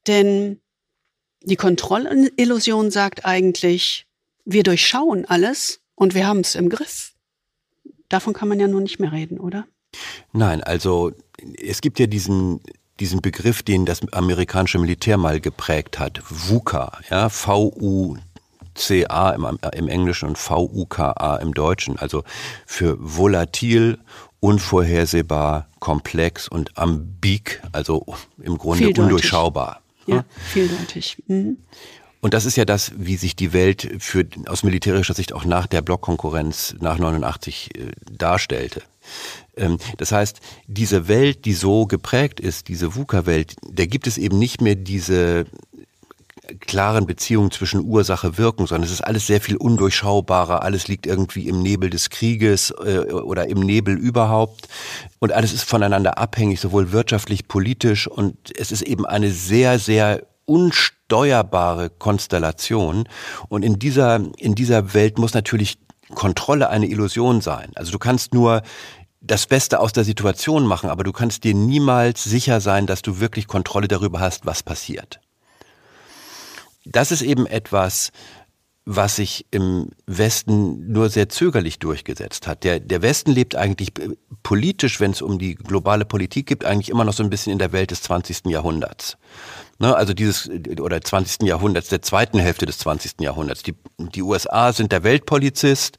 denn 0.07 0.61
die 1.43 1.57
Kontrollillusion 1.57 2.91
sagt 2.91 3.25
eigentlich, 3.25 4.07
wir 4.45 4.63
durchschauen 4.63 5.25
alles 5.25 5.81
und 5.95 6.15
wir 6.15 6.27
haben 6.27 6.41
es 6.41 6.55
im 6.55 6.69
Griff. 6.69 7.15
Davon 8.09 8.33
kann 8.33 8.49
man 8.49 8.61
ja 8.61 8.69
nur 8.69 8.81
nicht 8.81 9.01
mehr 9.01 9.13
reden, 9.13 9.41
oder? 9.41 9.67
Nein, 10.33 10.63
also 10.63 11.13
es 11.61 11.81
gibt 11.81 11.99
ja 11.99 12.07
diesen 12.07 12.61
diesen 13.01 13.21
Begriff, 13.21 13.63
den 13.63 13.87
das 13.87 14.01
amerikanische 14.13 14.79
Militär 14.79 15.17
mal 15.17 15.41
geprägt 15.41 15.99
hat, 15.99 16.23
VUCA, 16.29 17.01
ja, 17.11 17.29
V-U-C-A 17.29 18.21
im, 19.31 19.59
im 19.75 19.89
Englischen 19.89 20.29
und 20.29 20.39
V-U-K-A 20.39 21.37
im 21.37 21.55
Deutschen, 21.55 21.99
also 21.99 22.23
für 22.67 22.97
volatil, 23.01 23.99
unvorhersehbar, 24.45 25.69
komplex 25.79 26.49
und 26.49 26.77
ambig, 26.77 27.63
also 27.73 28.05
im 28.43 28.59
Grunde 28.59 28.89
undurchschaubar. 28.89 29.81
Ja, 30.07 30.23
vieldeutig. 30.53 31.17
Mhm. 31.29 31.57
Und 32.21 32.35
das 32.35 32.45
ist 32.45 32.57
ja 32.57 32.67
das, 32.67 32.93
wie 32.95 33.17
sich 33.17 33.37
die 33.37 33.55
Welt 33.55 33.97
für, 34.01 34.27
aus 34.47 34.63
militärischer 34.63 35.15
Sicht 35.15 35.33
auch 35.33 35.47
nach 35.47 35.67
der 35.67 35.81
Blockkonkurrenz 35.81 36.77
nach 36.81 36.99
89 36.99 37.71
äh, 37.75 37.93
darstellte. 38.11 38.83
Ähm, 39.57 39.79
das 39.97 40.13
heißt, 40.13 40.41
diese 40.67 41.09
Welt, 41.09 41.47
die 41.47 41.55
so 41.55 41.87
geprägt 41.87 42.39
ist, 42.39 42.69
diese 42.69 42.95
VUCA-Welt, 42.95 43.57
da 43.63 43.87
gibt 43.87 44.07
es 44.07 44.19
eben 44.19 44.39
nicht 44.39 44.61
mehr 44.61 44.75
diese 44.75 45.47
klaren 46.61 47.07
Beziehungen 47.07 47.51
zwischen 47.51 47.81
Ursache, 47.81 48.39
Wirkung, 48.39 48.67
sondern 48.67 48.85
es 48.85 48.93
ist 48.93 49.03
alles 49.03 49.27
sehr 49.27 49.41
viel 49.41 49.57
undurchschaubarer, 49.57 50.63
alles 50.63 50.89
liegt 50.89 51.07
irgendwie 51.07 51.49
im 51.49 51.63
Nebel 51.63 51.91
des 51.91 52.11
Krieges 52.11 52.71
äh, 52.85 53.13
oder 53.13 53.49
im 53.49 53.61
Nebel 53.61 53.97
überhaupt. 53.97 54.69
Und 55.21 55.33
alles 55.33 55.53
ist 55.53 55.65
voneinander 55.65 56.19
abhängig, 56.19 56.61
sowohl 56.61 56.93
wirtschaftlich, 56.93 57.49
politisch. 57.49 58.07
Und 58.07 58.37
es 58.59 58.73
ist 58.73 58.83
eben 58.83 59.07
eine 59.07 59.31
sehr, 59.31 59.79
sehr 59.79 60.27
unsteuerbare 60.45 61.91
Konstellation. 61.91 63.09
Und 63.49 63.65
in 63.65 63.79
dieser, 63.79 64.21
in 64.37 64.55
dieser 64.55 64.95
Welt 64.95 65.19
muss 65.19 65.35
natürlich 65.35 65.79
Kontrolle 66.15 66.69
eine 66.69 66.87
Illusion 66.87 67.41
sein. 67.41 67.73
Also 67.75 67.91
du 67.93 67.99
kannst 67.99 68.35
nur 68.35 68.63
das 69.23 69.47
Beste 69.47 69.81
aus 69.81 69.95
der 69.95 70.05
Situation 70.05 70.67
machen, 70.67 70.91
aber 70.91 71.03
du 71.03 71.13
kannst 71.13 71.45
dir 71.45 71.55
niemals 71.55 72.23
sicher 72.25 72.61
sein, 72.61 72.87
dass 72.87 73.01
du 73.01 73.21
wirklich 73.21 73.47
Kontrolle 73.47 73.89
darüber 73.89 74.21
hast, 74.21 74.45
was 74.45 74.63
passiert 74.63 75.21
das 76.85 77.13
ist 77.13 77.23
eben 77.23 77.47
etwas, 77.47 78.13
was 78.87 79.17
sich 79.17 79.47
im 79.51 79.89
Westen 80.07 80.93
nur 80.93 81.09
sehr 81.09 81.31
zögerlich 81.31 81.79
durchgesetzt 81.79 82.47
hat. 82.47 82.65
Der, 82.65 82.81
der 82.81 83.01
Westen 83.01 83.33
lebt 83.33 83.57
eigentlich 83.57 83.93
politisch, 84.43 85.01
wenn 85.01 85.13
es 85.13 85.23
um 85.23 85.39
die 85.39 85.55
globale 85.55 86.05
Politik 86.05 86.49
geht, 86.49 86.65
eigentlich 86.65 86.91
immer 86.91 87.05
noch 87.05 87.15
so 87.15 87.23
ein 87.23 87.31
bisschen 87.31 87.53
in 87.53 87.59
der 87.59 87.73
Welt 87.73 87.91
des 87.91 88.03
20. 88.03 88.47
Jahrhunderts. 88.47 89.17
Ne, 89.85 89.95
also 89.95 90.15
dieses, 90.15 90.49
oder 90.81 90.99
20. 91.03 91.43
Jahrhunderts, 91.43 91.91
der 91.91 92.01
zweiten 92.01 92.39
Hälfte 92.39 92.65
des 92.65 92.79
20. 92.79 93.21
Jahrhunderts. 93.21 93.63
Die, 93.63 93.75
die 93.99 94.23
USA 94.23 94.73
sind 94.73 94.93
der 94.93 95.05
Weltpolizist, 95.05 95.99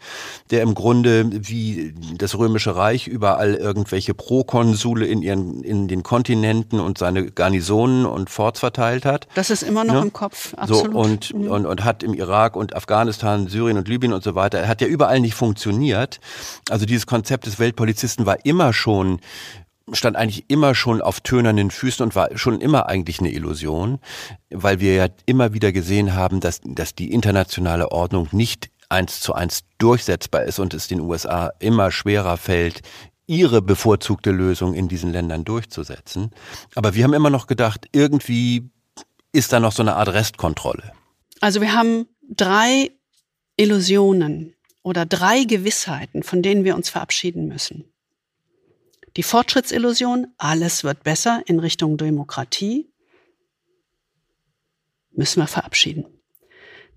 der 0.49 0.63
im 0.63 0.73
Grunde 0.73 1.29
wie 1.31 1.93
das 2.17 2.36
Römische 2.36 2.75
Reich 2.75 3.05
überall 3.05 3.53
irgendwelche 3.53 4.15
Prokonsule 4.15 5.05
in 5.05 5.21
ihren, 5.21 5.63
in 5.63 5.88
den 5.88 6.01
Kontinenten 6.01 6.79
und 6.79 6.97
seine 6.97 7.29
Garnisonen 7.29 8.07
und 8.07 8.31
Forts 8.31 8.59
verteilt 8.59 9.05
hat. 9.05 9.27
Das 9.36 9.51
ist 9.51 9.61
immer 9.61 9.83
noch 9.83 9.93
ne? 9.93 10.01
im 10.01 10.13
Kopf, 10.13 10.55
absolut. 10.55 10.91
So, 10.91 10.97
und, 10.97 11.33
mhm. 11.36 11.51
und, 11.51 11.65
und 11.67 11.83
hat 11.83 12.01
im 12.01 12.15
Irak 12.15 12.55
und 12.55 12.75
Afghanistan, 12.75 13.47
Syrien 13.47 13.77
und 13.77 13.88
Libyen 13.88 14.13
und 14.13 14.23
so 14.23 14.33
weiter, 14.33 14.57
er 14.57 14.67
hat 14.67 14.81
ja 14.81 14.88
überall 14.88 15.19
nicht 15.19 15.36
funktioniert. 15.36 16.19
Also 16.71 16.88
dieses 16.88 17.05
Konzept 17.05 17.45
des 17.45 17.59
Weltpolizisten 17.59 18.25
war 18.25 18.45
immer 18.45 18.73
schon 18.73 19.19
stand 19.93 20.15
eigentlich 20.15 20.45
immer 20.49 20.73
schon 20.73 21.01
auf 21.01 21.21
tönernen 21.21 21.69
Füßen 21.71 22.03
und 22.03 22.15
war 22.15 22.36
schon 22.38 22.59
immer 22.59 22.88
eigentlich 22.88 23.19
eine 23.19 23.31
Illusion, 23.31 23.99
weil 24.49 24.79
wir 24.79 24.95
ja 24.95 25.07
immer 25.25 25.53
wieder 25.53 25.71
gesehen 25.71 26.15
haben, 26.15 26.39
dass, 26.39 26.61
dass 26.63 26.95
die 26.95 27.11
internationale 27.11 27.91
Ordnung 27.91 28.27
nicht 28.31 28.71
eins 28.89 29.19
zu 29.19 29.33
eins 29.33 29.61
durchsetzbar 29.77 30.43
ist 30.43 30.59
und 30.59 30.73
es 30.73 30.88
den 30.88 31.01
USA 31.01 31.51
immer 31.59 31.91
schwerer 31.91 32.38
fällt, 32.38 32.81
ihre 33.27 33.61
bevorzugte 33.61 34.31
Lösung 34.31 34.73
in 34.73 34.88
diesen 34.88 35.11
Ländern 35.11 35.45
durchzusetzen. 35.45 36.31
Aber 36.75 36.93
wir 36.95 37.03
haben 37.03 37.13
immer 37.13 37.29
noch 37.29 37.47
gedacht, 37.47 37.88
irgendwie 37.91 38.69
ist 39.31 39.51
da 39.51 39.59
noch 39.59 39.71
so 39.71 39.81
eine 39.81 39.95
Art 39.95 40.09
Restkontrolle. 40.09 40.93
Also 41.41 41.61
wir 41.61 41.73
haben 41.73 42.07
drei 42.27 42.91
Illusionen 43.57 44.53
oder 44.83 45.05
drei 45.05 45.43
Gewissheiten, 45.43 46.23
von 46.23 46.41
denen 46.41 46.63
wir 46.63 46.75
uns 46.75 46.89
verabschieden 46.89 47.47
müssen. 47.47 47.86
Die 49.18 49.24
Fortschrittsillusion, 49.24 50.28
alles 50.38 50.84
wird 50.84 51.03
besser 51.03 51.41
in 51.45 51.59
Richtung 51.59 51.97
Demokratie, 51.97 52.91
müssen 55.11 55.41
wir 55.41 55.47
verabschieden. 55.47 56.05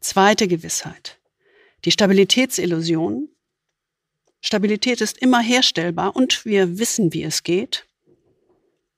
Zweite 0.00 0.48
Gewissheit. 0.48 1.20
Die 1.84 1.92
Stabilitätsillusion. 1.92 3.28
Stabilität 4.40 5.00
ist 5.00 5.18
immer 5.18 5.40
herstellbar 5.40 6.16
und 6.16 6.44
wir 6.44 6.78
wissen, 6.78 7.12
wie 7.12 7.22
es 7.22 7.42
geht. 7.42 7.86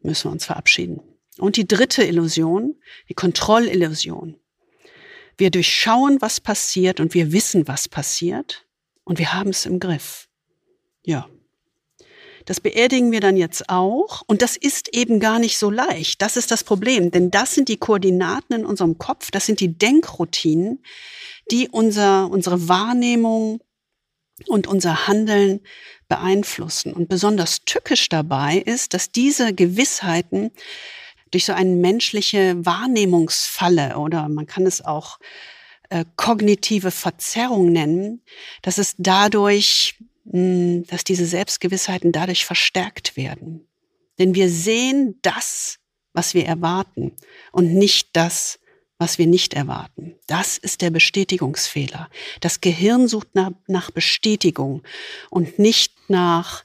Müssen 0.00 0.24
wir 0.24 0.32
uns 0.32 0.46
verabschieden. 0.46 1.00
Und 1.38 1.56
die 1.56 1.68
dritte 1.68 2.04
Illusion, 2.04 2.80
die 3.08 3.14
Kontrollillusion. 3.14 4.38
Wir 5.36 5.50
durchschauen, 5.50 6.20
was 6.20 6.40
passiert 6.40 7.00
und 7.00 7.14
wir 7.14 7.32
wissen, 7.32 7.68
was 7.68 7.88
passiert 7.88 8.66
und 9.04 9.18
wir 9.18 9.32
haben 9.32 9.50
es 9.50 9.64
im 9.66 9.80
Griff. 9.80 10.28
Ja. 11.02 11.28
Das 12.50 12.58
beerdigen 12.58 13.12
wir 13.12 13.20
dann 13.20 13.36
jetzt 13.36 13.68
auch. 13.68 14.22
Und 14.26 14.42
das 14.42 14.56
ist 14.56 14.92
eben 14.92 15.20
gar 15.20 15.38
nicht 15.38 15.56
so 15.56 15.70
leicht. 15.70 16.20
Das 16.20 16.36
ist 16.36 16.50
das 16.50 16.64
Problem. 16.64 17.12
Denn 17.12 17.30
das 17.30 17.54
sind 17.54 17.68
die 17.68 17.76
Koordinaten 17.76 18.54
in 18.54 18.66
unserem 18.66 18.98
Kopf. 18.98 19.30
Das 19.30 19.46
sind 19.46 19.60
die 19.60 19.78
Denkroutinen, 19.78 20.82
die 21.52 21.68
unser, 21.68 22.28
unsere 22.28 22.68
Wahrnehmung 22.68 23.60
und 24.48 24.66
unser 24.66 25.06
Handeln 25.06 25.60
beeinflussen. 26.08 26.92
Und 26.92 27.08
besonders 27.08 27.60
tückisch 27.66 28.08
dabei 28.08 28.56
ist, 28.56 28.94
dass 28.94 29.12
diese 29.12 29.54
Gewissheiten 29.54 30.50
durch 31.30 31.44
so 31.44 31.52
eine 31.52 31.76
menschliche 31.76 32.56
Wahrnehmungsfalle 32.66 33.96
oder 33.96 34.28
man 34.28 34.46
kann 34.46 34.66
es 34.66 34.84
auch 34.84 35.20
äh, 35.88 36.04
kognitive 36.16 36.90
Verzerrung 36.90 37.70
nennen, 37.70 38.24
dass 38.62 38.76
es 38.76 38.96
dadurch 38.98 40.00
dass 40.32 41.04
diese 41.04 41.26
Selbstgewissheiten 41.26 42.12
dadurch 42.12 42.44
verstärkt 42.44 43.16
werden. 43.16 43.66
Denn 44.18 44.34
wir 44.34 44.48
sehen 44.48 45.18
das, 45.22 45.78
was 46.12 46.34
wir 46.34 46.46
erwarten 46.46 47.12
und 47.52 47.74
nicht 47.74 48.10
das, 48.12 48.60
was 48.98 49.18
wir 49.18 49.26
nicht 49.26 49.54
erwarten. 49.54 50.14
Das 50.26 50.58
ist 50.58 50.82
der 50.82 50.90
Bestätigungsfehler. 50.90 52.08
Das 52.40 52.60
Gehirn 52.60 53.08
sucht 53.08 53.34
nach, 53.34 53.50
nach 53.66 53.90
Bestätigung 53.90 54.82
und 55.30 55.58
nicht 55.58 55.94
nach 56.08 56.64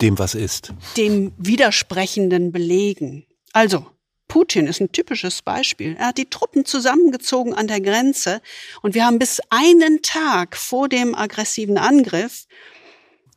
dem, 0.00 0.18
was 0.18 0.34
ist. 0.34 0.74
Dem 0.96 1.32
widersprechenden 1.38 2.52
Belegen. 2.52 3.24
Also, 3.52 3.86
Putin 4.28 4.66
ist 4.66 4.80
ein 4.80 4.92
typisches 4.92 5.40
Beispiel. 5.40 5.96
Er 5.98 6.08
hat 6.08 6.18
die 6.18 6.28
Truppen 6.28 6.64
zusammengezogen 6.66 7.54
an 7.54 7.68
der 7.68 7.80
Grenze 7.80 8.42
und 8.82 8.94
wir 8.94 9.06
haben 9.06 9.18
bis 9.18 9.40
einen 9.48 10.02
Tag 10.02 10.56
vor 10.56 10.88
dem 10.88 11.14
aggressiven 11.14 11.78
Angriff 11.78 12.46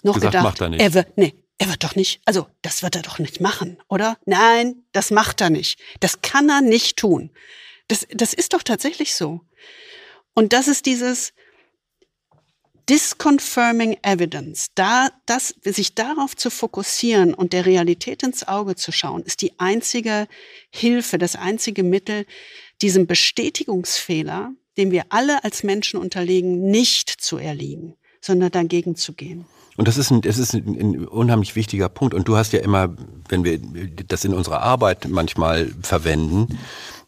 noch 0.04 0.16
gesagt, 0.16 0.34
gedacht, 0.34 0.43
macht 0.43 0.62
er, 0.62 0.70
nicht. 0.70 0.82
er 0.82 0.93
wird, 0.93 1.18
nee, 1.18 1.34
er 1.58 1.70
wird 1.70 1.84
doch 1.84 1.95
nicht, 1.95 2.22
also 2.26 2.47
das 2.62 2.84
wird 2.84 2.95
er 2.95 3.02
doch 3.02 3.20
nicht 3.20 3.41
machen, 3.41 3.78
oder? 3.89 4.18
Nein, 4.26 4.84
das 4.91 5.12
macht 5.12 5.41
er 5.41 5.50
nicht. 5.50 5.80
Das 6.00 6.22
kann 6.22 6.50
er 6.50 6.62
nicht 6.62 6.97
tun. 6.97 7.32
Das, 7.88 8.08
das 8.12 8.34
ist 8.34 8.54
doch 8.54 8.64
tatsächlich 8.64 9.16
so. 9.16 9.41
Und 10.34 10.54
das 10.54 10.68
ist 10.68 10.86
dieses 10.86 11.34
Disconfirming 12.89 13.97
Evidence. 14.02 14.68
Da, 14.74 15.10
das, 15.28 15.54
sich 15.64 15.93
darauf 15.93 16.36
zu 16.36 16.50
fokussieren 16.50 17.36
und 17.36 17.54
der 17.54 17.68
Realität 17.68 18.24
ins 18.24 18.47
Auge 18.47 18.76
zu 18.76 18.91
schauen, 18.91 19.22
ist 19.24 19.41
die 19.41 19.60
einzige 19.60 20.28
Hilfe, 20.72 21.20
das 21.20 21.36
einzige 21.36 21.84
Mittel, 21.84 22.26
diesem 22.82 23.06
Bestätigungsfehler, 23.06 24.54
dem 24.78 24.91
wir 24.91 25.06
alle 25.10 25.43
als 25.43 25.62
Menschen 25.64 26.00
unterliegen, 26.00 26.72
nicht 26.72 27.10
zu 27.10 27.38
erliegen, 27.38 27.95
sondern 28.22 28.52
dagegen 28.52 28.95
zu 28.95 29.14
gehen. 29.14 29.45
Und 29.80 29.88
das 29.88 29.96
ist 29.96 30.12
ein, 30.12 30.20
das 30.20 30.38
ist 30.38 30.54
ein, 30.54 30.78
ein 30.78 31.08
unheimlich 31.08 31.56
wichtiger 31.56 31.88
Punkt. 31.88 32.14
Und 32.14 32.28
du 32.28 32.36
hast 32.36 32.52
ja 32.52 32.60
immer, 32.60 32.94
wenn 33.30 33.46
wir 33.46 33.60
das 34.10 34.26
in 34.26 34.34
unserer 34.34 34.62
Arbeit 34.62 35.08
manchmal 35.08 35.72
verwenden, 35.82 36.60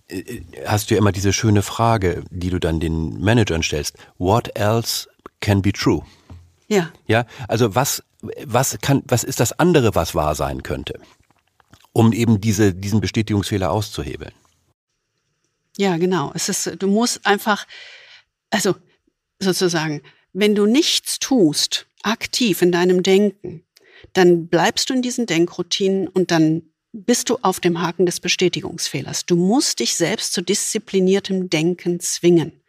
äh, 0.07 0.39
hast 0.65 0.89
du 0.89 0.93
ja 0.93 0.99
immer 0.99 1.11
diese 1.11 1.33
schöne 1.33 1.63
Frage, 1.63 2.23
die 2.29 2.49
du 2.49 2.59
dann 2.59 2.79
den 2.79 3.19
Managern 3.19 3.61
stellst. 3.61 3.97
What 4.17 4.57
else 4.57 5.09
can 5.41 5.61
be 5.61 5.73
true? 5.73 6.03
Ja. 6.69 6.93
Ja, 7.07 7.25
also 7.49 7.75
was, 7.75 8.03
was 8.45 8.77
kann, 8.81 9.03
was 9.05 9.25
ist 9.25 9.41
das 9.41 9.51
andere, 9.59 9.93
was 9.93 10.15
wahr 10.15 10.33
sein 10.33 10.63
könnte? 10.63 10.97
Um 11.91 12.13
eben 12.13 12.39
diese, 12.39 12.73
diesen 12.73 13.01
Bestätigungsfehler 13.01 13.69
auszuhebeln. 13.69 14.31
Ja, 15.75 15.97
genau. 15.97 16.31
Es 16.35 16.47
ist, 16.47 16.81
du 16.81 16.87
musst 16.87 17.25
einfach, 17.25 17.67
also 18.49 18.75
sozusagen, 19.39 20.03
wenn 20.31 20.55
du 20.55 20.65
nichts 20.65 21.19
tust, 21.19 21.87
aktiv 22.03 22.61
in 22.61 22.71
deinem 22.71 23.03
Denken, 23.03 23.63
dann 24.13 24.47
bleibst 24.47 24.89
du 24.89 24.93
in 24.93 25.01
diesen 25.01 25.25
Denkroutinen 25.25 26.07
und 26.07 26.31
dann 26.31 26.63
bist 26.93 27.29
du 27.29 27.37
auf 27.41 27.59
dem 27.59 27.81
Haken 27.81 28.05
des 28.05 28.19
Bestätigungsfehlers. 28.19 29.25
Du 29.25 29.35
musst 29.35 29.79
dich 29.79 29.95
selbst 29.95 30.33
zu 30.33 30.41
diszipliniertem 30.41 31.49
Denken 31.49 31.99
zwingen. 31.99 32.63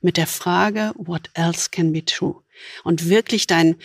Mit 0.00 0.16
der 0.16 0.26
Frage, 0.26 0.92
what 0.96 1.30
else 1.34 1.68
can 1.70 1.92
be 1.92 2.04
true? 2.04 2.42
Und 2.84 3.08
wirklich 3.08 3.46
dein, 3.46 3.76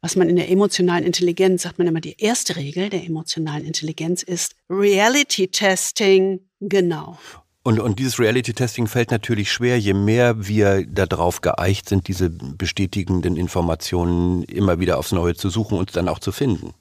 was 0.00 0.16
man 0.16 0.28
in 0.28 0.36
der 0.36 0.50
emotionalen 0.50 1.04
Intelligenz 1.04 1.62
sagt 1.62 1.78
man 1.78 1.86
immer, 1.86 2.00
die 2.00 2.16
erste 2.18 2.56
Regel 2.56 2.88
der 2.88 3.04
emotionalen 3.04 3.64
Intelligenz 3.64 4.22
ist 4.22 4.54
Reality 4.68 5.48
Testing. 5.48 6.48
Genau. 6.60 7.18
Und, 7.64 7.78
und 7.78 8.00
dieses 8.00 8.18
Reality-Testing 8.18 8.88
fällt 8.88 9.12
natürlich 9.12 9.52
schwer, 9.52 9.78
je 9.78 9.94
mehr 9.94 10.48
wir 10.48 10.84
darauf 10.84 11.42
geeicht 11.42 11.88
sind, 11.88 12.08
diese 12.08 12.28
bestätigenden 12.28 13.36
Informationen 13.36 14.42
immer 14.44 14.80
wieder 14.80 14.98
aufs 14.98 15.12
Neue 15.12 15.36
zu 15.36 15.48
suchen 15.48 15.78
und 15.78 15.94
dann 15.94 16.08
auch 16.08 16.18
zu 16.18 16.32
finden. 16.32 16.74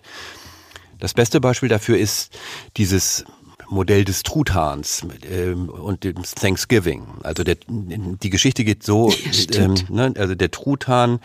Das 0.99 1.13
beste 1.13 1.39
Beispiel 1.39 1.69
dafür 1.69 1.97
ist 1.97 2.37
dieses 2.77 3.25
Modell 3.69 4.05
des 4.05 4.23
Truthahns 4.23 5.05
äh, 5.29 5.51
und 5.51 6.03
dem 6.03 6.23
Thanksgiving. 6.23 7.07
Also 7.23 7.43
der, 7.43 7.57
die 7.67 8.29
Geschichte 8.29 8.63
geht 8.63 8.83
so, 8.83 9.11
ja, 9.51 9.63
ähm, 9.63 9.75
ne, 9.89 10.13
also 10.17 10.35
der 10.35 10.51
Truthahn 10.51 11.19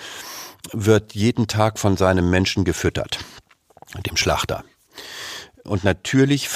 wird 0.73 1.15
jeden 1.15 1.47
Tag 1.49 1.79
von 1.79 1.97
seinem 1.97 2.31
Menschen 2.31 2.65
gefüttert, 2.65 3.19
dem 4.07 4.17
Schlachter. 4.17 4.65
Und 5.65 5.83
natürlich, 5.83 6.49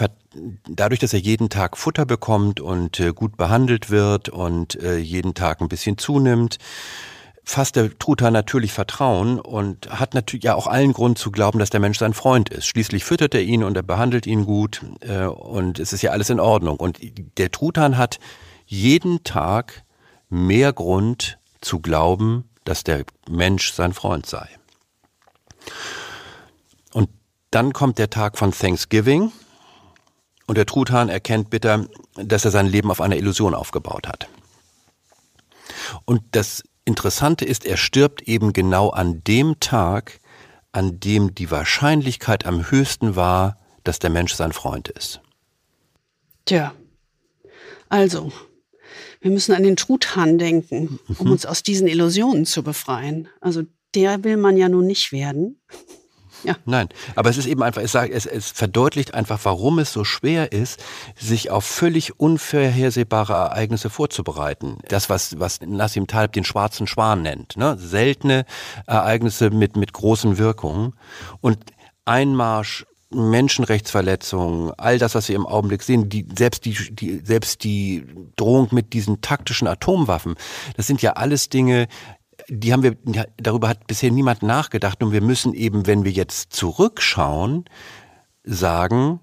dadurch, 0.68 1.01
dass 1.01 1.12
er 1.12 1.18
jeden 1.18 1.49
Tag 1.49 1.76
Futter 1.76 2.07
bekommt 2.07 2.61
und 2.61 3.01
äh, 3.01 3.12
gut 3.12 3.37
behandelt 3.37 3.91
wird 3.91 4.28
und 4.28 4.81
äh, 4.83 4.99
jeden 4.99 5.35
Tag 5.35 5.61
ein 5.61 5.68
bisschen 5.68 5.99
zunimmt, 5.99 6.59
fasst 7.43 7.76
der 7.76 7.99
Truthahn 7.99 8.33
natürlich 8.33 8.72
Vertrauen 8.72 9.41
und 9.41 9.91
hat 9.91 10.14
natürlich 10.14 10.45
ja 10.45 10.55
auch 10.55 10.66
allen 10.66 10.93
Grund 10.93 11.18
zu 11.18 11.31
glauben, 11.31 11.59
dass 11.59 11.70
der 11.70 11.81
Mensch 11.81 11.99
sein 11.99 12.14
Freund 12.14 12.49
ist. 12.49 12.66
Schließlich 12.66 13.05
füttert 13.05 13.35
er 13.35 13.43
ihn 13.43 13.64
und 13.64 13.76
er 13.76 13.83
behandelt 13.83 14.26
ihn 14.26 14.45
gut 14.45 14.83
äh, 15.01 15.24
und 15.24 15.78
es 15.78 15.93
ist 15.93 16.03
ja 16.03 16.12
alles 16.12 16.31
in 16.31 16.41
Ordnung. 16.41 16.78
Und 16.78 17.01
der 17.39 17.51
Truthahn 17.51 17.99
hat 17.99 18.18
jeden 18.66 19.24
Tag 19.24 19.85
mehr 20.28 20.72
Grund 20.72 21.39
zu 21.61 21.81
glauben, 21.81 22.49
dass 22.64 22.85
der 22.85 23.05
Mensch 23.28 23.72
sein 23.72 23.93
Freund 23.93 24.26
sei. 24.26 24.49
Dann 27.51 27.72
kommt 27.72 27.99
der 27.99 28.11
Tag 28.11 28.39
von 28.39 28.53
Thanksgiving 28.53 29.33
und 30.51 30.57
der 30.57 30.67
Truthahn 30.67 31.09
erkennt 31.09 31.49
bitter, 31.49 31.87
dass 32.17 32.45
er 32.45 32.51
sein 32.51 32.67
Leben 32.67 32.91
auf 32.91 33.01
einer 33.01 33.17
Illusion 33.17 33.55
aufgebaut 33.55 34.09
hat. 34.09 34.29
Und 36.05 36.23
das 36.33 36.65
Interessante 36.85 37.45
ist, 37.45 37.65
er 37.65 37.77
stirbt 37.77 38.23
eben 38.23 38.53
genau 38.53 38.91
an 38.91 39.23
dem 39.23 39.61
Tag, 39.61 40.19
an 40.73 40.99
dem 40.99 41.37
die 41.37 41.53
Wahrscheinlichkeit 41.53 42.47
am 42.47 42.69
höchsten 42.69 43.15
war, 43.15 43.59
dass 43.85 44.01
der 44.01 44.11
Mensch 44.11 44.35
sein 44.35 44.51
Freund 44.51 44.89
ist. 44.89 45.21
Tja, 46.47 46.75
also, 47.89 48.33
wir 49.21 49.31
müssen 49.31 49.55
an 49.55 49.63
den 49.63 49.77
Truthahn 49.77 50.37
denken, 50.37 50.99
um 51.17 51.27
mhm. 51.27 51.31
uns 51.31 51.47
aus 51.47 51.63
diesen 51.63 51.87
Illusionen 51.87 52.45
zu 52.45 52.65
befreien. 52.65 53.29
Also 53.41 53.63
der 53.95 54.25
will 54.25 54.37
man 54.37 54.57
ja 54.57 54.69
nun 54.69 54.89
nicht 54.89 55.13
werden. 55.13 55.61
Ja. 56.45 56.57
Nein, 56.64 56.88
aber 57.16 57.30
es 57.30 57.36
ist 57.36 57.47
eben 57.47 57.62
einfach, 57.62 57.82
es, 57.82 57.93
sagt, 57.93 58.12
es, 58.12 58.26
es 58.26 58.51
verdeutlicht 58.51 59.14
einfach, 59.14 59.41
warum 59.43 59.78
es 59.78 59.93
so 59.93 60.05
schwer 60.05 60.53
ist, 60.53 60.82
sich 61.16 61.51
auf 61.51 61.64
völlig 61.64 62.18
unvorhersehbare 62.18 63.32
Ereignisse 63.32 63.91
vorzubereiten. 63.91 64.78
Das, 64.88 65.11
was, 65.11 65.38
was 65.38 65.61
Nassim 65.61 66.07
Taleb 66.07 66.32
den 66.32 66.45
schwarzen 66.45 66.86
Schwan 66.86 67.22
nennt. 67.22 67.57
Ne? 67.57 67.76
Seltene 67.78 68.45
Ereignisse 68.86 69.51
mit, 69.51 69.76
mit 69.76 69.93
großen 69.93 70.38
Wirkungen. 70.38 70.95
Und 71.41 71.59
Einmarsch 72.05 72.86
Menschenrechtsverletzungen, 73.12 74.72
all 74.78 74.99
das, 74.99 75.16
was 75.16 75.28
wir 75.28 75.34
im 75.34 75.47
Augenblick 75.47 75.82
sehen, 75.82 76.09
die, 76.09 76.26
selbst 76.36 76.64
die, 76.64 76.76
die, 76.95 77.20
selbst 77.24 77.64
die 77.64 78.05
Drohung 78.36 78.68
mit 78.70 78.93
diesen 78.93 79.20
taktischen 79.20 79.66
Atomwaffen, 79.66 80.36
das 80.76 80.86
sind 80.86 81.03
ja 81.03 81.14
alles 81.14 81.49
Dinge, 81.49 81.88
die 82.49 82.72
haben 82.72 82.82
wir, 82.82 82.97
darüber 83.36 83.68
hat 83.68 83.86
bisher 83.86 84.11
niemand 84.11 84.43
nachgedacht 84.43 85.03
und 85.03 85.12
wir 85.12 85.20
müssen 85.20 85.55
eben, 85.55 85.86
wenn 85.86 86.05
wir 86.05 86.12
jetzt 86.12 86.53
zurückschauen, 86.53 87.64
sagen, 88.45 89.20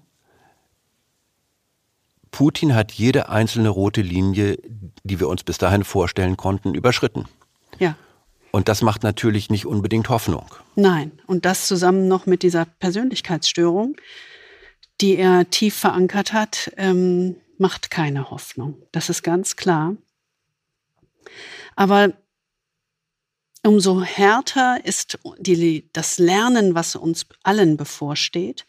Putin 2.30 2.74
hat 2.74 2.92
jede 2.92 3.28
einzelne 3.28 3.68
rote 3.68 4.02
Linie, 4.02 4.58
die 5.02 5.20
wir 5.20 5.28
uns 5.28 5.44
bis 5.44 5.58
dahin 5.58 5.84
vorstellen 5.84 6.36
konnten, 6.36 6.74
überschritten. 6.74 7.26
Ja. 7.78 7.96
Und 8.50 8.68
das 8.68 8.82
macht 8.82 9.02
natürlich 9.02 9.50
nicht 9.50 9.66
unbedingt 9.66 10.08
Hoffnung. 10.08 10.46
Nein. 10.74 11.12
Und 11.26 11.44
das 11.44 11.66
zusammen 11.66 12.08
noch 12.08 12.26
mit 12.26 12.42
dieser 12.42 12.64
Persönlichkeitsstörung, 12.64 13.96
die 15.00 15.16
er 15.16 15.48
tief 15.50 15.76
verankert 15.76 16.32
hat, 16.32 16.72
ähm, 16.76 17.36
macht 17.58 17.90
keine 17.90 18.30
Hoffnung. 18.30 18.76
Das 18.92 19.10
ist 19.10 19.22
ganz 19.22 19.56
klar. 19.56 19.96
Aber 21.76 22.12
umso 23.64 24.02
härter 24.02 24.84
ist 24.84 25.18
die, 25.38 25.88
das 25.92 26.18
Lernen, 26.18 26.74
was 26.74 26.96
uns 26.96 27.26
allen 27.42 27.76
bevorsteht, 27.76 28.66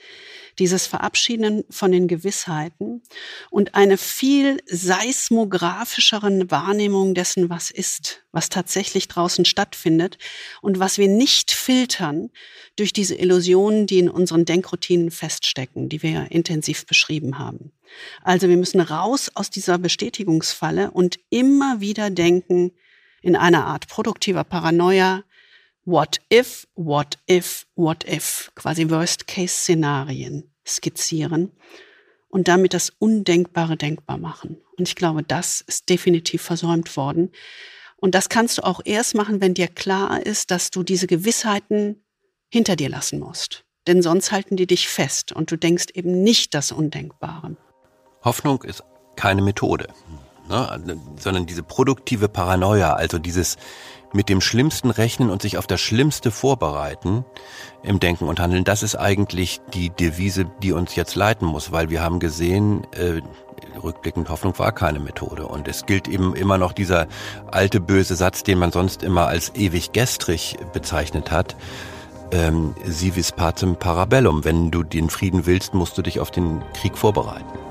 dieses 0.57 0.87
Verabschieden 0.87 1.63
von 1.69 1.91
den 1.91 2.07
Gewissheiten 2.07 3.01
und 3.49 3.75
eine 3.75 3.97
viel 3.97 4.59
seismografischeren 4.65 6.51
Wahrnehmung 6.51 7.13
dessen, 7.13 7.49
was 7.49 7.71
ist, 7.71 8.23
was 8.31 8.49
tatsächlich 8.49 9.07
draußen 9.07 9.45
stattfindet 9.45 10.17
und 10.61 10.79
was 10.79 10.97
wir 10.97 11.07
nicht 11.07 11.51
filtern 11.51 12.29
durch 12.75 12.91
diese 12.91 13.15
Illusionen, 13.15 13.87
die 13.87 13.99
in 13.99 14.09
unseren 14.09 14.45
Denkroutinen 14.45 15.11
feststecken, 15.11 15.87
die 15.89 16.03
wir 16.03 16.11
ja 16.11 16.23
intensiv 16.23 16.85
beschrieben 16.85 17.37
haben. 17.37 17.71
Also 18.21 18.49
wir 18.49 18.57
müssen 18.57 18.81
raus 18.81 19.31
aus 19.33 19.49
dieser 19.49 19.77
Bestätigungsfalle 19.77 20.91
und 20.91 21.19
immer 21.29 21.79
wieder 21.79 22.09
denken, 22.09 22.71
in 23.21 23.35
einer 23.35 23.65
Art 23.65 23.87
produktiver 23.87 24.43
Paranoia, 24.43 25.23
What 25.85 26.19
if, 26.31 26.67
what 26.75 27.17
if, 27.27 27.65
what 27.75 28.03
if, 28.07 28.51
quasi 28.53 28.89
Worst-Case-Szenarien 28.91 30.51
skizzieren 30.67 31.51
und 32.27 32.47
damit 32.47 32.75
das 32.75 32.91
Undenkbare 32.91 33.75
denkbar 33.75 34.19
machen. 34.19 34.61
Und 34.77 34.87
ich 34.87 34.95
glaube, 34.95 35.23
das 35.23 35.61
ist 35.61 35.89
definitiv 35.89 36.43
versäumt 36.43 36.95
worden. 36.95 37.31
Und 37.97 38.13
das 38.13 38.29
kannst 38.29 38.59
du 38.59 38.65
auch 38.65 38.81
erst 38.85 39.15
machen, 39.15 39.41
wenn 39.41 39.55
dir 39.55 39.67
klar 39.67 40.23
ist, 40.23 40.51
dass 40.51 40.69
du 40.69 40.83
diese 40.83 41.07
Gewissheiten 41.07 42.05
hinter 42.49 42.75
dir 42.75 42.89
lassen 42.89 43.19
musst. 43.19 43.65
Denn 43.87 44.03
sonst 44.03 44.31
halten 44.31 44.57
die 44.57 44.67
dich 44.67 44.87
fest 44.87 45.31
und 45.31 45.49
du 45.49 45.57
denkst 45.57 45.87
eben 45.95 46.21
nicht 46.21 46.53
das 46.53 46.71
Undenkbare. 46.71 47.57
Hoffnung 48.23 48.61
ist 48.61 48.83
keine 49.15 49.41
Methode 49.41 49.87
ne? 50.49 50.97
sondern 51.17 51.45
diese 51.45 51.63
produktive 51.63 52.27
Paranoia, 52.27 52.93
also 52.93 53.19
dieses 53.19 53.57
mit 54.11 54.27
dem 54.27 54.41
Schlimmsten 54.41 54.89
rechnen 54.89 55.29
und 55.29 55.41
sich 55.41 55.57
auf 55.57 55.67
das 55.67 55.81
Schlimmste 55.81 56.31
vorbereiten 56.31 57.25
im 57.83 57.99
Denken 57.99 58.27
und 58.27 58.39
Handeln, 58.39 58.63
das 58.63 58.81
ist 58.81 58.95
eigentlich 58.95 59.61
die 59.73 59.91
Devise, 59.91 60.45
die 60.63 60.71
uns 60.71 60.95
jetzt 60.95 61.15
leiten 61.15 61.47
muss, 61.47 61.71
weil 61.71 61.89
wir 61.89 62.01
haben 62.01 62.19
gesehen, 62.19 62.87
äh, 62.91 63.21
rückblickend 63.81 64.29
Hoffnung 64.29 64.57
war 64.57 64.71
keine 64.71 64.99
Methode. 64.99 65.47
Und 65.47 65.67
es 65.67 65.85
gilt 65.85 66.07
eben 66.07 66.35
immer 66.35 66.57
noch 66.57 66.73
dieser 66.73 67.07
alte 67.51 67.79
böse 67.79 68.15
Satz, 68.15 68.43
den 68.43 68.57
man 68.57 68.71
sonst 68.71 69.03
immer 69.03 69.27
als 69.27 69.53
ewig 69.55 69.91
gestrig 69.91 70.57
bezeichnet 70.73 71.31
hat. 71.31 71.55
Ähm, 72.31 72.75
si 72.85 73.15
vis 73.15 73.31
pacem 73.31 73.75
parabellum. 73.75 74.43
Wenn 74.43 74.71
du 74.71 74.83
den 74.83 75.09
Frieden 75.09 75.45
willst, 75.45 75.73
musst 75.73 75.97
du 75.97 76.01
dich 76.01 76.19
auf 76.19 76.31
den 76.31 76.61
Krieg 76.73 76.97
vorbereiten. 76.97 77.68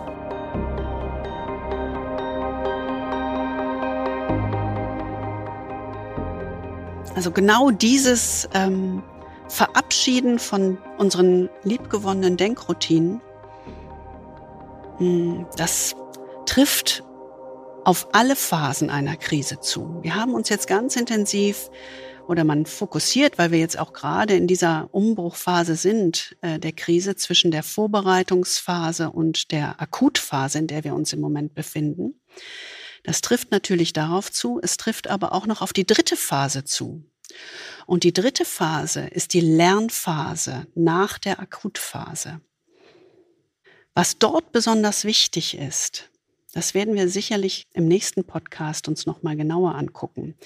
Also 7.19 7.33
genau 7.33 7.73
dieses 7.73 8.49
ähm, 8.55 9.03
Verabschieden 9.49 10.39
von 10.39 10.79
unseren 10.99 11.51
liebgewonnenen 11.65 12.37
Denkroutinen, 12.37 13.21
hm, 14.99 15.45
das 15.57 15.97
trifft 16.47 17.03
auf 17.83 18.07
alle 18.13 18.37
Phasen 18.37 18.89
einer 18.89 19.17
Krise 19.17 19.59
zu. 19.59 19.99
Wir 20.03 20.15
haben 20.15 20.33
uns 20.33 20.49
jetzt 20.49 20.69
ganz 20.69 20.95
intensiv 20.95 21.71
oder 22.29 22.45
man 22.45 22.67
fokussiert, 22.67 23.37
weil 23.37 23.51
wir 23.51 23.59
jetzt 23.59 23.81
auch 23.81 23.93
gerade 23.93 24.37
in 24.37 24.47
dieser 24.47 24.89
Umbruchphase 24.93 25.75
sind, 25.75 26.37
äh, 26.43 26.61
der 26.61 26.71
Krise 26.71 27.17
zwischen 27.17 27.51
der 27.51 27.65
Vorbereitungsphase 27.65 29.11
und 29.11 29.51
der 29.51 29.83
Akutphase, 29.83 30.61
in 30.61 30.69
der 30.69 30.85
wir 30.85 30.95
uns 30.95 31.13
im 31.13 31.19
Moment 31.19 31.57
befinden. 31.57 32.15
Das 33.05 33.21
trifft 33.21 33.51
natürlich 33.51 33.93
darauf 33.93 34.31
zu, 34.31 34.61
es 34.63 34.77
trifft 34.77 35.09
aber 35.09 35.33
auch 35.33 35.47
noch 35.47 35.63
auf 35.63 35.73
die 35.73 35.87
dritte 35.87 36.17
Phase 36.17 36.65
zu. 36.65 37.05
Und 37.87 38.05
die 38.05 38.13
dritte 38.13 38.45
Phase 38.45 39.07
ist 39.07 39.35
die 39.35 39.41
Lernphase 39.41 40.67
nach 40.75 41.19
der 41.19 41.41
Akutphase. 41.41 42.41
Was 43.95 44.19
dort 44.19 44.53
besonders 44.53 45.05
wichtig 45.05 45.57
ist, 45.57 46.11
das 46.53 46.75
werden 46.75 46.95
wir 46.95 47.09
sicherlich 47.09 47.69
im 47.75 47.87
nächsten 47.87 48.25
Podcast 48.25 48.89
uns 48.89 49.07
nochmal 49.07 49.37
genauer 49.37 49.75
angucken. 49.75 50.37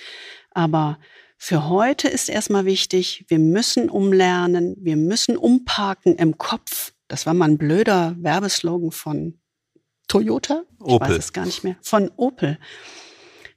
Aber 0.50 0.98
für 1.38 1.68
heute 1.68 2.08
ist 2.08 2.28
erstmal 2.28 2.64
wichtig, 2.64 3.24
wir 3.28 3.38
müssen 3.38 3.90
umlernen, 3.90 4.76
wir 4.78 4.96
müssen 4.96 5.36
umparken 5.36 6.16
im 6.16 6.38
Kopf. 6.38 6.92
Das 7.08 7.26
war 7.26 7.34
mal 7.34 7.50
ein 7.50 7.58
blöder 7.58 8.16
Werbeslogan 8.18 8.90
von 8.90 9.40
Toyota? 10.08 10.64
Ich 10.78 10.86
Opel. 10.86 11.08
weiß 11.08 11.18
es 11.18 11.32
gar 11.32 11.46
nicht 11.46 11.64
mehr. 11.64 11.76
Von 11.82 12.10
Opel. 12.16 12.58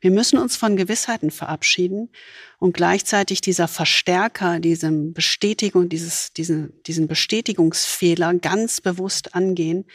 Wir 0.05 0.11
müssen 0.11 0.37
uns 0.37 0.55
von 0.55 0.75
Gewissheiten 0.75 1.31
verabschieden 1.31 2.11
und 2.59 2.73
gleichzeitig 2.73 3.41
dieser 3.41 3.67
Verstärker, 3.67 4.59
diesem 4.59 5.13
Bestätigung, 5.13 5.89
dieses, 5.89 6.31
diesen, 6.33 6.79
diesen 6.83 7.07
Bestätigungsfehler 7.07 8.35
ganz 8.35 8.81
bewusst 8.81 9.33
angehen, 9.33 9.85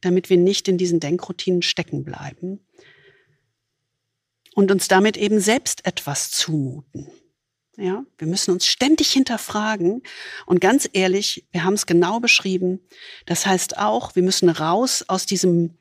damit 0.00 0.30
wir 0.30 0.36
nicht 0.36 0.66
in 0.66 0.78
diesen 0.78 0.98
Denkroutinen 0.98 1.62
stecken 1.62 2.02
bleiben 2.04 2.58
und 4.54 4.70
uns 4.72 4.88
damit 4.88 5.16
eben 5.16 5.38
selbst 5.38 5.86
etwas 5.86 6.30
zumuten. 6.32 7.06
Ja, 7.76 8.04
wir 8.18 8.26
müssen 8.26 8.50
uns 8.50 8.66
ständig 8.66 9.12
hinterfragen. 9.12 10.02
Und 10.44 10.60
ganz 10.60 10.88
ehrlich, 10.92 11.46
wir 11.52 11.64
haben 11.64 11.72
es 11.74 11.86
genau 11.86 12.20
beschrieben. 12.20 12.80
Das 13.24 13.46
heißt 13.46 13.78
auch, 13.78 14.14
wir 14.14 14.22
müssen 14.22 14.50
raus 14.50 15.04
aus 15.08 15.24
diesem 15.24 15.78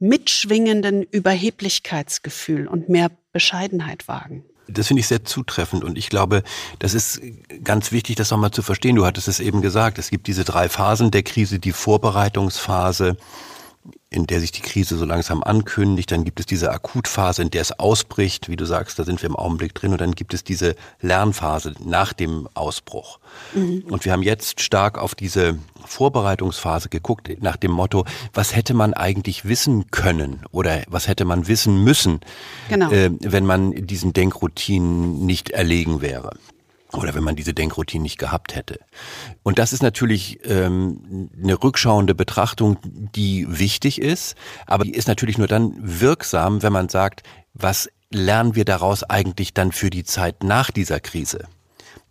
mitschwingenden 0.00 1.02
Überheblichkeitsgefühl 1.02 2.66
und 2.66 2.88
mehr 2.88 3.10
Bescheidenheit 3.32 4.08
wagen. 4.08 4.44
Das 4.66 4.88
finde 4.88 5.00
ich 5.00 5.08
sehr 5.08 5.24
zutreffend 5.24 5.84
und 5.84 5.98
ich 5.98 6.08
glaube, 6.10 6.42
das 6.78 6.94
ist 6.94 7.20
ganz 7.64 7.92
wichtig, 7.92 8.16
das 8.16 8.30
nochmal 8.30 8.52
zu 8.52 8.62
verstehen. 8.62 8.96
Du 8.96 9.04
hattest 9.04 9.28
es 9.28 9.40
eben 9.40 9.62
gesagt, 9.62 9.98
es 9.98 10.10
gibt 10.10 10.26
diese 10.26 10.44
drei 10.44 10.68
Phasen 10.68 11.10
der 11.10 11.22
Krise, 11.22 11.58
die 11.58 11.72
Vorbereitungsphase, 11.72 13.16
in 14.10 14.26
der 14.26 14.40
sich 14.40 14.52
die 14.52 14.60
Krise 14.60 14.96
so 14.98 15.04
langsam 15.04 15.42
ankündigt. 15.42 16.10
Dann 16.10 16.24
gibt 16.24 16.40
es 16.40 16.46
diese 16.46 16.70
Akutphase, 16.72 17.42
in 17.42 17.50
der 17.50 17.62
es 17.62 17.78
ausbricht. 17.78 18.48
Wie 18.48 18.56
du 18.56 18.64
sagst, 18.64 18.98
da 18.98 19.04
sind 19.04 19.22
wir 19.22 19.28
im 19.28 19.36
Augenblick 19.36 19.74
drin. 19.74 19.92
Und 19.92 20.00
dann 20.00 20.12
gibt 20.12 20.34
es 20.34 20.44
diese 20.44 20.74
Lernphase 21.00 21.74
nach 21.84 22.12
dem 22.12 22.48
Ausbruch. 22.54 23.20
Mhm. 23.54 23.84
Und 23.88 24.04
wir 24.04 24.12
haben 24.12 24.22
jetzt 24.22 24.60
stark 24.60 24.98
auf 24.98 25.14
diese 25.14 25.58
Vorbereitungsphase 25.86 26.88
geguckt, 26.88 27.30
nach 27.40 27.56
dem 27.56 27.70
Motto, 27.70 28.04
was 28.34 28.54
hätte 28.54 28.74
man 28.74 28.94
eigentlich 28.94 29.44
wissen 29.46 29.90
können 29.90 30.44
oder 30.50 30.82
was 30.88 31.08
hätte 31.08 31.24
man 31.24 31.48
wissen 31.48 31.82
müssen, 31.82 32.20
genau. 32.68 32.90
äh, 32.90 33.10
wenn 33.20 33.46
man 33.46 33.72
diesen 33.86 34.12
Denkroutinen 34.12 35.24
nicht 35.24 35.50
erlegen 35.50 36.00
wäre 36.02 36.32
oder 36.92 37.14
wenn 37.14 37.24
man 37.24 37.36
diese 37.36 37.54
Denkroutine 37.54 38.02
nicht 38.02 38.18
gehabt 38.18 38.54
hätte. 38.54 38.80
Und 39.42 39.58
das 39.58 39.72
ist 39.72 39.82
natürlich 39.82 40.40
ähm, 40.44 41.30
eine 41.40 41.62
rückschauende 41.62 42.14
Betrachtung, 42.14 42.78
die 42.84 43.46
wichtig 43.48 44.00
ist, 44.00 44.34
aber 44.66 44.84
die 44.84 44.94
ist 44.94 45.08
natürlich 45.08 45.38
nur 45.38 45.46
dann 45.46 45.74
wirksam, 45.78 46.62
wenn 46.62 46.72
man 46.72 46.88
sagt, 46.88 47.22
was 47.54 47.88
lernen 48.10 48.54
wir 48.54 48.64
daraus 48.64 49.04
eigentlich 49.04 49.54
dann 49.54 49.72
für 49.72 49.90
die 49.90 50.04
Zeit 50.04 50.42
nach 50.42 50.70
dieser 50.70 51.00
Krise? 51.00 51.46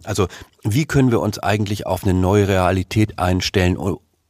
Also 0.04 0.28
wie 0.64 0.86
können 0.86 1.12
wir 1.12 1.20
uns 1.20 1.40
eigentlich 1.40 1.86
auf 1.86 2.04
eine 2.04 2.14
neue 2.14 2.48
Realität 2.48 3.20
einstellen, 3.20 3.78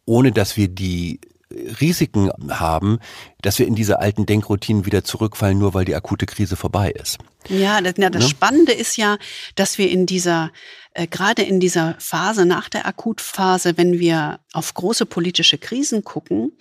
ohne 0.06 0.32
dass 0.32 0.58
wir 0.58 0.68
die 0.68 1.20
Risiken 1.52 2.32
haben, 2.50 3.00
dass 3.42 3.60
wir 3.60 3.68
in 3.68 3.76
diese 3.76 4.00
alten 4.00 4.26
Denkroutinen 4.26 4.86
wieder 4.86 5.04
zurückfallen, 5.04 5.58
nur 5.58 5.74
weil 5.74 5.86
die 5.86 5.96
akute 5.96 6.26
Krise 6.26 6.56
vorbei 6.56 6.92
ist. 6.92 7.18
Ja, 7.48 7.82
das, 7.82 7.94
ja, 7.98 8.10
das 8.10 8.24
ne? 8.24 8.30
Spannende 8.30 8.72
ist 8.74 8.98
ja, 8.98 9.18
dass 9.56 9.78
wir 9.78 9.90
in 9.90 10.06
dieser, 10.06 10.52
äh, 10.94 11.08
gerade 11.08 11.42
in 11.42 11.60
dieser 11.60 11.96
Phase 12.00 12.46
nach 12.46 12.70
der 12.70 12.86
Akutphase, 12.86 13.78
wenn 13.78 14.00
wir 14.00 14.40
auf 14.54 14.74
große 14.74 15.06
politische 15.06 15.58
Krisen 15.58 16.04
gucken, 16.04 16.52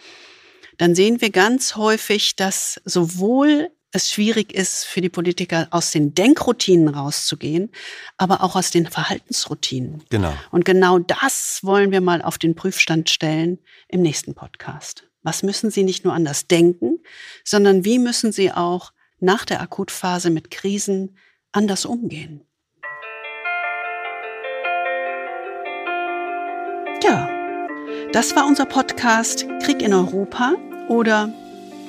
dann 0.78 0.94
sehen 0.94 1.20
wir 1.20 1.30
ganz 1.30 1.76
häufig, 1.76 2.36
dass 2.36 2.80
sowohl 2.84 3.70
es 3.92 4.10
schwierig 4.10 4.52
ist 4.52 4.84
für 4.84 5.00
die 5.00 5.08
Politiker, 5.08 5.68
aus 5.70 5.92
den 5.92 6.14
Denkroutinen 6.14 6.88
rauszugehen, 6.88 7.70
aber 8.18 8.42
auch 8.42 8.54
aus 8.54 8.70
den 8.70 8.86
Verhaltensroutinen. 8.86 10.04
Genau. 10.10 10.34
Und 10.50 10.64
genau 10.64 10.98
das 10.98 11.60
wollen 11.62 11.90
wir 11.90 12.00
mal 12.00 12.20
auf 12.20 12.36
den 12.38 12.54
Prüfstand 12.54 13.08
stellen 13.08 13.58
im 13.88 14.02
nächsten 14.02 14.34
Podcast. 14.34 15.04
Was 15.22 15.42
müssen 15.42 15.70
Sie 15.70 15.84
nicht 15.84 16.04
nur 16.04 16.12
anders 16.12 16.46
denken, 16.46 16.98
sondern 17.44 17.84
wie 17.84 17.98
müssen 17.98 18.30
Sie 18.30 18.52
auch 18.52 18.92
nach 19.20 19.44
der 19.44 19.60
Akutphase 19.62 20.30
mit 20.30 20.50
Krisen 20.50 21.16
anders 21.52 21.86
umgehen? 21.86 22.42
Ja, 27.02 27.28
das 28.12 28.36
war 28.36 28.46
unser 28.46 28.66
Podcast 28.66 29.46
Krieg 29.62 29.80
in 29.82 29.94
Europa 29.94 30.56
oder 30.88 31.32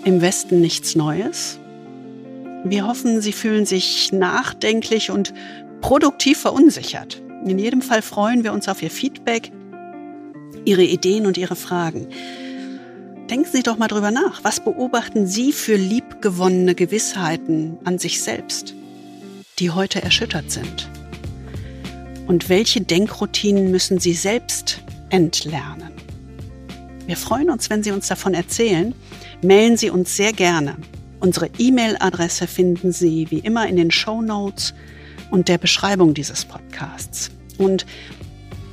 Im 0.06 0.22
Westen 0.22 0.62
nichts 0.62 0.96
Neues. 0.96 1.60
Wir 2.66 2.86
hoffen, 2.86 3.22
Sie 3.22 3.32
fühlen 3.32 3.66
sich 3.66 4.12
nachdenklich 4.12 5.12
und 5.12 5.34
produktiv 5.82 6.40
verunsichert. 6.40 7.22
In 7.46 7.58
jedem 7.58 7.82
Fall 7.82 8.02
freuen 8.02 8.44
wir 8.44 8.52
uns 8.52 8.68
auf 8.68 8.82
Ihr 8.82 8.92
Feedback, 8.92 9.52
Ihre 10.66 10.84
Ideen 10.84 11.26
und 11.26 11.38
Ihre 11.38 11.56
Fragen. 11.56 12.08
Denken 13.30 13.50
Sie 13.52 13.64
doch 13.64 13.78
mal 13.78 13.88
drüber 13.88 14.12
nach. 14.12 14.44
Was 14.44 14.60
beobachten 14.60 15.26
Sie 15.26 15.54
für 15.54 15.76
liebgewonnene 15.76 16.76
Gewissheiten 16.76 17.78
an 17.86 17.98
sich 17.98 18.22
selbst, 18.22 18.74
die 19.60 19.72
heute 19.72 20.02
erschüttert 20.02 20.52
sind? 20.52 20.90
Und 22.28 22.50
welche 22.50 22.82
Denkroutinen 22.82 23.72
müssen 23.72 24.00
Sie 24.00 24.14
selbst 24.14 24.82
entlernen? 25.10 25.94
Wir 27.06 27.18
freuen 27.18 27.50
uns, 27.50 27.70
wenn 27.70 27.84
Sie 27.84 27.92
uns 27.92 28.08
davon 28.08 28.34
erzählen. 28.34 28.94
Mailen 29.42 29.78
Sie 29.78 29.90
uns 29.90 30.16
sehr 30.16 30.34
gerne. 30.34 30.76
Unsere 31.20 31.50
E-Mail-Adresse 31.58 32.48
finden 32.48 32.92
Sie 32.92 33.30
wie 33.30 33.40
immer 33.40 33.68
in 33.68 33.76
den 33.76 33.92
Show 33.92 34.22
Notes 34.22 34.74
und 35.32 35.48
der 35.48 35.58
Beschreibung 35.58 36.14
dieses 36.14 36.46
Podcasts. 36.46 37.30
Und 37.58 37.86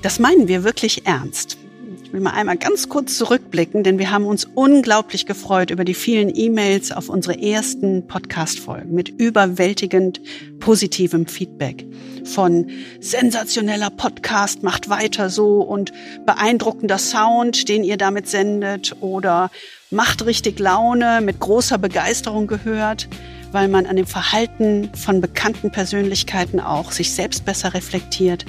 das 0.02 0.18
meinen 0.18 0.46
wir 0.46 0.62
wirklich 0.62 1.06
ernst. 1.06 1.58
Ich 2.06 2.12
will 2.12 2.20
mal 2.20 2.34
einmal 2.34 2.56
ganz 2.56 2.88
kurz 2.88 3.18
zurückblicken, 3.18 3.82
denn 3.82 3.98
wir 3.98 4.12
haben 4.12 4.26
uns 4.26 4.44
unglaublich 4.44 5.26
gefreut 5.26 5.72
über 5.72 5.84
die 5.84 5.92
vielen 5.92 6.30
E-Mails 6.32 6.92
auf 6.92 7.08
unsere 7.08 7.42
ersten 7.42 8.06
Podcast-Folgen 8.06 8.94
mit 8.94 9.08
überwältigend 9.08 10.20
positivem 10.60 11.26
Feedback. 11.26 11.84
Von 12.22 12.70
sensationeller 13.00 13.90
Podcast 13.90 14.62
macht 14.62 14.88
weiter 14.88 15.30
so 15.30 15.62
und 15.62 15.92
beeindruckender 16.24 16.98
Sound, 16.98 17.68
den 17.68 17.82
ihr 17.82 17.96
damit 17.96 18.28
sendet 18.28 18.94
oder 19.00 19.50
macht 19.90 20.24
richtig 20.26 20.60
Laune 20.60 21.20
mit 21.20 21.40
großer 21.40 21.76
Begeisterung 21.76 22.46
gehört, 22.46 23.08
weil 23.50 23.66
man 23.66 23.84
an 23.84 23.96
dem 23.96 24.06
Verhalten 24.06 24.90
von 24.94 25.20
bekannten 25.20 25.72
Persönlichkeiten 25.72 26.60
auch 26.60 26.92
sich 26.92 27.12
selbst 27.12 27.44
besser 27.44 27.74
reflektiert, 27.74 28.44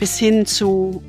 bis 0.00 0.18
hin 0.18 0.44
zu 0.44 1.04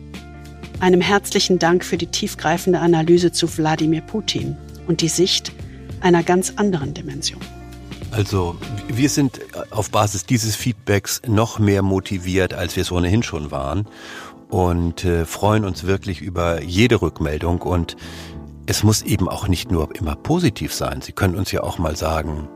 einem 0.82 1.00
herzlichen 1.00 1.60
Dank 1.60 1.86
für 1.86 1.98
die 1.98 2.08
tiefgreifende 2.08 2.80
Analyse 2.80 3.32
zu 3.32 3.58
Wladimir 3.58 4.02
Putin 4.02 4.58
und 4.88 5.02
die 5.02 5.10
Sicht 5.10 5.54
einer 6.02 6.24
ganz 6.24 6.54
anderen 6.56 6.94
Dimension. 6.94 7.40
Also 8.10 8.58
wir 8.88 9.08
sind 9.08 9.40
auf 9.70 9.92
Basis 9.92 10.26
dieses 10.26 10.56
Feedbacks 10.56 11.22
noch 11.28 11.60
mehr 11.60 11.82
motiviert, 11.82 12.54
als 12.54 12.76
wir 12.76 12.82
es 12.82 12.92
ohnehin 12.92 13.24
schon 13.24 13.52
waren 13.52 13.88
und 14.50 15.06
äh, 15.06 15.26
freuen 15.26 15.64
uns 15.64 15.86
wirklich 15.86 16.20
über 16.20 16.62
jede 16.62 17.02
Rückmeldung 17.02 17.62
und 17.62 17.96
es 18.66 18.84
muss 18.84 19.02
eben 19.02 19.30
auch 19.30 19.48
nicht 19.48 19.72
nur 19.72 19.96
immer 19.96 20.16
positiv 20.16 20.74
sein. 20.74 21.02
Sie 21.02 21.14
können 21.14 21.36
uns 21.36 21.52
ja 21.52 21.62
auch 21.62 21.78
mal 21.78 21.96
sagen, 21.96 22.50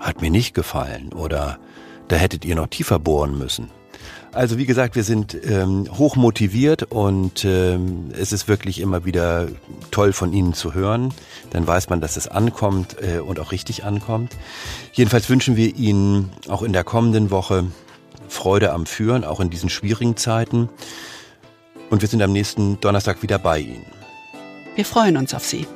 hat 0.00 0.22
mir 0.22 0.30
nicht 0.30 0.54
gefallen 0.54 1.12
oder 1.12 1.58
da 2.08 2.16
hättet 2.16 2.44
ihr 2.44 2.56
noch 2.56 2.68
tiefer 2.68 2.98
bohren 2.98 3.38
müssen. 3.38 3.70
Also 4.36 4.58
wie 4.58 4.66
gesagt, 4.66 4.96
wir 4.96 5.02
sind 5.02 5.34
ähm, 5.48 5.88
hoch 5.96 6.14
motiviert 6.14 6.82
und 6.82 7.46
ähm, 7.46 8.10
es 8.12 8.32
ist 8.32 8.48
wirklich 8.48 8.82
immer 8.82 9.06
wieder 9.06 9.48
toll 9.90 10.12
von 10.12 10.34
Ihnen 10.34 10.52
zu 10.52 10.74
hören. 10.74 11.14
Dann 11.50 11.66
weiß 11.66 11.88
man, 11.88 12.02
dass 12.02 12.18
es 12.18 12.28
ankommt 12.28 12.96
äh, 13.00 13.20
und 13.20 13.40
auch 13.40 13.50
richtig 13.50 13.84
ankommt. 13.84 14.36
Jedenfalls 14.92 15.30
wünschen 15.30 15.56
wir 15.56 15.74
Ihnen 15.74 16.30
auch 16.48 16.62
in 16.62 16.74
der 16.74 16.84
kommenden 16.84 17.30
Woche 17.30 17.64
Freude 18.28 18.74
am 18.74 18.84
Führen, 18.84 19.24
auch 19.24 19.40
in 19.40 19.48
diesen 19.48 19.70
schwierigen 19.70 20.18
Zeiten. 20.18 20.68
Und 21.88 22.02
wir 22.02 22.08
sind 22.08 22.20
am 22.20 22.32
nächsten 22.32 22.78
Donnerstag 22.80 23.22
wieder 23.22 23.38
bei 23.38 23.60
Ihnen. 23.60 23.86
Wir 24.74 24.84
freuen 24.84 25.16
uns 25.16 25.32
auf 25.32 25.46
Sie. 25.46 25.66